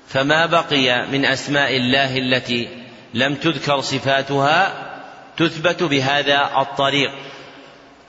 فما 0.08 0.46
بقي 0.46 1.06
من 1.06 1.24
أسماء 1.24 1.76
الله 1.76 2.18
التي 2.18 2.68
لم 3.14 3.34
تذكر 3.34 3.80
صفاتها 3.80 4.87
تثبت 5.38 5.82
بهذا 5.82 6.50
الطريق. 6.58 7.10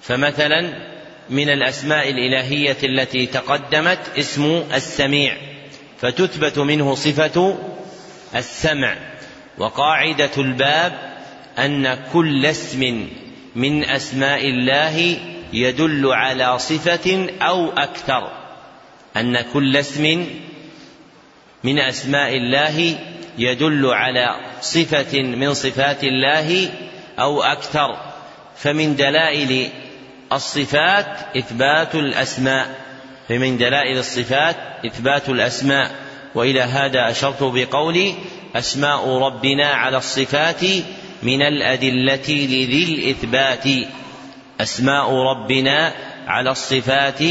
فمثلا 0.02 0.90
من 1.30 1.50
الأسماء 1.50 2.10
الإلهية 2.10 2.78
التي 2.84 3.26
تقدمت 3.26 4.00
اسم 4.18 4.64
السميع 4.74 5.38
فتثبت 6.02 6.60
منه 6.60 6.96
صفة 6.96 7.58
السمع. 8.36 8.96
وقاعدة 9.58 10.32
الباب 10.38 11.18
أن 11.60 11.98
كل 12.14 12.46
اسم 12.46 13.08
من 13.56 13.84
أسماء 13.84 14.46
الله 14.46 15.18
يدل 15.54 16.08
على 16.08 16.60
صفة 16.60 17.28
أو 17.42 17.70
أكثر. 17.70 18.32
أن 19.18 19.42
كل 19.54 19.78
اسم 19.78 20.26
من 21.64 21.80
أسماء 21.80 22.38
الله 22.38 22.98
يدل 23.38 23.86
على 23.86 24.36
صفة 24.62 25.22
من 25.22 25.54
صفات 25.54 26.04
الله 26.04 26.70
أو 27.20 27.44
أكثر 27.44 27.98
فمن 28.58 28.96
دلائل 28.96 29.70
الصفات 30.34 31.38
إثبات 31.38 31.96
الأسماء 31.96 32.76
فمن 33.30 33.58
دلائل 33.58 33.98
الصفات 33.98 34.56
إثبات 34.86 35.30
الأسماء 35.30 35.92
وإلى 36.36 36.62
هذا 36.62 37.10
أشرت 37.12 37.44
بقولي 37.44 38.14
أسماء 38.56 39.18
ربنا 39.18 39.68
على 39.68 39.98
الصفات 39.98 40.64
من 41.24 41.42
الأدلة 41.42 42.30
لذي 42.30 42.84
الإثبات. 42.84 43.66
أسماء 44.62 45.14
ربنا 45.14 45.94
على 46.28 46.52
الصفات 46.52 47.22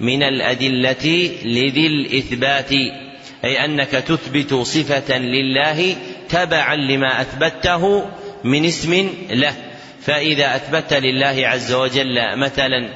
من 0.00 0.22
الأدلة 0.22 1.30
لذي 1.44 1.86
الإثبات. 1.86 2.72
أي 3.44 3.64
أنك 3.64 3.90
تثبت 3.90 4.54
صفة 4.54 5.18
لله 5.18 5.96
تبعا 6.28 6.76
لما 6.76 7.20
أثبته 7.20 8.06
من 8.44 8.64
اسم 8.64 9.10
له. 9.30 9.54
فإذا 10.02 10.56
أثبت 10.56 10.92
لله 10.92 11.48
عز 11.48 11.72
وجل 11.72 12.36
مثلا 12.36 12.88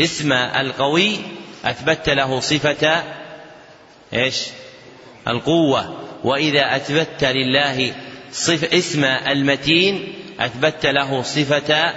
اسم 0.00 0.32
القوي 0.32 1.16
أثبت 1.64 2.08
له 2.08 2.40
صفة 2.40 3.02
إيش؟ 4.14 4.36
القوة. 5.28 5.96
وإذا 6.24 6.76
أثبت 6.76 7.24
لله 7.24 7.94
صف 8.32 8.64
اسم 8.74 9.04
المتين 9.04 10.12
أثبت 10.40 10.86
له 10.86 11.22
صفة 11.22 11.92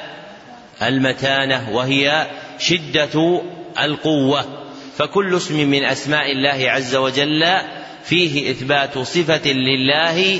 المتانة 0.81 1.69
وهي 1.71 2.27
شدة 2.59 3.41
القوة. 3.79 4.45
فكل 4.97 5.35
اسم 5.35 5.69
من 5.69 5.85
أسماء 5.85 6.31
الله 6.31 6.71
عز 6.71 6.95
وجل 6.95 7.45
فيه 8.03 8.51
إثبات 8.51 8.97
صفة 8.97 9.51
لله 9.51 10.39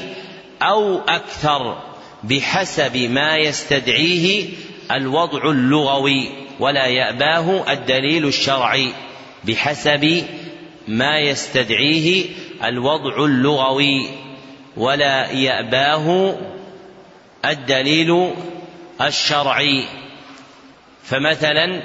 أو 0.61 0.99
أكثر. 0.99 1.90
بحسب 2.23 2.97
ما 2.97 3.37
يستدعيه 3.37 4.49
الوضع 4.91 5.51
اللغوي 5.51 6.29
ولا 6.59 6.85
يأباه 6.85 7.71
الدليل 7.73 8.27
الشرعي 8.27 8.93
بحسب 9.43 10.23
ما 10.87 11.19
يستدعيه 11.19 12.25
الوضع 12.63 13.25
اللغوي 13.25 14.09
ولا 14.77 15.31
يأباه 15.31 16.37
الدليل 17.45 18.33
الشرعي. 19.01 19.85
فمثلا 21.03 21.83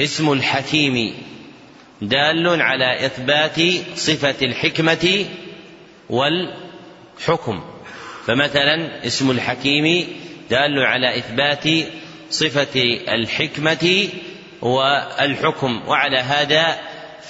اسم 0.00 0.32
الحكيم 0.32 1.14
دال 2.02 2.62
على 2.62 3.06
إثبات 3.06 3.60
صفة 3.96 4.34
الحكمة 4.42 5.26
والحكم. 6.10 7.60
فمثلا 8.26 9.06
اسم 9.06 9.30
الحكيم 9.30 10.06
دال 10.50 10.78
على 10.78 11.18
إثبات 11.18 11.64
صفة 12.30 12.82
الحكمة 13.08 14.08
والحكم 14.62 15.82
وعلى 15.88 16.18
هذا 16.18 16.78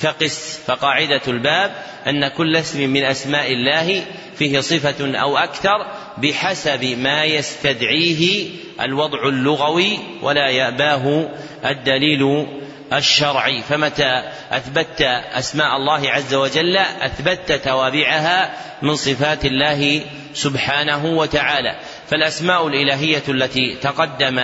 فقس 0.00 0.60
فقاعدة 0.66 1.20
الباب 1.28 1.72
أن 2.06 2.28
كل 2.28 2.56
اسم 2.56 2.90
من 2.90 3.04
أسماء 3.04 3.52
الله 3.52 4.04
فيه 4.38 4.60
صفة 4.60 5.18
أو 5.20 5.38
أكثر 5.38 5.86
بحسب 6.18 6.84
ما 6.84 7.24
يستدعيه 7.24 8.48
الوضع 8.80 9.28
اللغوي 9.28 9.98
ولا 10.22 10.48
يأباه 10.48 11.28
الدليل 11.64 12.46
الشرعي 12.92 13.62
فمتى 13.62 14.22
أثبت 14.52 15.02
أسماء 15.32 15.76
الله 15.76 16.10
عز 16.10 16.34
وجل؟ 16.34 16.76
أثبت 16.76 17.52
توابعها 17.52 18.50
من 18.82 18.96
صفات 18.96 19.44
الله 19.44 20.02
سبحانه 20.34 21.06
وتعالى. 21.06 21.76
فالأسماء 22.10 22.66
الإلهية 22.66 23.22
التي 23.28 23.76
تقدم 23.82 24.40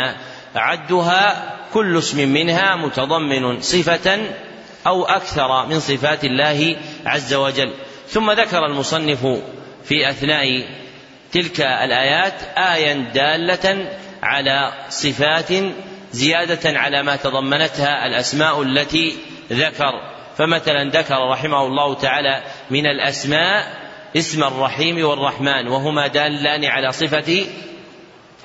عدها 0.54 1.54
كل 1.72 1.98
اسم 1.98 2.28
منها 2.28 2.76
متضمن 2.76 3.60
صفة 3.60 4.20
أو 4.86 5.04
أكثر 5.04 5.66
من 5.66 5.80
صفات 5.80 6.24
الله 6.24 6.76
عز 7.06 7.34
وجل. 7.34 7.72
ثم 8.08 8.30
ذكر 8.30 8.66
المصنف 8.66 9.26
في 9.84 10.10
أثناء 10.10 10.66
تلك 11.32 11.60
الآيات 11.60 12.34
آية 12.56 12.92
دالة 12.92 13.86
على 14.22 14.72
صفات 14.90 15.50
زيادة 16.14 16.78
على 16.78 17.02
ما 17.02 17.16
تضمنتها 17.16 18.06
الأسماء 18.06 18.62
التي 18.62 19.16
ذكر. 19.52 19.92
فمثلا 20.38 20.90
ذكر 20.90 21.28
رحمه 21.30 21.66
الله 21.66 21.94
تعالى 21.94 22.42
من 22.70 22.86
الأسماء 22.86 23.84
اسم 24.16 24.44
الرحيم 24.44 25.04
والرحمن 25.06 25.68
وهما 25.68 26.06
دالان 26.06 26.64
على 26.64 26.92
صفة 26.92 27.46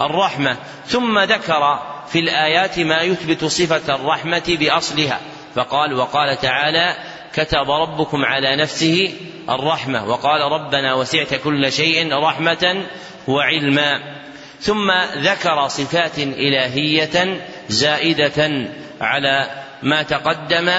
الرحمة. 0.01 0.57
ثم 0.87 1.19
ذكر 1.19 1.79
في 2.07 2.19
الآيات 2.19 2.79
ما 2.79 3.01
يثبت 3.01 3.45
صفة 3.45 3.95
الرحمة 3.95 4.57
بأصلها. 4.59 5.19
فقال 5.55 5.93
وقال 5.93 6.37
تعالى 6.41 6.95
كتب 7.33 7.71
ربكم 7.71 8.25
على 8.25 8.55
نفسه 8.55 9.13
الرحمة 9.49 10.07
وقال 10.07 10.41
ربنا 10.41 10.93
وسعت 10.93 11.33
كل 11.33 11.71
شيء 11.71 12.13
رحمة 12.13 12.85
وعلما. 13.27 14.19
ثم 14.61 14.91
ذكر 15.17 15.67
صفات 15.67 16.17
إلهية 16.17 17.41
زائدة 17.69 18.67
على 19.01 19.47
ما 19.83 20.01
تقدم 20.01 20.71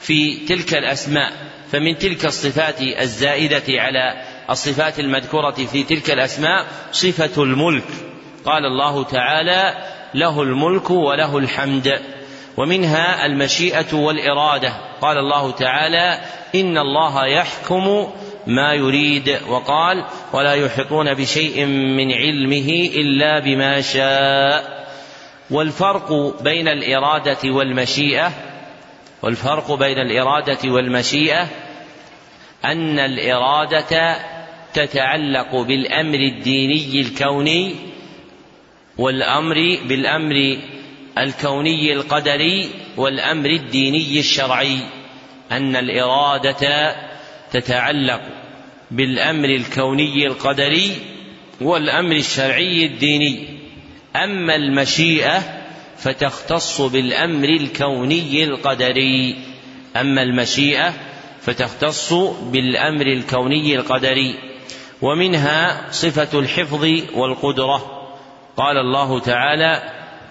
في 0.00 0.46
تلك 0.46 0.74
الأسماء. 0.74 1.32
فمن 1.72 1.98
تلك 1.98 2.24
الصفات 2.24 2.80
الزائدة 2.80 3.62
على 3.68 4.22
الصفات 4.50 4.98
المذكورة 5.00 5.50
في 5.50 5.82
تلك 5.82 6.10
الأسماء 6.10 6.66
صفة 6.92 7.42
الملك. 7.42 7.84
قال 8.44 8.64
الله 8.64 9.04
تعالى 9.04 9.74
له 10.14 10.42
الملك 10.42 10.90
وله 10.90 11.38
الحمد. 11.38 12.00
ومنها 12.56 13.26
المشيئة 13.26 13.94
والإرادة. 13.94 14.72
قال 15.00 15.18
الله 15.18 15.50
تعالى 15.50 16.20
إن 16.54 16.78
الله 16.78 17.26
يحكم 17.26 18.12
ما 18.46 18.74
يريد. 18.74 19.38
وقال 19.48 20.04
ولا 20.32 20.54
يحيطون 20.54 21.14
بشيء 21.14 21.66
من 21.66 22.12
علمه 22.12 22.90
إلا 22.94 23.38
بما 23.38 23.80
شاء. 23.80 24.81
والفرق 25.52 26.42
بين 26.42 26.68
الإرادة 26.68 27.38
والمشيئة 27.44 28.32
والفرق 29.22 29.72
بين 29.72 29.98
الإرادة 29.98 30.70
والمشيئة 30.70 31.48
أن 32.64 32.98
الإرادة 32.98 34.16
تتعلق 34.74 35.56
بالأمر 35.56 36.18
الديني 36.18 37.00
الكوني 37.00 37.74
والأمر 38.98 39.78
بالأمر 39.84 40.58
الكوني 41.18 41.92
القدري 41.92 42.68
والأمر 42.96 43.50
الديني 43.50 44.18
الشرعي. 44.18 44.78
أن 45.52 45.76
الإرادة 45.76 46.96
تتعلق 47.52 48.20
بالأمر 48.90 49.48
الكوني 49.48 50.26
القدري 50.26 50.96
والأمر 51.60 52.16
الشرعي 52.16 52.86
الديني. 52.86 53.61
أما 54.16 54.56
المشيئة 54.56 55.42
فتختص 55.96 56.80
بالأمر 56.80 57.48
الكوني 57.48 58.44
القدري. 58.44 59.36
أما 59.96 60.22
المشيئة 60.22 60.92
فتختص 61.40 62.12
بالأمر 62.42 63.06
الكوني 63.06 63.76
القدري. 63.76 64.34
ومنها 65.02 65.90
صفة 65.90 66.38
الحفظ 66.38 66.84
والقدرة. 67.14 68.02
قال 68.56 68.76
الله 68.76 69.20
تعالى 69.20 69.82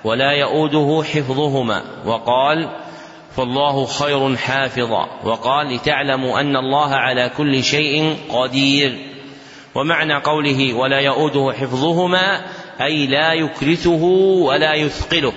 ولا 0.03 0.32
يؤوده 0.32 1.03
حفظهما 1.03 1.84
وقال 2.05 2.69
فالله 3.36 3.86
خير 3.86 4.36
حافظا 4.36 5.07
وقال 5.23 5.75
لتعلموا 5.75 6.39
أن 6.39 6.55
الله 6.55 6.95
على 6.95 7.32
كل 7.38 7.63
شيء 7.63 8.17
قدير 8.29 8.97
ومعنى 9.75 10.13
قوله 10.13 10.73
ولا 10.73 10.99
يؤوده 10.99 11.53
حفظهما 11.53 12.45
أي 12.82 13.07
لا 13.07 13.34
يكرثه 13.34 14.03
ولا 14.45 14.73
يثقله. 14.73 15.34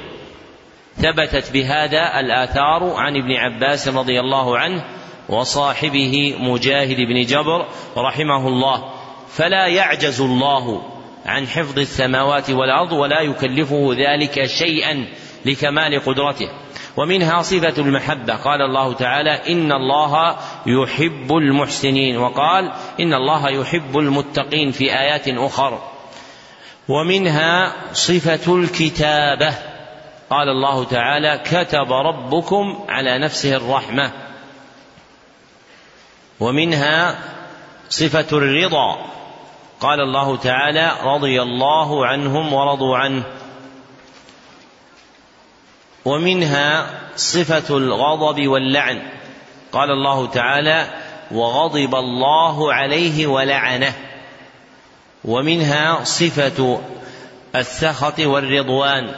ثبتت 0.96 1.52
بهذا 1.52 2.20
الآثار 2.20 2.94
عن 2.96 3.16
ابن 3.16 3.32
عباس 3.32 3.88
رضي 3.88 4.20
الله 4.20 4.58
عنه 4.58 4.84
وصاحبه 5.28 6.36
مجاهد 6.40 6.96
بن 6.96 7.20
جبر 7.20 7.66
رحمه 7.96 8.48
الله. 8.48 8.92
فلا 9.28 9.66
يعجز 9.66 10.20
الله 10.20 10.82
عن 11.26 11.46
حفظ 11.46 11.78
السماوات 11.78 12.50
والأرض 12.50 12.92
ولا 12.92 13.20
يكلفه 13.20 13.90
ذلك 13.92 14.46
شيئا 14.46 15.06
لكمال 15.44 16.04
قدرته. 16.04 16.48
ومنها 16.96 17.42
صفة 17.42 17.82
المحبة. 17.82 18.36
قال 18.36 18.62
الله 18.62 18.92
تعالى 18.92 19.52
إن 19.52 19.72
الله 19.72 20.36
يحب 20.66 21.32
المحسنين. 21.32 22.16
وقال 22.16 22.72
إن 23.00 23.14
الله 23.14 23.48
يحب 23.48 23.98
المتقين 23.98 24.70
في 24.70 24.84
آيات 24.84 25.28
أخر. 25.28 25.93
ومنها 26.88 27.72
صفة 27.92 28.56
الكتابة. 28.56 29.54
قال 30.30 30.48
الله 30.48 30.84
تعالى 30.84 31.40
كتب 31.44 31.92
ربكم 31.92 32.84
على 32.88 33.18
نفسه 33.18 33.56
الرحمة. 33.56 34.12
ومنها 36.40 37.18
صفة 37.88 38.36
الرضا. 38.38 38.96
قال 39.80 40.00
الله 40.00 40.36
تعالى 40.36 40.92
رضي 41.04 41.42
الله 41.42 42.06
عنهم 42.06 42.52
ورضوا 42.52 42.96
عنه. 42.96 43.22
ومنها 46.04 46.86
صفة 47.16 47.76
الغضب 47.76 48.48
واللعن. 48.48 49.02
قال 49.72 49.90
الله 49.90 50.26
تعالى 50.26 50.86
وغضب 51.30 51.94
الله 51.94 52.72
عليه 52.72 53.26
ولعنه. 53.26 53.94
ومنها 55.24 56.04
صفة 56.04 56.80
السخط 57.56 58.20
والرضوان. 58.20 59.14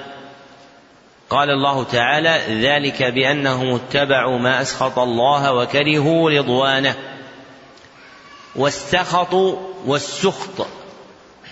قال 1.30 1.50
الله 1.50 1.84
تعالى 1.84 2.62
ذلك 2.66 3.02
بأنهم 3.02 3.74
اتبعوا 3.74 4.38
ما 4.38 4.62
أسخط 4.62 4.98
الله 4.98 5.52
وكرهوا 5.52 6.30
رضوانه. 6.30 6.94
والسخط 8.57 9.34
والسخط 9.86 10.66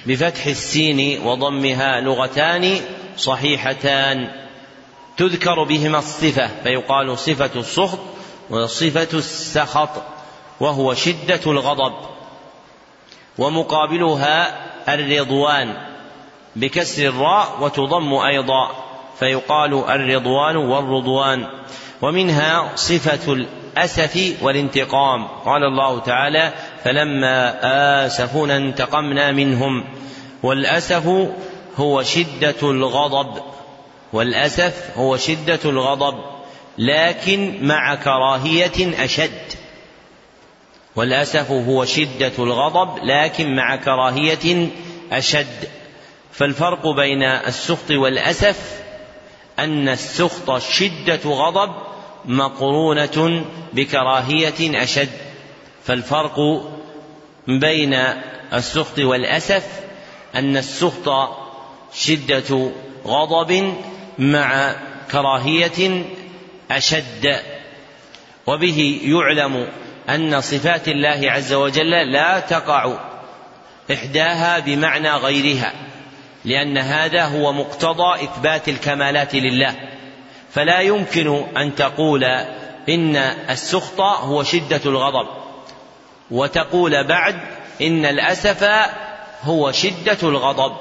بفتح 0.07 0.47
السين 0.47 1.27
وضمها 1.27 2.01
لغتان 2.01 2.81
صحيحتان. 3.17 4.31
تذكر 5.17 5.65
بهما 5.65 5.99
الصفة 5.99 6.51
فيقال 6.63 7.19
صفة 7.19 7.51
السخط 7.57 7.99
وصفة 8.51 9.19
السخط 9.19 10.03
وهو 10.61 10.95
شدة 10.95 11.41
الغضب. 11.47 11.95
ومقابلها 13.39 14.65
الرضوان 14.89 15.75
بكسر 16.57 17.09
الراء 17.09 17.49
وتضم 17.61 18.15
أيضا 18.15 18.71
فيقال 19.19 19.75
الرضوان 19.91 20.57
والرضوان. 20.57 21.47
ومنها 22.03 22.77
صفة 22.77 23.33
الأسف 23.33 24.43
والانتقام. 24.43 25.25
قال 25.25 25.65
الله 25.65 26.01
تعالى 26.01 26.53
فلما 26.85 27.55
آسفونا 28.07 28.57
انتقمنا 28.57 29.33
منهم. 29.33 29.85
والأسف 30.43 31.29
هو 31.77 32.03
شدة 32.03 32.55
الغضب. 32.63 33.43
والأسف 34.13 34.99
هو 34.99 35.17
شدة 35.17 35.61
الغضب. 35.65 36.15
لكن 36.79 37.59
مع 37.63 37.95
كراهية 37.95 39.05
أشد. 39.05 39.64
والأسف 40.97 41.51
هو 41.51 41.85
شدة 41.85 42.33
الغضب 42.39 42.99
لكن 43.05 43.57
مع 43.57 43.77
كراهية 43.77 44.69
أشد. 45.13 45.69
فالفرق 46.33 46.87
بين 46.87 47.23
السخط 47.23 47.91
والأسف 47.91 48.83
أن 49.59 49.89
السخط 49.89 50.63
شدة 50.63 51.21
غضب 51.25 51.75
مقرونة 52.25 53.45
بكراهية 53.73 54.83
أشد. 54.83 55.11
فالفرق 55.85 56.41
بين 57.49 57.95
السخط 58.53 58.99
والأسف 58.99 59.67
أن 60.35 60.57
السخط 60.57 61.29
شدة 61.95 62.71
غضب 63.07 63.75
مع 64.19 64.77
كراهية 65.11 66.05
أشد. 66.71 67.41
وبه 68.47 69.01
يعلم 69.05 69.69
أن 70.09 70.41
صفات 70.41 70.89
الله 70.89 71.31
عز 71.31 71.53
وجل 71.53 72.13
لا 72.13 72.41
تقع 72.41 72.99
إحداها 73.93 74.59
بمعنى 74.59 75.11
غيرها 75.11 75.73
لأن 76.45 76.79
هذا 76.79 77.25
هو 77.25 77.53
مقتضى 77.53 78.25
إثبات 78.25 78.69
الكمالات 78.69 79.35
لله. 79.35 79.75
فلا 80.51 80.81
يمكن 80.81 81.45
أن 81.57 81.75
تقول 81.75 82.25
إن 82.89 83.17
السخط 83.51 84.01
هو 84.01 84.43
شدة 84.43 84.81
الغضب 84.87 85.29
وتقول 86.31 87.05
بعد 87.05 87.37
إن 87.83 88.07
الأسف 88.07 88.71
هو 89.43 89.73
شدة 89.73 90.19
الغضب 90.23 90.77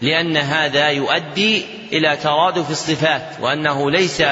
لأن 0.00 0.36
هذا 0.36 0.88
يؤدي 0.88 1.64
إلى 1.92 2.16
ترادف 2.16 2.70
الصفات 2.70 3.22
وأنه 3.40 3.90
ليس 3.90 4.22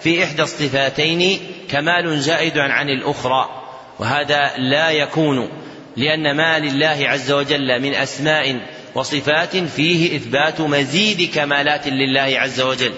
في 0.00 0.24
إحدى 0.24 0.42
الصفاتين 0.42 1.40
كمال 1.70 2.20
زائد 2.20 2.58
عن 2.58 2.88
الأخرى 2.88 3.48
وهذا 3.98 4.50
لا 4.58 4.90
يكون 4.90 5.48
لأن 5.96 6.36
ما 6.36 6.58
لله 6.58 6.98
عز 7.02 7.32
وجل 7.32 7.82
من 7.82 7.94
أسماء 7.94 8.60
وصفات 8.94 9.56
فيه 9.56 10.16
إثبات 10.16 10.60
مزيد 10.60 11.34
كمالات 11.34 11.88
لله 11.88 12.40
عز 12.40 12.60
وجل. 12.60 12.92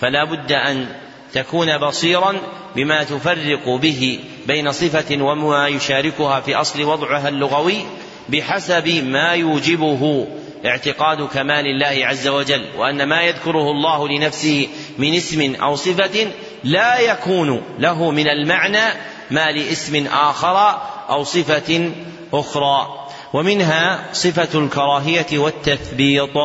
فلا 0.00 0.24
بد 0.24 0.52
أن 0.52 0.86
تكون 1.32 1.78
بصيرا 1.78 2.34
بما 2.76 3.04
تفرق 3.04 3.68
به 3.68 4.20
بين 4.46 4.72
صفة 4.72 5.22
وما 5.22 5.68
يشاركها 5.68 6.40
في 6.40 6.54
أصل 6.54 6.84
وضعها 6.84 7.28
اللغوي 7.28 7.84
بحسب 8.28 9.04
ما 9.04 9.32
يوجبه 9.32 10.26
اعتقاد 10.66 11.22
كمال 11.22 11.66
الله 11.66 12.06
عز 12.06 12.28
وجل 12.28 12.64
وأن 12.78 13.08
ما 13.08 13.22
يذكره 13.22 13.70
الله 13.70 14.08
لنفسه 14.08 14.68
من 14.98 15.14
اسم 15.14 15.54
أو 15.54 15.76
صفة 15.76 16.26
لا 16.66 16.98
يكون 16.98 17.62
له 17.78 18.10
من 18.10 18.28
المعنى 18.28 18.94
ما 19.30 19.50
لاسم 19.50 20.06
آخر 20.06 20.80
أو 21.08 21.24
صفة 21.24 21.92
أخرى. 22.32 23.06
ومنها 23.32 24.04
صفة 24.12 24.58
الكراهية 24.58 25.38
والتثبيط. 25.38 26.36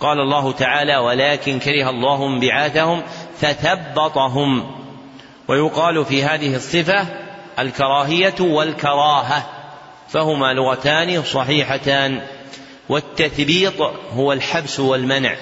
قال 0.00 0.20
الله 0.20 0.52
تعالى 0.52 0.96
ولكن 0.96 1.58
كره 1.58 1.90
الله 1.90 2.26
انبعاثهم 2.26 3.02
فثبطهم 3.40 4.76
ويقال 5.48 6.04
في 6.04 6.24
هذه 6.24 6.56
الصفة 6.56 7.06
الكراهية 7.58 8.34
والكراهة 8.40 9.46
فهما 10.08 10.52
لغتان 10.52 11.22
صحيحتان. 11.22 12.22
والتثبيط 12.88 13.80
هو 14.12 14.32
الحبس 14.32 14.80
والمنع. 14.80 15.36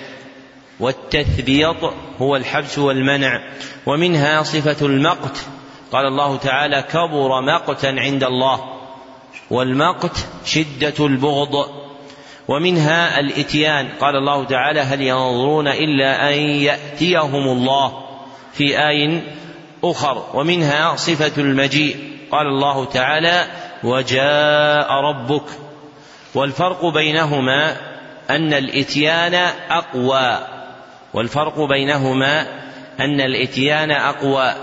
والتثبيط 0.81 1.77
هو 2.19 2.37
الحبس 2.37 2.79
والمنع 2.79 3.41
ومنها 3.87 4.43
صفة 4.43 4.87
المقت. 4.87 5.47
قال 5.93 6.07
الله 6.07 6.37
تعالى 6.37 6.85
كبر 6.93 7.41
مقتا 7.41 7.87
عند 7.87 8.25
الله 8.25 8.61
والمقت 9.51 10.27
شدة 10.45 11.07
البغض. 11.07 11.69
ومنها 12.49 13.21
الإتيان. 13.21 13.89
قال 14.01 14.17
الله 14.17 14.45
تعالى 14.45 14.81
هل 14.81 15.01
ينظرون 15.03 15.69
إلا 15.69 16.29
أن 16.29 16.39
يأتيهم 16.41 17.49
الله 17.49 18.05
في 18.53 18.89
آي 18.89 19.23
أخر. 19.85 20.25
ومنها 20.35 20.97
صفة 20.97 21.33
المجيء. 21.43 21.97
قال 22.31 22.47
الله 22.47 22.85
تعالى 22.85 23.47
وجاء 23.85 24.93
ربك. 24.93 25.45
والفرق 26.35 26.87
بينهما 26.87 27.77
أن 28.31 28.53
الإتيان 28.53 29.35
أقوى. 29.71 30.54
والفرق 31.15 31.61
بينهما 31.61 32.41
أن 33.01 33.21
الإتيان 33.21 33.91
أقوى 33.91 34.55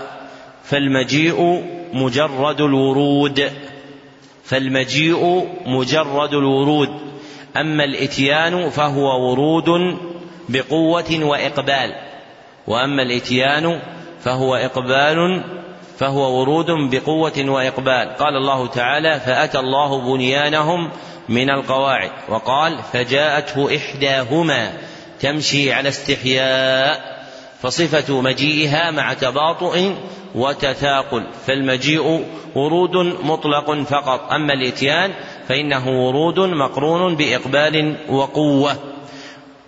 فالمجيء 0.64 1.64
مجرد 1.92 2.60
الورود 2.60 3.52
فالمجيء 4.44 5.48
مجرد 5.66 6.34
الورود. 6.34 6.88
أما 7.56 7.84
الإتيان 7.84 8.70
فهو 8.70 9.30
ورود 9.30 9.98
بقوة 10.48 11.24
وإقبال 11.24 11.94
وأما 12.66 13.02
الإتيان 13.02 13.80
فهو 14.20 14.54
إقبال 14.54 15.42
فهو 15.98 16.40
ورود 16.40 16.70
بقوة 16.90 17.50
وإقبال. 17.50 18.16
قال 18.18 18.36
الله 18.36 18.66
تعالى 18.66 19.20
فأتى 19.20 19.58
الله 19.58 20.00
بنيانهم 20.00 20.90
من 21.28 21.50
القواعد 21.50 22.10
وقال 22.28 22.78
فجاءته 22.92 23.76
إحداهما 23.76 24.72
تمشي 25.22 25.72
على 25.72 25.88
استحياء 25.88 27.22
فصفة 27.62 28.20
مجيئها 28.20 28.90
مع 28.90 29.12
تباطؤ 29.12 29.92
وتثاقل 30.34 31.26
فالمجيء 31.46 32.26
ورود 32.54 32.96
مطلق 33.22 33.82
فقط. 33.82 34.32
أما 34.32 34.52
الإتيان 34.52 35.12
فإنه 35.48 35.88
ورود 35.88 36.40
مقرون 36.40 37.16
بإقبال 37.16 37.96
وقوة. 38.08 38.76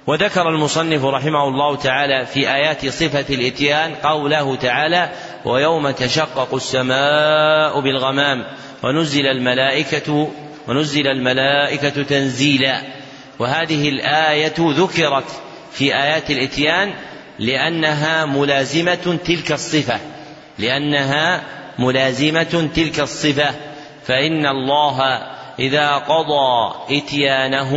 وذكر 0.06 0.48
المصنف 0.48 1.04
رحمه 1.04 1.48
الله 1.48 1.76
تعالى 1.76 2.26
في 2.26 2.54
آيات 2.54 2.86
صفة 2.86 3.34
الإتيان 3.34 3.94
قوله 3.94 4.56
تعالى 4.56 5.10
ويوم 5.44 5.90
تشقق 5.90 6.54
السماء 6.54 7.80
بالغمام 7.80 8.44
ونزل 8.82 9.26
الملائكة 9.26 10.28
ونزل 10.68 11.06
الملائكة 11.06 12.02
تنزيلا 12.02 12.82
وهذه 13.38 13.88
الآية 13.88 14.54
ذكرت 14.58 15.24
في 15.72 15.96
آيات 15.96 16.30
الإتيان 16.30 16.94
لأنها 17.38 18.24
ملازمة 18.24 19.18
تلك 19.24 19.52
الصفة 19.52 20.00
لأنها 20.58 21.42
ملازمة 21.78 22.70
تلك 22.74 23.00
الصفة. 23.00 23.50
فإن 24.06 24.46
الله 24.46 25.00
إذا 25.58 25.90
قضى 25.94 26.74
إتيانه 26.98 27.72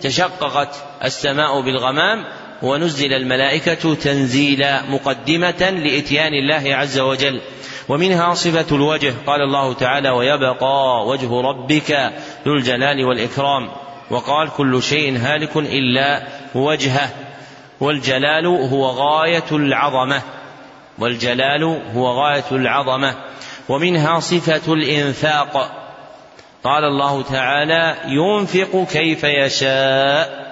تشققت 0.00 0.74
السماء 1.04 1.60
بالغمام 1.60 2.24
ونزل 2.62 3.12
الملائكة 3.12 3.94
تنزيلا 3.94 4.82
مقدمة 4.82 5.70
لإتيان 5.70 6.34
الله 6.34 6.76
عز 6.76 6.98
وجل. 6.98 7.40
ومنها 7.88 8.34
صفة 8.34 8.76
الوجه 8.76 9.14
قال 9.26 9.40
الله 9.40 9.72
تعالى 9.72 10.10
ويبقى 10.10 11.06
وجه 11.06 11.40
ربك 11.40 12.12
ذو 12.46 12.54
الجلال 12.54 13.04
والإكرام 13.04 13.70
وقال 14.10 14.50
كل 14.50 14.82
شيء 14.82 15.18
هالك 15.18 15.56
إلا 15.56 16.22
وجهه 16.54 17.08
والجلال 17.80 18.46
هو 18.46 18.86
غاية 18.86 19.44
العظمة 19.52 20.22
والجلال 20.98 21.62
هو 21.94 22.08
غاية 22.08 22.44
العظمة 22.52 23.14
ومنها 23.68 24.20
صفة 24.20 24.72
الإنفاق. 24.72 25.80
قال 26.64 26.84
الله 26.84 27.22
تعالى 27.22 27.96
ينفق 28.06 28.86
كيف 28.92 29.24
يشاء 29.24 30.44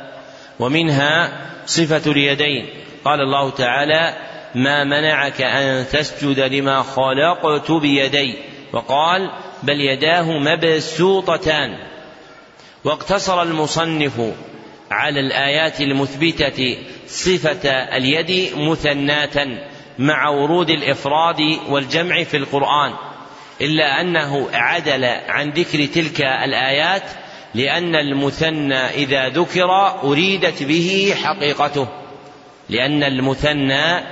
ومنها 0.58 1.32
صفة 1.66 2.10
اليدين. 2.12 2.66
قال 3.04 3.20
الله 3.20 3.50
تعالى 3.50 4.14
ما 4.54 4.84
منعك 4.84 5.40
أن 5.42 5.84
تسجد 5.92 6.40
لما 6.40 6.82
خلقت 6.82 7.70
بيدي. 7.70 8.38
وقال 8.72 9.30
بل 9.62 9.80
يداه 9.80 10.38
مبسوطتان. 10.38 11.91
واقتصر 12.84 13.42
المصنف 13.42 14.20
على 14.90 15.20
الآيات 15.20 15.80
المثبتة 15.80 16.76
صفة 17.06 17.70
اليد 17.70 18.56
مثناة 18.56 19.58
مع 19.98 20.28
ورود 20.28 20.70
الإفراد 20.70 21.58
والجمع 21.68 22.22
في 22.22 22.36
القرآن 22.36 22.94
إلا 23.60 24.00
أنه 24.00 24.48
عدل 24.52 25.04
عن 25.04 25.50
ذكر 25.50 25.86
تلك 25.86 26.20
الآيات 26.20 27.02
لأن 27.54 27.96
المثنى 27.96 28.74
إذا 28.74 29.28
ذكر 29.28 29.70
أريدت 30.04 30.62
به 30.62 31.14
حقيقته 31.22 31.88
لأن 32.68 33.02
المثنى 33.02 34.04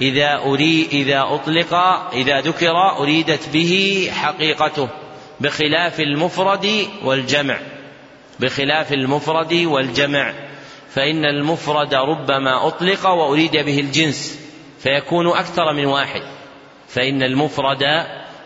إذا 0.00 0.42
أري 0.44 0.88
إذا 0.92 1.22
أطلق 1.22 1.74
إذا 2.12 2.40
ذكر 2.40 2.98
أريدت 2.98 3.48
به 3.48 4.04
حقيقته 4.14 4.88
بخلاف 5.40 6.00
المفرد 6.00 6.86
والجمع. 7.04 7.58
بخلاف 8.40 8.92
المفرد 8.92 9.52
والجمع 9.52 10.32
فإن 10.90 11.24
المفرد 11.24 11.94
ربما 11.94 12.66
أطلق 12.66 13.06
وأريد 13.06 13.52
به 13.52 13.78
الجنس 13.78 14.40
فيكون 14.78 15.26
أكثر 15.28 15.72
من 15.72 15.86
واحد. 15.86 16.22
فإن 16.88 17.22
المفرد 17.22 17.82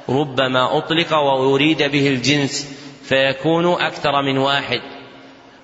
ربما 0.08 0.78
أطلق 0.78 1.14
وأريد 1.14 1.82
به 1.82 2.08
الجنس 2.08 2.78
فيكون 3.04 3.66
أكثر 3.66 4.22
من 4.22 4.38
واحد. 4.38 4.80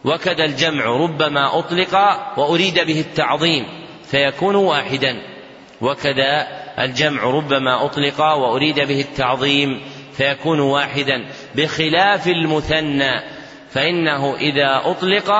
وكذا 0.04 0.44
الجمع 0.44 0.84
ربما 0.84 1.58
أطلق 1.58 1.94
وأريد 2.38 2.74
به 2.74 3.00
التعظيم 3.00 3.66
فيكون 4.10 4.54
واحدا. 4.54 5.22
وكذا 5.80 6.46
الجمع 6.78 7.22
ربما 7.22 7.84
أطلق 7.84 8.20
وأريد 8.20 8.80
به 8.80 9.00
التعظيم 9.00 9.80
فيكون 10.12 10.60
واحدا. 10.60 11.28
بخلاف 11.54 12.28
المثنى 12.28 13.37
فإنه 13.70 14.36
إذا 14.36 14.82
أطلق 14.84 15.32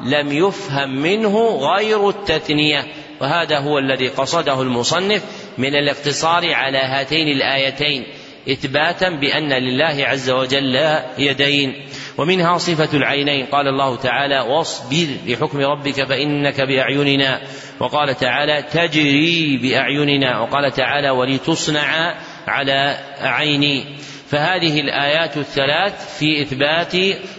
لم 0.00 0.32
يفهم 0.32 0.90
منه 0.90 1.48
غير 1.48 2.08
التثنية 2.08 2.86
وهذا 3.20 3.58
هو 3.58 3.78
الذي 3.78 4.08
قصده 4.08 4.62
المصنف 4.62 5.24
من 5.58 5.74
الاقتصار 5.74 6.54
على 6.54 6.78
هاتين 6.78 7.28
الآيتين 7.28 8.06
إثباتا 8.48 9.08
بأن 9.08 9.52
لله 9.52 10.06
عز 10.06 10.30
وجل 10.30 10.98
يدين. 11.18 11.86
ومنها 12.18 12.58
صفة 12.58 12.96
العينين 12.96 13.46
قال 13.46 13.68
الله 13.68 13.96
تعالى 13.96 14.40
واصبر 14.40 15.06
لحكم 15.26 15.58
ربك 15.58 16.04
فإنك 16.04 16.60
بأعيننا 16.60 17.40
وقال 17.80 18.14
تعالى 18.14 18.62
تجري 18.62 19.58
بأعيننا 19.62 20.40
وقال 20.40 20.72
تعالى 20.72 21.10
ولتصنع 21.10 22.14
على 22.48 22.98
عيني 23.20 23.84
فهذه 24.30 24.80
الآيات 24.80 25.36
الثلاث 25.36 26.18
في 26.18 26.42
إثبات 26.42 26.92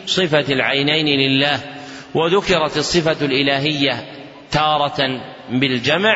صفة 0.05 0.53
العينين 0.53 1.05
لله 1.19 1.59
وذكرت 2.13 2.77
الصفة 2.77 3.25
الإلهية 3.25 4.05
تارة 4.51 5.21
بالجمع 5.49 6.15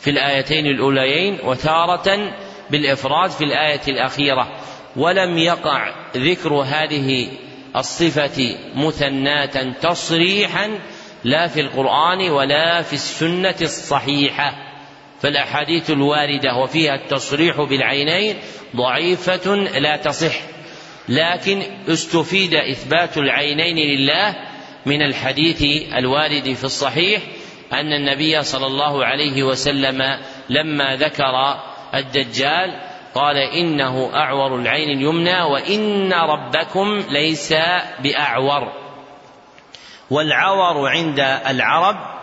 في 0.00 0.10
الآيتين 0.10 0.66
الأوليين 0.66 1.38
وتارة 1.44 2.32
بالإفراد 2.70 3.30
في 3.30 3.44
الآية 3.44 3.80
الأخيرة. 3.88 4.60
ولم 4.96 5.38
يقع 5.38 5.94
ذكر 6.16 6.54
هذه 6.54 7.28
الصفة 7.76 8.56
مثناة 8.74 9.72
تصريحا 9.82 10.78
لا 11.24 11.46
في 11.46 11.60
القرآن 11.60 12.30
ولا 12.30 12.82
في 12.82 12.92
السنة 12.92 13.56
الصحيحة. 13.62 14.65
فالأحاديث 15.20 15.90
الواردة 15.90 16.54
وفيها 16.54 16.94
التصريح 16.94 17.60
بالعينين 17.60 18.36
ضعيفة 18.76 19.54
لا 19.54 19.96
تصح 19.96 20.34
لكن 21.08 21.62
استفيد 21.88 22.54
إثبات 22.54 23.16
العينين 23.16 23.76
لله 23.76 24.34
من 24.86 25.02
الحديث 25.02 25.62
الوارد 25.98 26.52
في 26.52 26.64
الصحيح 26.64 27.22
أن 27.72 27.92
النبي 27.92 28.42
صلى 28.42 28.66
الله 28.66 29.04
عليه 29.04 29.42
وسلم 29.42 30.02
لما 30.48 30.96
ذكر 30.96 31.60
الدجال 31.94 32.80
قال 33.14 33.36
إنه 33.36 34.10
أعور 34.14 34.56
العين 34.56 34.98
اليمنى 34.98 35.42
وإن 35.42 36.12
ربكم 36.12 37.02
ليس 37.10 37.54
بأعور 38.02 38.72
والعور 40.10 40.88
عند 40.88 41.20
العرب 41.46 42.15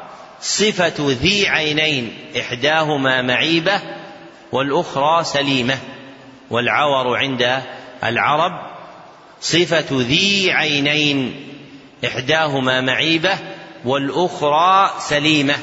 صفة 0.43 0.93
ذي 0.99 1.47
عينين 1.49 2.13
إحداهما 2.39 3.21
معيبة 3.21 3.81
والأخرى 4.51 5.23
سليمة 5.23 5.77
والعور 6.49 7.17
عند 7.17 7.61
العرب 8.03 8.51
صفة 9.41 9.85
ذي 9.91 10.51
عينين 10.51 11.35
إحداهما 12.05 12.81
معيبة 12.81 13.37
والأخرى 13.85 14.91
سليمة. 14.99 15.55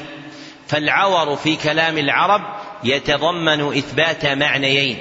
فالعور 0.67 1.35
في 1.35 1.55
كلام 1.55 1.97
العرب 1.97 2.41
يتضمن 2.83 3.77
إثبات 3.77 4.25
معنيين. 4.25 4.97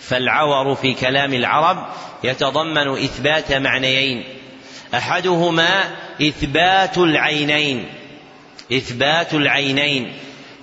فالعور 0.00 0.74
في 0.74 0.94
كلام 0.94 1.34
العرب 1.34 1.86
يتضمن 2.24 2.88
إثبات 2.88 3.52
معنيين. 3.52 4.24
أحدهما 4.94 5.84
إثبات 6.22 6.98
العينين. 6.98 7.86
إثبات 8.72 9.34
العينين 9.34 10.12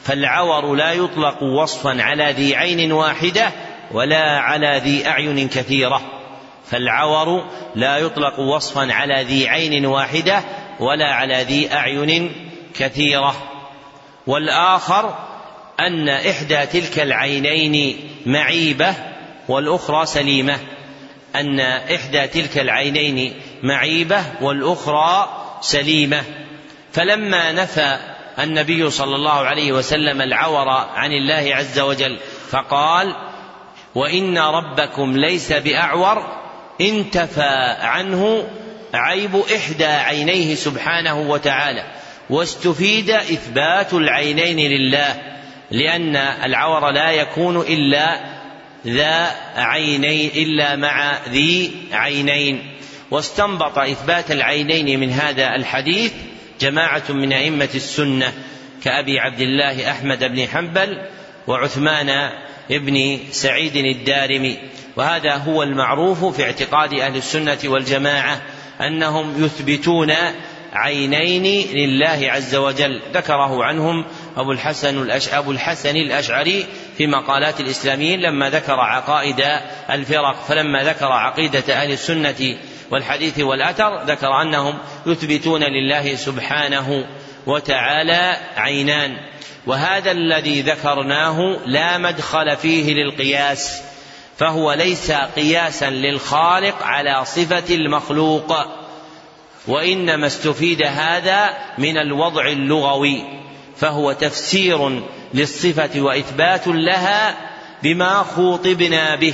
فالعور 0.03 0.75
لا 0.75 0.93
يطلق 0.93 1.43
وصفا 1.43 2.03
على 2.03 2.31
ذي 2.31 2.55
عين 2.55 2.91
واحدة 2.91 3.51
ولا 3.91 4.39
على 4.39 4.81
ذي 4.83 5.07
أعين 5.07 5.47
كثيرة 5.47 6.01
فالعور 6.73 7.45
لا 7.75 7.97
يطلق 7.97 8.39
وصفا 8.39 8.93
على 8.93 9.23
ذي 9.23 9.49
عين 9.49 9.85
واحدة 9.85 10.43
ولا 10.79 11.13
على 11.13 11.43
ذي 11.43 11.73
أعين 11.73 12.31
كثيرة. 12.75 13.35
والآخر 14.27 15.17
أن 15.79 16.09
إحدى 16.09 16.65
تلك 16.65 16.99
العينين 16.99 17.99
معيبة 18.25 18.95
والأخرى 19.47 20.05
سليمة. 20.05 20.59
أن 21.35 21.59
إحدى 21.59 22.27
تلك 22.27 22.57
العينين 22.57 23.33
معيبة 23.63 24.23
والأخرى 24.41 25.29
سليمة. 25.61 26.23
فلما 26.93 27.51
نفى 27.51 27.97
النبي 28.39 28.89
صلى 28.89 29.15
الله 29.15 29.31
عليه 29.31 29.71
وسلم 29.71 30.21
العور 30.21 30.69
عن 30.95 31.11
الله 31.11 31.55
عز 31.55 31.79
وجل 31.79 32.19
فقال 32.49 33.15
وإن 33.95 34.37
ربكم 34.37 35.17
ليس 35.17 35.53
بأعور 35.53 36.25
انتفى 36.81 37.75
عنه 37.81 38.47
عيب 38.93 39.35
إحدى 39.55 39.85
عينيه 39.85 40.55
سبحانه 40.55 41.19
وتعالى 41.19 41.83
واستفيد 42.29 43.09
إثبات 43.09 43.93
العينين 43.93 44.71
لله 44.71 45.21
لأن 45.71 46.15
العور 46.15 46.91
لا 46.91 47.11
يكون 47.11 47.57
إلا 47.57 48.19
ذا 48.87 49.31
عينين 49.55 50.31
إلا 50.35 50.75
مع 50.75 51.17
ذي 51.29 51.71
عينين. 51.91 52.69
واستنبط 53.11 53.77
إثبات 53.77 54.31
العينين 54.31 54.99
من 54.99 55.11
هذا 55.11 55.55
الحديث 55.55 56.13
جماعة 56.63 57.03
من 57.09 57.33
أئمة 57.33 57.69
السنة 57.75 58.33
كأبي 58.83 59.19
عبد 59.19 59.41
الله 59.41 59.91
أحمد 59.91 60.23
بن 60.23 60.47
حنبل 60.47 61.01
وعثمان 61.47 62.29
بن 62.69 63.19
سعيد 63.31 63.75
الدارمي. 63.75 64.57
وهذا 64.95 65.35
هو 65.35 65.63
المعروف 65.63 66.25
في 66.25 66.43
اعتقاد 66.43 66.93
أهل 66.93 67.15
السنة 67.15 67.57
والجماعة 67.65 68.41
أنهم 68.81 69.45
يثبتون 69.45 70.13
عينين 70.73 71.67
لله 71.73 72.31
عز 72.31 72.55
وجل. 72.55 73.01
ذكره 73.13 73.63
عنهم 73.63 74.05
أبو 74.37 74.51
الحسن 74.51 75.01
الأش... 75.01 75.33
أبو 75.33 75.51
الحسن 75.51 75.95
الأشعري 75.95 76.65
في 76.97 77.07
مقالات 77.07 77.59
الإسلاميين 77.59 78.19
لما 78.19 78.49
ذكر 78.49 78.79
عقائد 78.79 79.43
الفرق 79.89 80.43
فلما 80.47 80.83
ذكر 80.83 81.11
عقيدة 81.11 81.73
أهل 81.73 81.91
السنة 81.91 82.57
والحديث 82.91 83.39
والأثر 83.39 84.03
ذكر 84.03 84.41
أنهم 84.41 84.77
يثبتون 85.05 85.63
لله 85.63 86.15
سبحانه 86.15 87.05
وتعالى 87.45 88.37
عينان 88.57 89.17
وهذا 89.67 90.11
الذي 90.11 90.61
ذكرناه 90.61 91.57
لا 91.65 91.97
مدخل 91.97 92.57
فيه 92.57 92.93
للقياس 92.93 93.81
فهو 94.37 94.73
ليس 94.73 95.11
قياسا 95.11 95.89
للخالق 95.89 96.83
على 96.83 97.25
صفة 97.25 97.75
المخلوق 97.75 98.53
وإنما 99.67 100.27
استفيد 100.27 100.81
هذا 100.85 101.49
من 101.77 101.97
الوضع 101.97 102.47
اللغوي 102.47 103.23
فهو 103.77 104.11
تفسير 104.11 105.01
للصفة 105.33 106.01
وإثبات 106.01 106.67
لها 106.67 107.37
بما 107.83 108.23
خوطبنا 108.35 109.15
به 109.15 109.33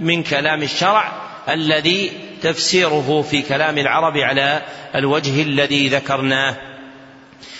من 0.00 0.22
كلام 0.22 0.62
الشرع 0.62 1.12
الذي 1.48 2.12
تفسيره 2.42 3.24
في 3.30 3.42
كلام 3.42 3.78
العرب 3.78 4.16
على 4.16 4.62
الوجه 4.94 5.42
الذي 5.42 5.88
ذكرناه. 5.88 6.56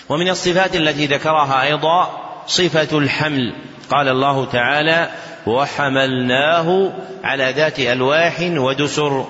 ومن 0.08 0.28
الصفات 0.28 0.76
التي 0.76 1.06
ذكرها 1.06 1.62
أيضا 1.62 2.20
صفة 2.46 2.98
الحمل. 2.98 3.54
قال 3.90 4.08
الله 4.08 4.44
تعالى 4.44 5.10
وحملناه 5.46 6.92
على 7.24 7.52
ذات 7.56 7.80
ألواح 7.80 8.34
ودسر 8.40 9.26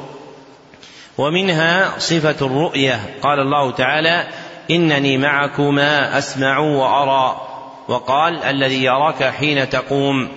ومنها 1.18 1.98
صفة 1.98 2.47
الرؤية. 2.47 3.01
قال 3.22 3.40
الله 3.40 3.70
تعالى 3.70 4.27
إنني 4.70 5.18
معكما 5.18 6.18
أسمع 6.18 6.59
وأرى 6.59 7.40
وقال 7.89 8.44
الذي 8.44 8.85
يراك 8.85 9.24
حين 9.24 9.70
تقوم 9.70 10.28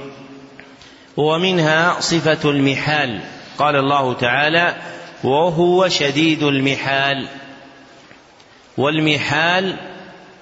ومنها 1.18 1.99
صفة 1.99 2.49
المحال. 2.49 3.19
قال 3.57 3.76
الله 3.76 4.14
تعالى 4.14 4.76
وهو 5.24 5.88
شديد 5.88 6.44
المحال. 6.44 7.28
والمحال 8.78 9.76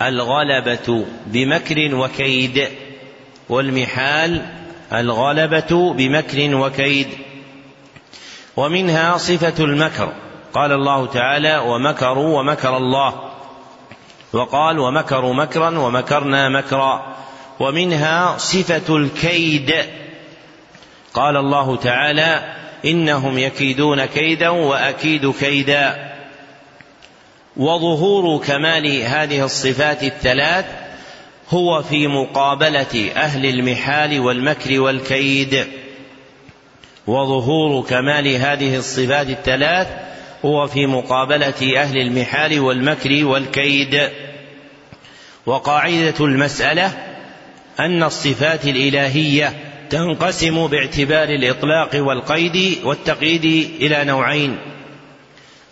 الغلبة 0.01 1.05
بمكر 1.25 1.95
وكيد. 1.95 2.67
والمحال 3.49 4.45
الغلبة 4.93 5.93
بمكر 5.93 6.55
وكيد. 6.55 7.07
ومنها 8.57 9.17
صفة 9.17 9.63
المكر. 9.63 10.13
قال 10.53 10.71
الله 10.71 11.05
تعالى 11.05 11.57
ومكروا 11.57 12.39
ومكر 12.39 12.77
الله. 12.77 13.31
وقال 14.33 14.79
ومكروا 14.79 15.33
مكرا 15.33 15.79
ومكرنا 15.79 16.49
مكرا. 16.49 17.15
ومنها 17.59 18.37
صفة 18.37 18.97
الكيد. 18.97 19.73
قال 21.13 21.37
الله 21.37 21.75
تعالى 21.75 22.55
إنهم 22.85 23.37
يكيدون 23.37 24.05
كيدا 24.05 24.49
وأكيد 24.49 25.31
كيدا. 25.31 26.11
وظهور 27.57 28.43
كمال 28.45 29.01
هذه 29.01 29.45
الصفات 29.45 30.03
الثلاث 30.03 30.65
هو 31.49 31.81
في 31.81 32.07
مقابلة 32.07 33.11
أهل 33.15 33.45
المحال 33.45 34.19
والمكر 34.19 34.79
والكيد. 34.79 35.67
وظهور 37.07 37.83
كمال 37.83 38.27
هذه 38.27 38.77
الصفات 38.77 39.29
الثلاث 39.29 39.87
هو 40.45 40.67
في 40.67 40.85
مقابلة 40.85 41.81
أهل 41.81 41.97
المحال 41.97 42.59
والمكر 42.59 43.25
والكيد. 43.25 44.09
وقاعدة 45.45 46.25
المسألة 46.25 46.91
أن 47.79 48.03
الصفات 48.03 48.65
الإلهية 48.65 49.53
تنقسم 49.91 50.67
باعتبار 50.67 51.29
الإطلاق 51.29 51.89
والقيد 51.95 52.79
والتقييد 52.83 53.45
إلى 53.81 54.03
نوعين. 54.03 54.57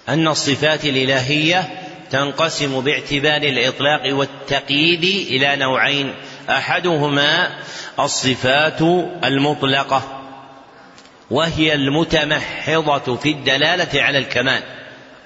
أن 0.09 0.27
الصفات 0.27 0.85
الإلهية 0.85 1.69
تنقسم 2.11 2.81
باعتبار 2.81 3.41
الإطلاق 3.41 4.15
والتقييد 4.15 5.03
إلى 5.03 5.55
نوعين. 5.55 6.13
أحدهما 6.49 7.49
الصفات 7.99 8.81
المطلقة 9.23 10.21
وهي 11.31 11.73
المتمحضة 11.73 13.15
في 13.15 13.29
الدلالة 13.29 14.01
على 14.01 14.17
الكمال. 14.17 14.61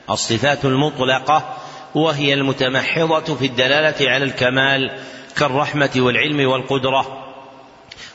الصفات 0.09 0.65
المطلقة 0.65 1.57
وهي 1.95 2.33
المتمحضة 2.33 3.35
في 3.35 3.45
الدلالة 3.45 4.11
على 4.11 4.25
الكمال 4.25 4.91
كالرحمة 5.35 5.91
والعلم 5.95 6.49
والقدرة. 6.49 7.22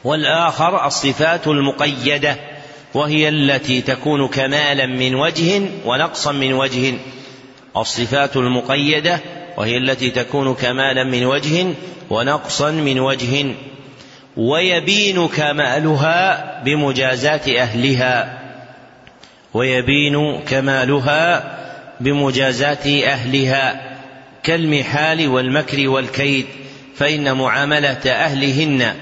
والآخر 0.05 0.87
الصفات 0.87 1.47
المقيدة 1.47 2.37
وهي 2.95 3.29
التي 3.29 3.81
تكون 3.81 4.29
كمالا 4.29 4.87
من 4.87 5.15
وجه 5.15 5.63
ونقصا 5.85 6.33
من 6.33 6.53
وجه. 6.53 6.95
الصفات 7.77 8.37
المقيدة 8.37 9.21
وهي 9.57 9.77
التي 9.77 10.11
تكون 10.11 10.55
كمالا 10.55 11.05
من 11.05 11.25
وجه 11.25 11.67
ونقصا 12.11 12.71
من 12.71 13.01
وجه. 13.01 13.47
ويبين 14.37 15.29
كمالها 15.29 16.63
بمجازات 16.65 17.49
أهلها. 17.49 18.39
ويبين 19.55 20.41
كمالها 20.41 21.59
بمجازات 22.01 22.87
أهلها. 22.87 23.89
كالمحال 24.43 25.29
والمكر 25.29 25.89
والكيد 25.89 26.47
فإن 26.97 27.37
معاملة 27.37 28.01
أهلهن 28.07 28.95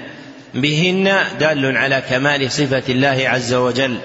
بهن 0.55 1.25
دال 1.41 1.77
على 1.77 2.03
كمال 2.11 2.53
صفة 2.53 2.83
الله 2.89 3.29
عز 3.29 3.55
وجل. 3.55 3.99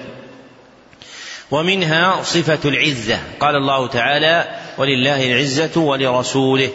ومنها 1.50 2.22
صفة 2.22 2.58
العزة. 2.64 3.18
قال 3.40 3.56
الله 3.56 3.86
تعالى 3.86 4.48
ولله 4.78 5.32
العزة 5.32 5.80
ولرسوله. 5.80 6.70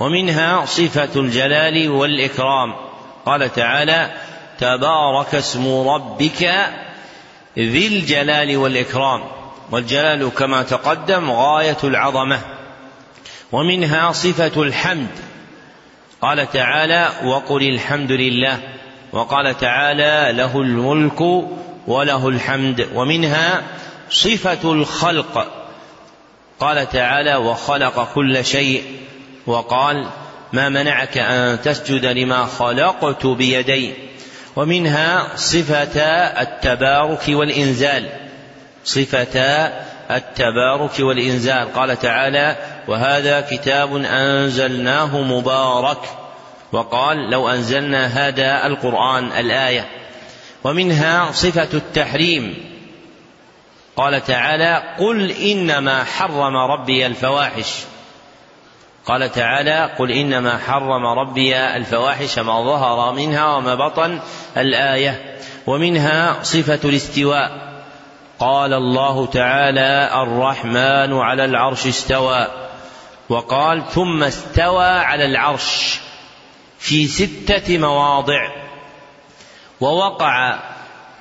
ومنها 0.00 0.64
صفة 0.66 1.20
الجلال 1.20 1.90
والإكرام. 1.90 2.74
قال 3.26 3.52
تعالى 3.52 4.10
تبارك 4.58 5.34
اسم 5.34 5.88
ربك 5.88 6.42
ذي 7.58 7.86
الجلال 7.86 8.56
والإكرام. 8.56 9.24
والجلال 9.70 10.30
كما 10.38 10.62
تقدم 10.62 11.30
غاية 11.30 11.78
العظمة. 11.84 12.40
ومنها 13.52 14.12
صفة 14.12 14.62
الحمد. 14.62 15.31
قال 16.22 16.50
تعالى 16.50 17.08
وقل 17.24 17.62
الحمد 17.62 18.12
لله 18.12 18.58
وقال 19.12 19.58
تعالى 19.58 20.32
له 20.36 20.60
الملك 20.60 21.20
وله 21.86 22.28
الحمد 22.28 22.88
ومنها 22.94 23.62
صفة 24.10 24.72
الخلق 24.72 25.46
قال 26.60 26.90
تعالى 26.90 27.36
وخلق 27.36 28.12
كل 28.14 28.44
شيء 28.44 28.84
وقال 29.46 30.06
ما 30.52 30.68
منعك 30.68 31.18
أن 31.18 31.60
تسجد 31.62 32.06
لما 32.06 32.44
خلقت 32.44 33.26
بيدي 33.26 33.94
ومنها 34.56 35.36
صفة 35.36 36.00
التبارك 36.40 37.24
والإنزال 37.28 38.08
صفة 38.84 39.40
التبارك 40.10 41.00
والإنزال 41.00 41.72
قال 41.74 41.98
تعالى 41.98 42.56
وهذا 42.88 43.40
كتاب 43.40 43.96
أنزلناه 43.96 45.20
مبارك 45.20 45.98
وقال 46.72 47.30
لو 47.30 47.48
أنزلنا 47.48 48.06
هذا 48.06 48.66
القرآن 48.66 49.32
الآية 49.32 49.88
ومنها 50.64 51.32
صفة 51.32 51.68
التحريم. 51.74 52.72
قال 53.96 54.24
تعالى 54.24 54.82
قل 54.98 55.30
إنما 55.30 56.04
حرم 56.04 56.56
ربي 56.56 57.06
الفواحش. 57.06 57.74
قال 59.06 59.32
تعالى 59.32 59.90
قل 59.98 60.10
إنما 60.10 60.58
حرم 60.58 61.06
ربي 61.06 61.56
الفواحش 61.56 62.38
ما 62.38 62.62
ظهر 62.62 63.12
منها 63.12 63.56
وما 63.56 63.74
بطن 63.74 64.20
الآية 64.56 65.38
ومنها 65.66 66.42
صفة 66.42 66.80
الاستواء. 66.84 67.72
قال 68.38 68.72
الله 68.72 69.26
تعالى 69.26 70.10
الرحمن 70.22 71.18
على 71.18 71.44
العرش 71.44 71.86
استوى. 71.86 72.61
وقال 73.28 73.84
ثم 73.90 74.22
استوى 74.22 74.88
على 74.88 75.24
العرش 75.24 76.00
في 76.78 77.06
ستة 77.06 77.78
مواضع 77.78 78.50
ووقع 79.80 80.58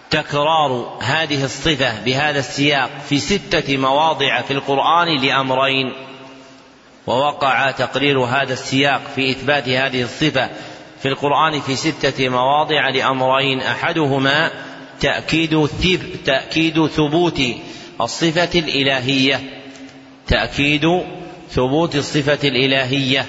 تكرار 0.09 0.97
هذه 1.01 1.43
الصفة 1.43 2.03
بهذا 2.03 2.39
السياق 2.39 2.89
في 3.09 3.19
ستة 3.19 3.77
مواضع 3.77 4.41
في 4.41 4.53
القرآن 4.53 5.21
لأمرين 5.21 5.93
ووقع 7.07 7.71
تقرير 7.71 8.19
هذا 8.19 8.53
السياق 8.53 9.01
في 9.15 9.31
إثبات 9.31 9.69
هذه 9.69 10.03
الصفة 10.03 10.49
في 11.01 11.07
القرآن 11.07 11.61
في 11.61 11.75
ستة 11.75 12.29
مواضع 12.29 12.89
لأمرين 12.89 13.59
أحدهما 13.61 14.51
تأكيد 14.99 15.67
تأكيد 16.25 16.87
ثبوت 16.87 17.41
الصفة 18.01 18.59
الإلهية 18.59 19.39
تأكيد 20.27 20.85
ثبوت 21.51 21.95
الصفة 21.95 22.47
الإلهية 22.47 23.25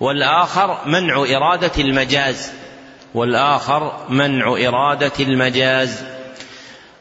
والآخر 0.00 0.78
منع 0.86 1.16
إرادة 1.36 1.72
المجاز 1.78 2.52
والآخر 3.14 3.92
منع 4.08 4.46
إرادة 4.68 5.12
المجاز. 5.20 6.04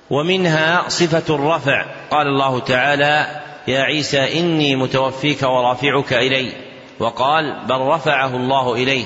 ومنها 0.09 0.89
صفة 0.89 1.35
الرفع 1.35 1.85
قال 2.11 2.27
الله 2.27 2.59
تعالى 2.59 3.41
يا 3.67 3.81
عيسى 3.81 4.39
إني 4.39 4.75
متوفيك 4.75 5.43
ورافعك 5.43 6.13
إلي. 6.13 6.51
وقال 6.99 7.65
بل 7.65 7.79
رفعه 7.79 8.35
الله 8.35 8.73
إليه 8.73 9.05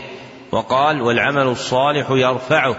وقال 0.52 1.02
والعمل 1.02 1.48
الصالح 1.48 2.12
يرفعه. 2.12 2.76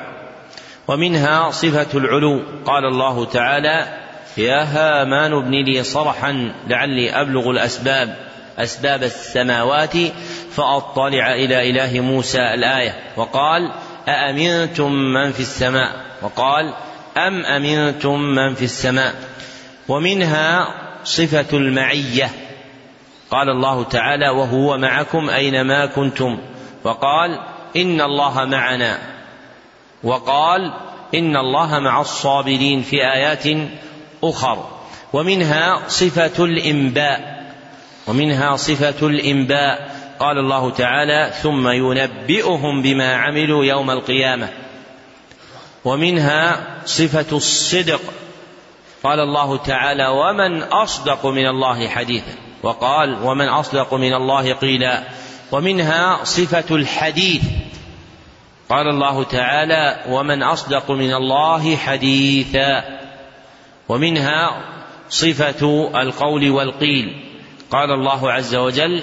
ومنها 0.89 1.51
صفة 1.51 1.99
العلو 1.99 2.43
قال 2.65 2.85
الله 2.85 3.25
تعالى 3.25 4.00
يا 4.37 4.63
هامان 4.63 5.33
ابن 5.33 5.51
لي 5.51 5.83
صرحا 5.83 6.53
لعلي 6.69 7.11
أبلغ 7.11 7.51
الأسباب 7.51 8.17
أسباب 8.59 9.03
السماوات 9.03 9.97
فأطلع 10.53 11.35
إلى 11.35 11.71
إله 11.71 12.01
موسى 12.01 12.55
الآية 12.55 12.95
وقال 13.17 13.73
أأمنتم 14.09 14.93
من 14.93 15.33
في 15.33 15.41
السماء؟ 15.41 15.93
وقال 16.23 16.75
أم 17.17 17.45
أمنتم 17.45 18.21
من 18.21 18.55
في 18.55 18.65
السماء؟ 18.65 19.15
ومنها 19.89 20.69
صفة 21.05 21.57
المعية 21.57 22.31
قال 23.31 23.49
الله 23.49 23.85
تعالى 23.85 24.29
وهو 24.29 24.79
معكم 24.79 25.31
أينما 25.31 25.87
كنتم 25.87 26.39
وقال 26.85 27.41
إن 27.77 28.01
الله 28.01 28.45
معنا 28.45 28.99
وقال 30.03 30.73
إن 31.15 31.37
الله 31.37 31.79
مع 31.79 32.01
الصابرين 32.01 32.83
في 32.83 32.97
آيات 32.97 33.47
أخر. 34.25 34.69
ومنها 35.13 35.89
صفة 35.89 36.45
الإنباء. 36.45 37.45
ومنها 38.07 38.57
صفة 38.57 39.07
الإنباء. 39.07 40.01
قال 40.21 40.39
الله 40.39 40.71
تعالى 40.71 41.33
ثم 41.43 41.69
ينبئهم 41.69 42.83
بما 42.83 43.15
عملوا 43.15 43.65
يوم 43.65 43.91
القيامة. 43.91 44.49
ومنها 45.85 46.67
صفة 46.87 47.37
الصدق. 47.37 48.01
قال 49.03 49.21
الله 49.21 49.57
تعالى 49.57 50.07
ومن 50.07 50.63
أصدق 50.63 51.27
من 51.27 51.47
الله 51.47 51.89
حديثا. 51.89 52.33
وقال 52.63 53.23
ومن 53.23 53.49
أصدق 53.49 53.95
من 53.95 54.15
الله 54.15 54.53
قيلا. 54.53 55.03
ومنها 55.53 56.25
صفة 56.25 56.77
الحديث. 56.77 57.43
قال 58.69 58.89
الله 58.89 59.25
تعالى 59.25 60.05
ومن 60.09 60.43
أصدق 60.43 60.91
من 60.91 61.15
الله 61.15 61.77
حديثا. 61.77 63.01
ومنها 63.91 64.65
صفة 65.09 65.91
القول 66.03 66.51
والقيل. 66.51 67.25
قال 67.71 67.91
الله 67.91 68.33
عز 68.33 68.55
وجل 68.55 69.03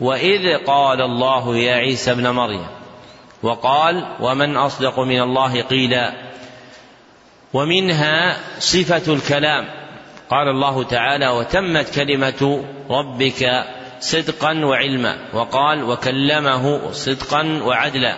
وإذ 0.00 0.56
قال 0.66 1.00
الله 1.00 1.56
يا 1.56 1.74
عيسى 1.74 2.12
ابن 2.12 2.30
مريم 2.30 2.66
وقال 3.42 4.16
ومن 4.20 4.56
أصدق 4.56 5.00
من 5.00 5.20
الله 5.20 5.62
قيلا. 5.62 6.12
ومنها 7.54 8.36
صفة 8.58 9.14
الكلام. 9.14 9.64
قال 10.30 10.48
الله 10.48 10.82
تعالى 10.82 11.28
وتمت 11.28 11.94
كلمة 11.94 12.64
ربك 12.90 13.64
صدقا 14.00 14.64
وعلما. 14.64 15.18
وقال 15.34 15.84
وكلمه 15.84 16.90
صدقا 16.92 17.60
وعدلا. 17.62 18.16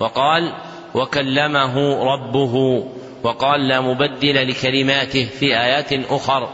وقال 0.00 0.52
وكلمه 0.94 2.04
ربه 2.04 2.84
وقال 3.22 3.68
لا 3.68 3.80
مبدل 3.80 4.48
لكلماته 4.48 5.28
في 5.40 5.46
آيات 5.46 5.92
أخر. 5.92 6.48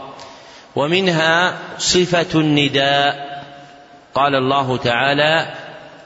ومنها 0.75 1.57
صفة 1.77 2.39
النداء. 2.39 3.43
قال 4.15 4.35
الله 4.35 4.77
تعالى 4.77 5.53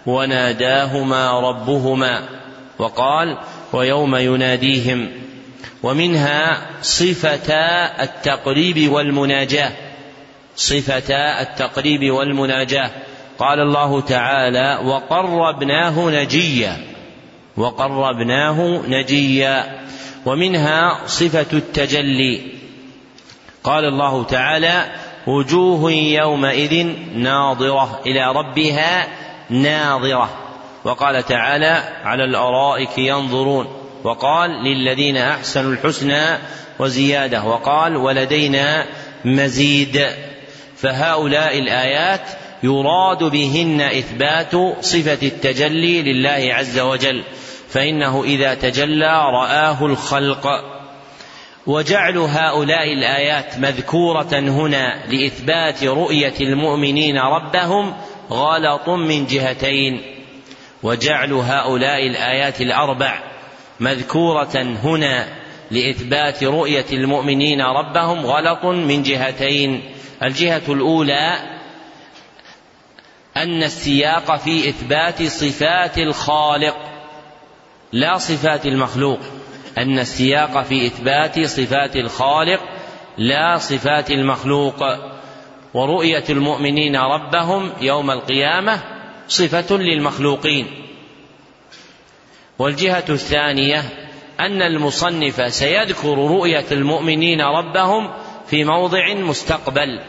وناداهما 0.05 1.39
ربهما 1.39 2.21
وقال 2.79 3.37
ويوم 3.73 4.15
يناديهم 4.15 5.09
ومنها 5.83 6.61
صفتا 6.81 8.03
التقريب 8.03 8.91
والمناجاة. 8.91 9.71
صفتا 10.55 11.41
التقريب 11.41 12.11
والمناجاة. 12.13 12.91
قال 13.39 13.59
الله 13.59 14.01
تعالى 14.01 14.79
وقربناه 14.83 16.09
نجيا 16.09 16.77
وقربناه 17.57 18.81
نجيا. 18.87 19.81
ومنها 20.25 21.07
صفة 21.07 21.45
التجلي. 21.53 22.41
قال 23.63 23.85
الله 23.85 24.23
تعالى 24.23 24.85
وجوه 25.27 25.91
يومئذ 25.91 26.87
ناظرة 27.15 28.01
إلى 28.05 28.33
ربها 28.33 29.07
ناظرة. 29.49 30.29
وقال 30.83 31.25
تعالى 31.25 31.83
على 32.03 32.23
الأرائك 32.23 32.97
ينظرون. 32.97 33.67
وقال 34.03 34.49
للذين 34.49 35.17
أحسنوا 35.17 35.73
الحسنى 35.73 36.37
وزيادة. 36.79 37.43
وقال 37.43 37.97
ولدينا 37.97 38.85
مزيد. 39.25 40.05
فهؤلاء 40.77 41.59
الآيات 41.59 42.21
يراد 42.63 43.23
بهن 43.23 43.81
إثبات 43.81 44.51
صفة 44.81 45.27
التجلي 45.27 46.01
لله 46.01 46.53
عز 46.53 46.79
وجل. 46.79 47.23
فإنه 47.71 48.23
إذا 48.23 48.53
تجلى 48.53 49.21
رآه 49.33 49.85
الخلق. 49.85 50.47
وجعل 51.67 52.17
هؤلاء 52.17 52.93
الآيات 52.93 53.59
مذكورة 53.59 54.29
هنا 54.33 55.05
لإثبات 55.07 55.83
رؤية 55.83 56.33
المؤمنين 56.41 57.17
ربهم 57.17 57.93
غلط 58.31 58.89
من 58.89 59.25
جهتين. 59.25 60.01
وجعل 60.83 61.33
هؤلاء 61.33 62.07
الآيات 62.07 62.61
الأربع 62.61 63.19
مذكورة 63.79 64.61
هنا 64.83 65.27
لإثبات 65.71 66.43
رؤية 66.43 66.85
المؤمنين 66.93 67.61
ربهم 67.61 68.25
غلط 68.25 68.65
من 68.65 69.03
جهتين. 69.03 69.81
الجهة 70.23 70.61
الأولى 70.69 71.39
أن 73.37 73.63
السياق 73.63 74.35
في 74.35 74.69
إثبات 74.69 75.23
صفات 75.23 75.97
الخالق. 75.97 76.90
لا 77.93 78.17
صفات 78.17 78.65
المخلوق 78.65 79.19
أن 79.77 79.99
السياق 79.99 80.63
في 80.63 80.85
إثبات 80.85 81.39
صفات 81.39 81.95
الخالق 81.95 82.59
لا 83.17 83.57
صفات 83.57 84.11
المخلوق. 84.11 84.83
ورؤية 85.73 86.23
المؤمنين 86.29 86.95
ربهم 86.95 87.71
يوم 87.81 88.11
القيامة 88.11 88.83
صفة 89.27 89.77
للمخلوقين. 89.77 90.67
والجهة 92.59 93.03
الثانية 93.09 93.79
أن 94.39 94.61
المصنف 94.61 95.53
سيذكر 95.53 96.17
رؤية 96.17 96.65
المؤمنين 96.71 97.41
ربهم 97.41 98.11
في 98.47 98.63
موضع 98.63 99.13
مستقبل. 99.13 99.99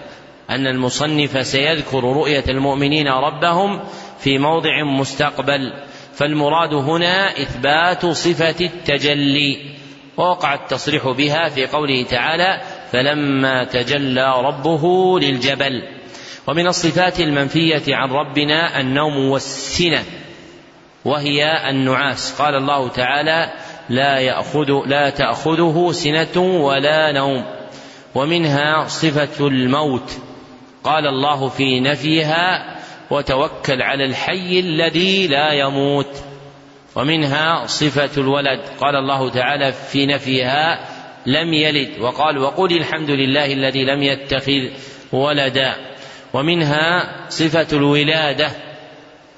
أن 0.51 0.67
المصنف 0.67 1.47
سيذكر 1.47 2.05
رؤية 2.05 2.45
المؤمنين 2.49 3.09
ربهم 3.09 3.81
في 4.19 4.39
موضع 4.39 4.85
مستقبل. 4.85 5.73
فالمراد 6.14 6.74
هنا 6.74 7.43
إثبات 7.43 8.06
صفة 8.06 8.60
التجلي 8.60 9.72
ووقع 10.16 10.55
التصريح 10.55 11.09
بها 11.09 11.48
في 11.48 11.66
قوله 11.66 12.02
تعالى 12.02 12.60
فلما 12.93 13.64
تجلى 13.64 14.32
ربه 14.40 15.18
للجبل 15.20 15.82
ومن 16.47 16.66
الصفات 16.66 17.20
المنفية 17.20 17.97
عن 17.97 18.10
ربنا 18.10 18.80
النوم 18.80 19.30
والسنة 19.30 20.05
وهي 21.05 21.70
النعاس. 21.70 22.40
قال 22.40 22.55
الله 22.55 22.89
تعالى 22.89 23.52
لا 23.89 24.18
يأخذ 24.18 24.70
لا 24.86 25.10
تأخذه 25.10 25.93
سنة 25.93 26.43
ولا 26.43 27.12
نوم 27.12 27.44
ومنها 28.14 28.84
صفة 28.89 29.47
الموت. 29.47 30.12
قال 30.84 31.06
الله 31.06 31.48
في 31.48 31.80
نفيها 31.80 32.76
وتوكل 33.11 33.83
على 33.83 34.05
الحي 34.05 34.61
الذي 34.61 35.27
لا 35.27 35.53
يموت. 35.53 36.23
ومنها 36.97 37.66
صفة 37.66 38.11
الولد. 38.20 38.61
قال 38.81 38.97
الله 38.97 39.31
تعالى 39.31 39.73
في 39.73 40.07
نفيها 40.07 40.89
لم 41.27 41.55
يلد. 41.55 42.01
وقال 42.01 42.39
وقل 42.39 42.77
الحمد 42.77 43.11
لله 43.11 43.53
الذي 43.53 43.85
لم 43.85 44.03
يتخذ 44.03 44.69
ولدا. 45.12 45.74
ومنها 46.33 47.09
صفة 47.29 47.77
الولادة. 47.77 48.51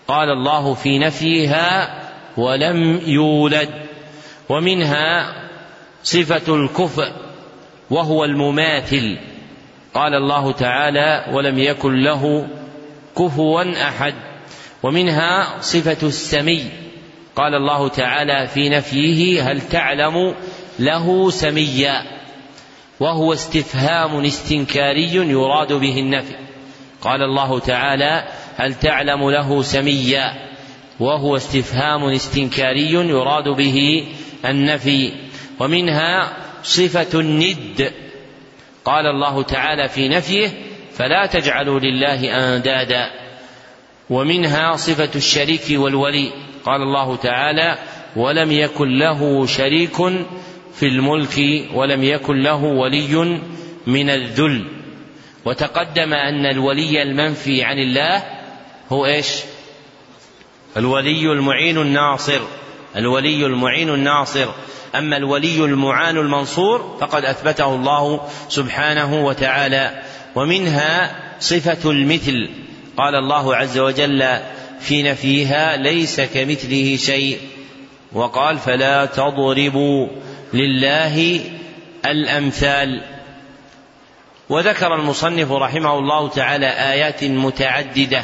قال 0.08 0.28
الله 0.30 0.74
في 0.74 0.98
نفيها 0.98 2.00
ولم 2.36 3.00
يولد. 3.06 3.70
ومنها 4.48 5.34
صفة 6.02 6.54
الكفء 6.54 7.12
وهو 7.90 8.24
المماثل. 8.24 9.18
قال 9.94 10.14
الله 10.14 10.52
تعالى 10.52 11.26
ولم 11.32 11.58
يكن 11.58 12.02
له 12.02 12.46
كفوا 13.18 13.88
أحد 13.88 14.14
ومنها 14.82 15.60
صفة 15.60 16.06
السمي. 16.06 16.70
قال 17.36 17.54
الله 17.54 17.88
تعالى 17.88 18.46
في 18.46 18.68
نفيه 18.68 19.50
هل 19.50 19.60
تعلم 19.60 20.34
له 20.78 21.30
سميا؟ 21.30 22.02
وهو 23.00 23.32
استفهام 23.32 24.24
استنكاري 24.24 25.14
يراد 25.14 25.72
به 25.72 25.98
النفي. 25.98 26.34
قال 27.02 27.22
الله 27.22 27.58
تعالى 27.58 28.24
هل 28.56 28.74
تعلم 28.74 29.30
له 29.30 29.62
سميا؟ 29.62 30.32
وهو 31.00 31.36
استفهام 31.36 32.04
استنكاري 32.04 32.92
يراد 32.92 33.48
به 33.48 34.06
النفي. 34.44 35.12
ومنها 35.60 36.32
صفة 36.62 37.20
الند. 37.20 37.92
قال 38.84 39.06
الله 39.06 39.42
تعالى 39.42 39.88
في 39.88 40.08
نفيه 40.08 40.73
فلا 40.94 41.26
تجعلوا 41.26 41.80
لله 41.80 42.54
أندادا. 42.54 43.10
ومنها 44.10 44.76
صفة 44.76 45.10
الشريك 45.14 45.62
والولي. 45.70 46.32
قال 46.64 46.82
الله 46.82 47.16
تعالى 47.16 47.78
ولم 48.16 48.52
يكن 48.52 48.98
له 48.98 49.46
شريك 49.46 49.96
في 50.74 50.86
الملك 50.86 51.38
ولم 51.74 52.04
يكن 52.04 52.42
له 52.42 52.64
ولي 52.64 53.40
من 53.86 54.10
الذل. 54.10 54.64
وتقدم 55.44 56.12
أن 56.12 56.46
الولي 56.46 57.02
المنفي 57.02 57.64
عن 57.64 57.78
الله 57.78 58.22
هو 58.92 59.06
إيش؟ 59.06 59.28
الولي 60.76 61.32
المعين 61.32 61.78
الناصر. 61.78 62.40
الولي 62.96 63.46
المعين 63.46 63.90
الناصر. 63.94 64.48
أما 64.94 65.16
الولي 65.16 65.64
المعان 65.64 66.16
المنصور 66.16 66.96
فقد 67.00 67.24
أثبته 67.24 67.74
الله 67.74 68.28
سبحانه 68.48 69.24
وتعالى. 69.26 70.02
ومنها 70.34 71.16
صفة 71.40 71.90
المثل. 71.90 72.50
قال 72.96 73.14
الله 73.14 73.56
عز 73.56 73.78
وجل 73.78 74.38
في 74.80 75.02
نفيها 75.02 75.76
ليس 75.76 76.20
كمثله 76.20 76.96
شيء. 76.96 77.38
وقال 78.12 78.58
فلا 78.58 79.04
تضربوا 79.04 80.08
لله 80.54 81.40
الأمثال. 82.06 83.02
وذكر 84.48 84.94
المصنف 84.94 85.52
رحمه 85.52 85.98
الله 85.98 86.28
تعالى 86.28 86.66
آيات 86.66 87.24
متعددة 87.24 88.22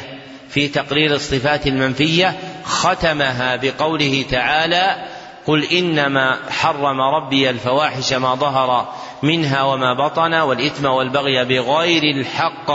في 0.49 0.67
تقرير 0.67 1.15
الصفات 1.15 1.67
المنفية 1.67 2.35
ختمها 2.63 3.55
بقوله 3.55 4.25
تعالى 4.31 5.05
قل 5.47 5.63
إنما 5.63 6.39
حرم 6.49 7.01
ربي 7.01 7.49
الفواحش 7.49 8.13
ما 8.13 8.35
ظهر 8.35 8.93
منها 9.23 9.63
وما 9.63 9.93
بطن 9.93 10.33
والإثم 10.33 10.85
والبغي 10.85 11.45
بغير 11.45 12.03
الحق 12.03 12.71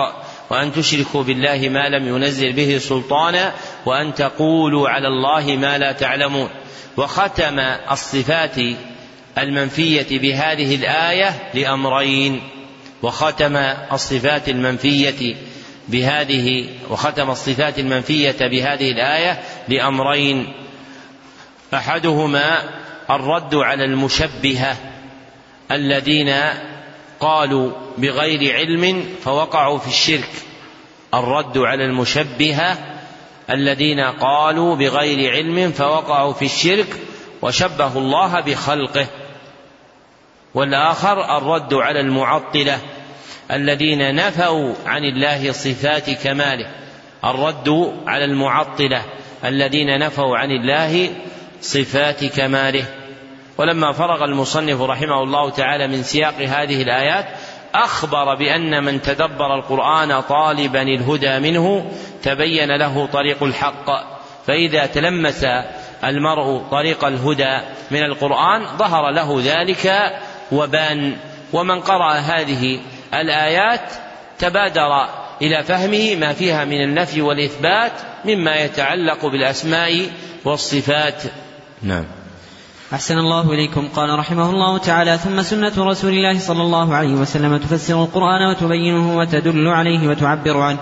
وأن 0.50 0.72
تشركوا 0.72 1.22
بالله 1.22 1.68
ما 1.68 1.88
لم 1.88 2.16
ينزل 2.16 2.52
به 2.52 2.78
سلطانا 2.78 3.52
وأن 3.86 4.14
تقولوا 4.14 4.88
على 4.88 5.08
الله 5.08 5.56
ما 5.56 5.78
لا 5.78 5.92
تعلمون. 5.92 6.48
وختم 6.96 7.58
الصفات 7.90 8.56
المنفية 9.38 10.18
بهذه 10.18 10.74
الآية 10.74 11.50
لأمرين. 11.54 12.40
وختم 13.02 13.56
الصفات 13.92 14.48
المنفية 14.48 15.34
بهذه 15.88 16.68
وختم 16.90 17.30
الصفات 17.30 17.78
المنفية 17.78 18.36
بهذه 18.40 18.90
الآية 18.90 19.40
لأمرين. 19.68 20.65
أحدهما 21.76 22.62
الرد 23.10 23.54
على 23.54 23.84
المشبهة 23.84 24.76
الذين 25.70 26.34
قالوا 27.20 27.72
بغير 27.98 28.54
علم 28.54 29.04
فوقعوا 29.22 29.78
في 29.78 29.88
الشرك. 29.88 30.30
الرد 31.14 31.58
على 31.58 31.84
المشبهة 31.84 32.78
الذين 33.50 34.00
قالوا 34.00 34.76
بغير 34.76 35.32
علم 35.32 35.72
فوقعوا 35.72 36.32
في 36.32 36.44
الشرك 36.44 37.00
وشبهوا 37.42 38.00
الله 38.00 38.40
بخلقه. 38.40 39.06
والآخر 40.54 41.36
الرد 41.36 41.74
على 41.74 42.00
المعطلة 42.00 42.78
الذين 43.50 44.14
نفوا 44.14 44.74
عن 44.86 45.04
الله 45.04 45.52
صفات 45.52 46.10
كماله. 46.10 46.70
الرد 47.24 47.94
على 48.06 48.24
المعطلة 48.24 49.02
الذين 49.44 49.98
نفوا 49.98 50.36
عن 50.36 50.50
الله 50.50 51.10
صفات 51.60 52.24
كماله. 52.24 52.84
ولما 53.58 53.92
فرغ 53.92 54.24
المصنف 54.24 54.80
رحمه 54.80 55.22
الله 55.22 55.50
تعالى 55.50 55.88
من 55.88 56.02
سياق 56.02 56.34
هذه 56.34 56.82
الآيات 56.82 57.26
أخبر 57.74 58.34
بأن 58.34 58.84
من 58.84 59.02
تدبر 59.02 59.54
القرآن 59.54 60.20
طالبا 60.20 60.82
الهدى 60.82 61.38
منه 61.38 61.90
تبين 62.22 62.76
له 62.76 63.06
طريق 63.06 63.42
الحق. 63.42 63.90
فإذا 64.46 64.86
تلمس 64.86 65.46
المرء 66.04 66.62
طريق 66.70 67.04
الهدى 67.04 67.58
من 67.90 68.02
القرآن 68.02 68.66
ظهر 68.76 69.10
له 69.10 69.40
ذلك 69.44 70.12
وبان. 70.52 71.16
ومن 71.52 71.80
قرأ 71.80 72.12
هذه 72.12 72.80
الآيات 73.14 73.92
تبادر 74.38 75.08
إلى 75.42 75.62
فهمه 75.62 76.16
ما 76.16 76.32
فيها 76.32 76.64
من 76.64 76.82
النفي 76.82 77.22
والإثبات 77.22 77.92
مما 78.24 78.56
يتعلق 78.56 79.26
بالأسماء 79.26 80.10
والصفات. 80.44 81.22
نعم. 81.82 82.04
أحسن 82.92 83.18
الله 83.18 83.52
إليكم. 83.52 83.88
قال 83.96 84.18
رحمه 84.18 84.50
الله 84.50 84.78
تعالى 84.78 85.18
ثم 85.18 85.42
سنة 85.42 85.72
رسول 85.78 86.12
الله 86.12 86.38
صلى 86.38 86.62
الله 86.62 86.94
عليه 86.94 87.14
وسلم 87.14 87.56
تفسر 87.56 88.02
القرآن 88.02 88.50
وتبينه 88.50 89.16
وتدل 89.18 89.68
عليه 89.68 90.08
وتعبر 90.08 90.56
عنه. 90.56 90.78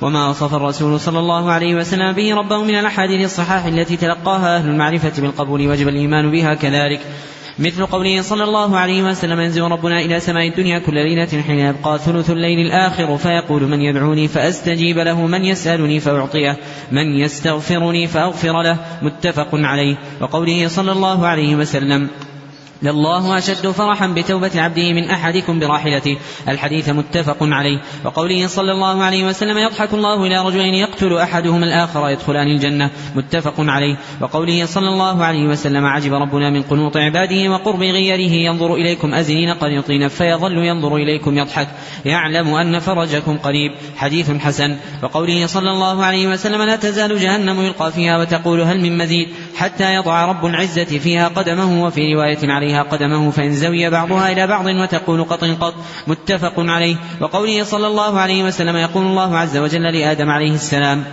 وما 0.00 0.28
وصف 0.28 0.54
الرسول 0.54 1.00
صلى 1.00 1.18
الله 1.18 1.50
عليه 1.50 1.74
وسلم 1.74 2.12
به 2.12 2.34
ربه 2.34 2.64
من 2.64 2.74
الأحاديث 2.74 3.24
الصحاح 3.24 3.64
التي 3.64 3.96
تلقاها 3.96 4.56
أهل 4.56 4.68
المعرفة 4.68 5.22
بالقبول 5.22 5.68
وجب 5.68 5.88
الإيمان 5.88 6.30
بها 6.30 6.54
كذلك. 6.54 7.00
مثل 7.58 7.86
قوله 7.86 8.22
صلى 8.22 8.44
الله 8.44 8.78
عليه 8.78 9.02
وسلم 9.02 9.40
ينزل 9.40 9.62
ربنا 9.62 10.00
إلى 10.00 10.20
سماء 10.20 10.48
الدنيا 10.48 10.78
كل 10.78 10.94
ليلة 10.94 11.42
حين 11.42 11.58
يبقى 11.58 11.98
ثلث 11.98 12.30
الليل 12.30 12.66
الآخر 12.66 13.16
فيقول 13.16 13.62
من 13.62 13.80
يدعوني 13.80 14.28
فأستجيب 14.28 14.98
له 14.98 15.26
من 15.26 15.44
يسألني 15.44 16.00
فأعطيه 16.00 16.56
من 16.92 17.06
يستغفرني 17.20 18.06
فأغفر 18.06 18.62
له. 18.62 18.78
متفق 19.02 19.48
عليه. 19.52 19.96
وقوله 20.20 20.68
صلى 20.68 20.92
الله 20.92 21.26
عليه 21.26 21.56
وسلم 21.56 22.08
لله 22.82 23.38
أشد 23.38 23.66
فرحا 23.66 24.06
بتوبة 24.06 24.50
عبده 24.54 24.92
من 24.92 25.10
أحدكم 25.10 25.58
براحلته. 25.58 26.16
الحديث 26.48 26.88
متفق 26.88 27.36
عليه. 27.40 27.80
وقوله 28.04 28.46
صلى 28.46 28.72
الله 28.72 29.02
عليه 29.02 29.24
وسلم 29.24 29.58
يضحك 29.58 29.94
الله 29.94 30.26
إلى 30.26 30.44
رجلين 30.44 30.74
يقتل 30.74 31.18
أحدهما 31.18 31.66
الآخر 31.66 32.08
يدخلان 32.08 32.46
الجنة. 32.46 32.90
متفق 33.16 33.54
عليه. 33.58 33.96
وقوله 34.20 34.64
صلى 34.64 34.88
الله 34.88 35.24
عليه 35.24 35.48
وسلم 35.48 35.84
عجب 35.84 36.14
ربنا 36.14 36.50
من 36.50 36.62
قنوط 36.62 36.96
عباده 36.96 37.50
وقرب 37.50 37.82
غيره 37.82 38.52
ينظر 38.52 38.74
إليكم 38.74 39.14
أزنين 39.14 39.50
قنيطين 39.50 40.08
فيظل 40.08 40.58
ينظر 40.58 40.96
إليكم 40.96 41.38
يضحك. 41.38 41.68
يعلم 42.04 42.54
أن 42.54 42.78
فرجكم 42.78 43.38
قريب. 43.38 43.72
حديث 43.96 44.30
حسن. 44.30 44.76
وقوله 45.02 45.46
صلى 45.46 45.70
الله 45.70 46.04
عليه 46.04 46.28
وسلم 46.28 46.62
لا 46.62 46.76
تزال 46.76 47.20
جهنم 47.20 47.60
يلقى 47.60 47.92
فيها 47.92 48.18
وتقول 48.18 48.60
هل 48.60 48.80
من 48.80 48.98
مزيد 48.98 49.28
حتى 49.56 49.94
يضع 49.94 50.24
رب 50.24 50.46
العزة 50.46 50.84
فيها 50.84 51.28
قدمه 51.28 51.84
وفي 51.84 52.14
رواية 52.14 52.38
عليها 52.66 52.82
قدمه 52.82 53.30
فإن 53.30 53.52
زوي 53.52 53.90
بعضها 53.90 54.32
إلى 54.32 54.46
بعض 54.46 54.66
وتقول 54.66 55.24
قط 55.24 55.44
قط 55.44 55.74
متفق 56.06 56.54
عليه. 56.58 56.96
وقوله 57.20 57.64
صلى 57.64 57.86
الله 57.86 58.20
عليه 58.20 58.44
وسلم 58.44 58.76
يقول 58.76 59.06
الله 59.06 59.38
عز 59.38 59.56
وجل 59.56 59.82
لآدم 59.82 60.30
عليه 60.30 60.54
السلام 60.54 61.04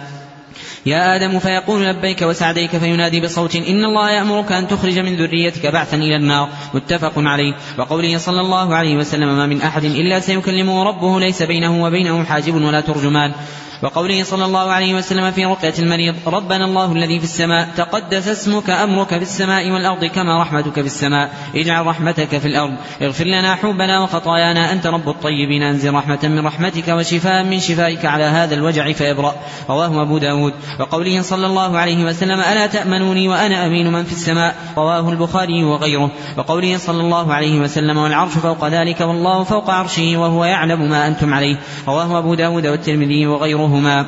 يا 0.85 1.15
آدم 1.15 1.39
فيقول 1.39 1.85
لبيك 1.85 2.21
وسعديك 2.21 2.77
فينادي 2.77 3.21
بصوت 3.21 3.55
إن 3.55 3.85
الله 3.85 4.11
يأمرك 4.11 4.51
أن 4.51 4.67
تخرج 4.67 4.99
من 4.99 5.15
ذريتك 5.15 5.67
بعثا 5.67 5.97
إلى 5.97 6.15
النار. 6.15 6.49
متفق 6.73 7.13
عليه. 7.17 7.53
وقوله 7.77 8.17
صلى 8.17 8.41
الله 8.41 8.75
عليه 8.75 8.97
وسلم 8.97 9.37
ما 9.37 9.45
من 9.45 9.61
أحد 9.61 9.83
إلا 9.83 10.19
سيكلمه 10.19 10.83
ربه 10.83 11.19
ليس 11.19 11.43
بينه 11.43 11.83
وبينه 11.83 12.23
حاجب 12.23 12.55
ولا 12.55 12.81
ترجمان. 12.81 13.33
وقوله 13.83 14.23
صلى 14.23 14.45
الله 14.45 14.71
عليه 14.71 14.93
وسلم 14.93 15.31
في 15.31 15.45
رقية 15.45 15.73
المريض 15.79 16.15
ربنا 16.27 16.65
الله 16.65 16.91
الذي 16.91 17.19
في 17.19 17.25
السماء 17.25 17.69
تقدس 17.77 18.27
اسمك 18.27 18.69
أمرك 18.69 19.07
في 19.07 19.21
السماء 19.21 19.71
والأرض 19.71 20.05
كما 20.05 20.41
رحمتك 20.41 20.73
في 20.73 20.85
السماء 20.85 21.29
اجعل 21.55 21.85
رحمتك 21.85 22.37
في 22.37 22.47
الأرض 22.47 22.73
اغفر 23.01 23.25
لنا 23.25 23.55
حوبنا 23.55 23.99
وخطايانا 23.99 24.71
أنت 24.71 24.87
رب 24.87 25.09
الطيبين 25.09 25.63
أنزل 25.63 25.93
رحمة 25.93 26.19
من 26.23 26.45
رحمتك 26.45 26.87
وشفاء 26.87 27.43
من 27.43 27.59
شفائك 27.59 28.05
على 28.05 28.23
هذا 28.23 28.55
الوجع 28.55 28.91
فيبرأ 28.91 29.35
رواه 29.69 30.01
أبو 30.01 30.17
داود. 30.17 30.53
وقوله 30.79 31.21
صلى 31.21 31.47
الله 31.47 31.77
عليه 31.77 32.05
وسلم 32.05 32.39
ألا 32.39 32.67
تأمنوني 32.67 33.27
وأنا 33.27 33.65
أمين 33.65 33.91
من 33.91 34.03
في 34.03 34.11
السماء؟ 34.11 34.55
رواه 34.77 35.09
البخاري 35.09 35.63
وغيره. 35.63 36.11
وقوله 36.37 36.77
صلى 36.77 37.01
الله 37.01 37.33
عليه 37.33 37.59
وسلم 37.59 37.97
والعرش 37.97 38.31
فوق 38.31 38.67
ذلك 38.67 39.01
والله 39.01 39.43
فوق 39.43 39.69
عرشه 39.69 40.17
وهو 40.17 40.45
يعلم 40.45 40.89
ما 40.89 41.07
أنتم 41.07 41.33
عليه. 41.33 41.55
رواه 41.87 42.17
أبو 42.17 42.33
داود 42.33 42.67
والترمذي 42.67 43.27
وغيره. 43.27 43.72
لهما 43.73 44.05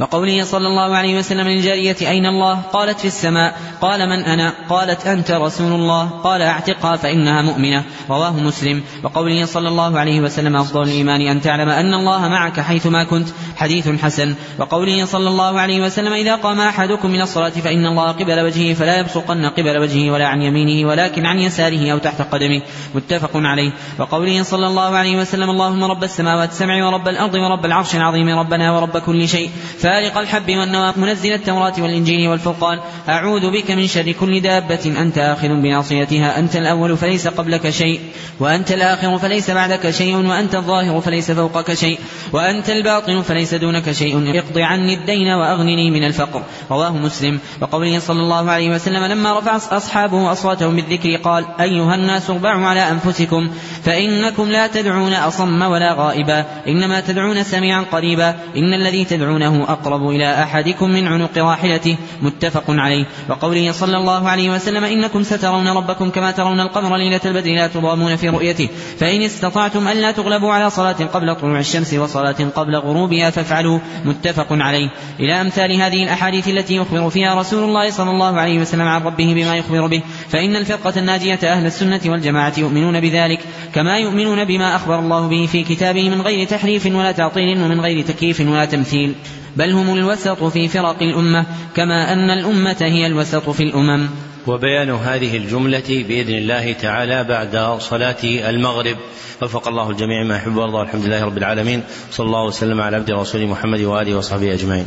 وقوله 0.00 0.44
صلى 0.44 0.66
الله 0.66 0.96
عليه 0.96 1.18
وسلم 1.18 1.48
للجارية 1.48 1.96
أين 2.00 2.26
الله؟ 2.26 2.54
قالت 2.54 3.00
في 3.00 3.04
السماء. 3.04 3.54
قال 3.80 4.08
من 4.08 4.24
أنا؟ 4.24 4.52
قالت 4.68 5.06
أنت 5.06 5.30
رسول 5.30 5.72
الله. 5.72 6.08
قال 6.24 6.42
أعتقها 6.42 6.96
فإنها 6.96 7.42
مؤمنة. 7.42 7.84
رواه 8.10 8.36
مسلم. 8.36 8.82
وقوله 9.02 9.44
صلى 9.44 9.68
الله 9.68 9.98
عليه 9.98 10.20
وسلم 10.20 10.56
أفضل 10.56 10.82
الإيمان 10.82 11.20
أن 11.20 11.40
تعلم 11.40 11.68
أن 11.68 11.94
الله 11.94 12.28
معك 12.28 12.60
حيثما 12.60 13.04
كنت. 13.04 13.28
حديث 13.56 13.88
حسن. 13.88 14.34
وقوله 14.58 15.04
صلى 15.04 15.28
الله 15.28 15.60
عليه 15.60 15.84
وسلم 15.84 16.12
إذا 16.12 16.34
قام 16.34 16.60
أحدكم 16.60 17.10
من 17.10 17.20
الصلاة 17.20 17.50
فإن 17.50 17.86
الله 17.86 18.12
قبل 18.12 18.40
وجهه 18.40 18.74
فلا 18.74 18.98
يبصقن 18.98 19.46
قبل 19.46 19.78
وجهه 19.78 20.10
ولا 20.10 20.26
عن 20.26 20.42
يمينه 20.42 20.88
ولكن 20.88 21.26
عن 21.26 21.38
يساره 21.38 21.92
أو 21.92 21.98
تحت 21.98 22.22
قدمه. 22.22 22.62
متفق 22.94 23.30
عليه. 23.34 23.72
وقوله 23.98 24.42
صلى 24.42 24.66
الله 24.66 24.96
عليه 24.96 25.16
وسلم 25.16 25.50
اللهم 25.50 25.84
رب 25.84 26.04
السماوات 26.04 26.50
السبع 26.50 26.86
ورب 26.86 27.08
الأرض 27.08 27.34
ورب 27.34 27.64
العرش 27.64 27.94
العظيم 27.94 28.38
ربنا 28.38 28.72
ورب 28.72 28.98
كل 28.98 29.28
شيء. 29.28 29.50
فالق 29.90 30.18
الحب 30.18 30.50
والنوى 30.50 30.92
منزل 30.96 31.32
التوراة 31.32 31.72
والإنجيل 31.78 32.28
والفرقان. 32.28 32.78
أعوذ 33.08 33.50
بك 33.50 33.70
من 33.70 33.86
شر 33.86 34.12
كل 34.12 34.40
دابة 34.40 34.94
أنت 35.00 35.18
آخذ 35.18 35.48
بناصيتها. 35.48 36.38
أنت 36.38 36.56
الأول 36.56 36.96
فليس 36.96 37.28
قبلك 37.28 37.70
شيء 37.70 38.00
وأنت 38.40 38.72
الآخر 38.72 39.18
فليس 39.18 39.50
بعدك 39.50 39.90
شيء 39.90 40.16
وأنت 40.16 40.54
الظاهر 40.54 41.00
فليس 41.00 41.30
فوقك 41.30 41.74
شيء 41.74 41.98
وأنت 42.32 42.70
الباطن 42.70 43.22
فليس 43.22 43.54
دونك 43.54 43.92
شيء. 43.92 44.38
اقض 44.38 44.58
عني 44.58 44.94
الدين 44.94 45.28
وأغنني 45.28 45.90
من 45.90 46.04
الفقر. 46.04 46.42
رواه 46.70 46.96
مسلم. 46.96 47.38
وقوله 47.60 47.98
صلى 47.98 48.20
الله 48.20 48.50
عليه 48.50 48.70
وسلم 48.70 49.04
لما 49.04 49.38
رفع 49.38 49.56
أصحابه 49.56 50.32
أصواتهم 50.32 50.76
بالذكر 50.76 51.16
قال 51.16 51.44
أيها 51.60 51.94
الناس 51.94 52.30
اربعوا 52.30 52.66
على 52.66 52.90
أنفسكم 52.90 53.50
فإنكم 53.84 54.48
لا 54.48 54.66
تدعون 54.66 55.12
أصم 55.12 55.62
ولا 55.62 55.94
غائبا. 55.94 56.44
إنما 56.68 57.00
تدعون 57.00 57.42
سميعا 57.42 57.82
قريبا. 57.92 58.34
إن 58.56 58.74
الذي 58.74 59.04
تدعونه 59.04 59.70
أقرب 59.80 60.08
إلى 60.08 60.42
أحدكم 60.42 60.90
من 60.90 61.06
عنق 61.06 61.38
راحلته 61.38 61.96
متفق 62.22 62.64
عليه. 62.68 63.04
وقوله 63.28 63.72
صلى 63.72 63.96
الله 63.96 64.28
عليه 64.28 64.50
وسلم 64.50 64.84
إنكم 64.84 65.22
سترون 65.22 65.68
ربكم 65.68 66.10
كما 66.10 66.30
ترون 66.30 66.60
القمر 66.60 66.96
ليلة 66.96 67.20
البدر 67.24 67.50
لا 67.50 67.66
تضامون 67.66 68.16
في 68.16 68.28
رؤيته. 68.28 68.68
فإن 68.98 69.22
استطعتم 69.22 69.88
ألا 69.88 70.12
تغلبوا 70.12 70.52
على 70.52 70.70
صلاة 70.70 70.92
قبل 70.92 71.34
طلوع 71.34 71.58
الشمس 71.58 71.94
وصلاة 71.94 72.36
قبل 72.56 72.76
غروبها 72.76 73.30
فافعلوا 73.30 73.78
متفق 74.04 74.46
عليه. 74.50 74.88
إلى 75.20 75.40
أمثال 75.40 75.72
هذه 75.72 76.04
الأحاديث 76.04 76.48
التي 76.48 76.76
يخبر 76.76 77.10
فيها 77.10 77.40
رسول 77.40 77.64
الله 77.64 77.90
صلى 77.90 78.10
الله 78.10 78.40
عليه 78.40 78.58
وسلم 78.58 78.88
عن 78.88 79.02
ربه 79.02 79.34
بما 79.34 79.56
يخبر 79.56 79.86
به. 79.86 80.02
فإن 80.28 80.56
الفرقة 80.56 80.92
الناجية 80.96 81.38
أهل 81.44 81.66
السنة 81.66 82.00
والجماعة 82.06 82.52
يؤمنون 82.58 83.00
بذلك 83.00 83.40
كما 83.74 83.98
يؤمنون 83.98 84.44
بما 84.44 84.76
أخبر 84.76 84.98
الله 84.98 85.28
به 85.28 85.48
في 85.52 85.64
كتابه 85.64 86.10
من 86.10 86.20
غير 86.20 86.46
تحريف 86.46 86.86
ولا 86.86 87.12
تعطيل 87.12 87.62
ومن 87.62 87.80
غير 87.80 88.04
تكييف 88.04 88.40
ولا 88.40 88.64
تمثيل. 88.64 89.14
بل 89.56 89.70
هم 89.70 89.94
الوسط 89.94 90.44
في 90.44 90.68
فرق 90.68 91.02
الأمة 91.02 91.46
كما 91.76 92.12
أن 92.12 92.30
الأمة 92.30 92.76
هي 92.80 93.06
الوسط 93.06 93.50
في 93.50 93.62
الأمم. 93.62 94.08
وبيان 94.46 94.90
هذه 94.90 95.36
الجملة 95.36 96.04
بإذن 96.08 96.34
الله 96.34 96.72
تعالى 96.72 97.24
بعد 97.24 97.80
صلاة 97.80 98.24
المغرب. 98.24 98.96
وفق 99.42 99.68
الله 99.68 99.90
الجميع 99.90 100.24
ما 100.24 100.36
يحب 100.36 100.56
ويرضى 100.56 100.82
الحمد 100.82 101.04
لله 101.04 101.24
رب 101.24 101.38
العالمين. 101.38 101.82
صلى 102.10 102.26
الله 102.26 102.44
وسلم 102.44 102.80
على 102.80 102.96
عبد 102.96 103.10
رسول 103.10 103.46
محمد 103.46 103.80
وآله 103.80 104.14
وصحبه 104.14 104.54
أجمعين. 104.54 104.86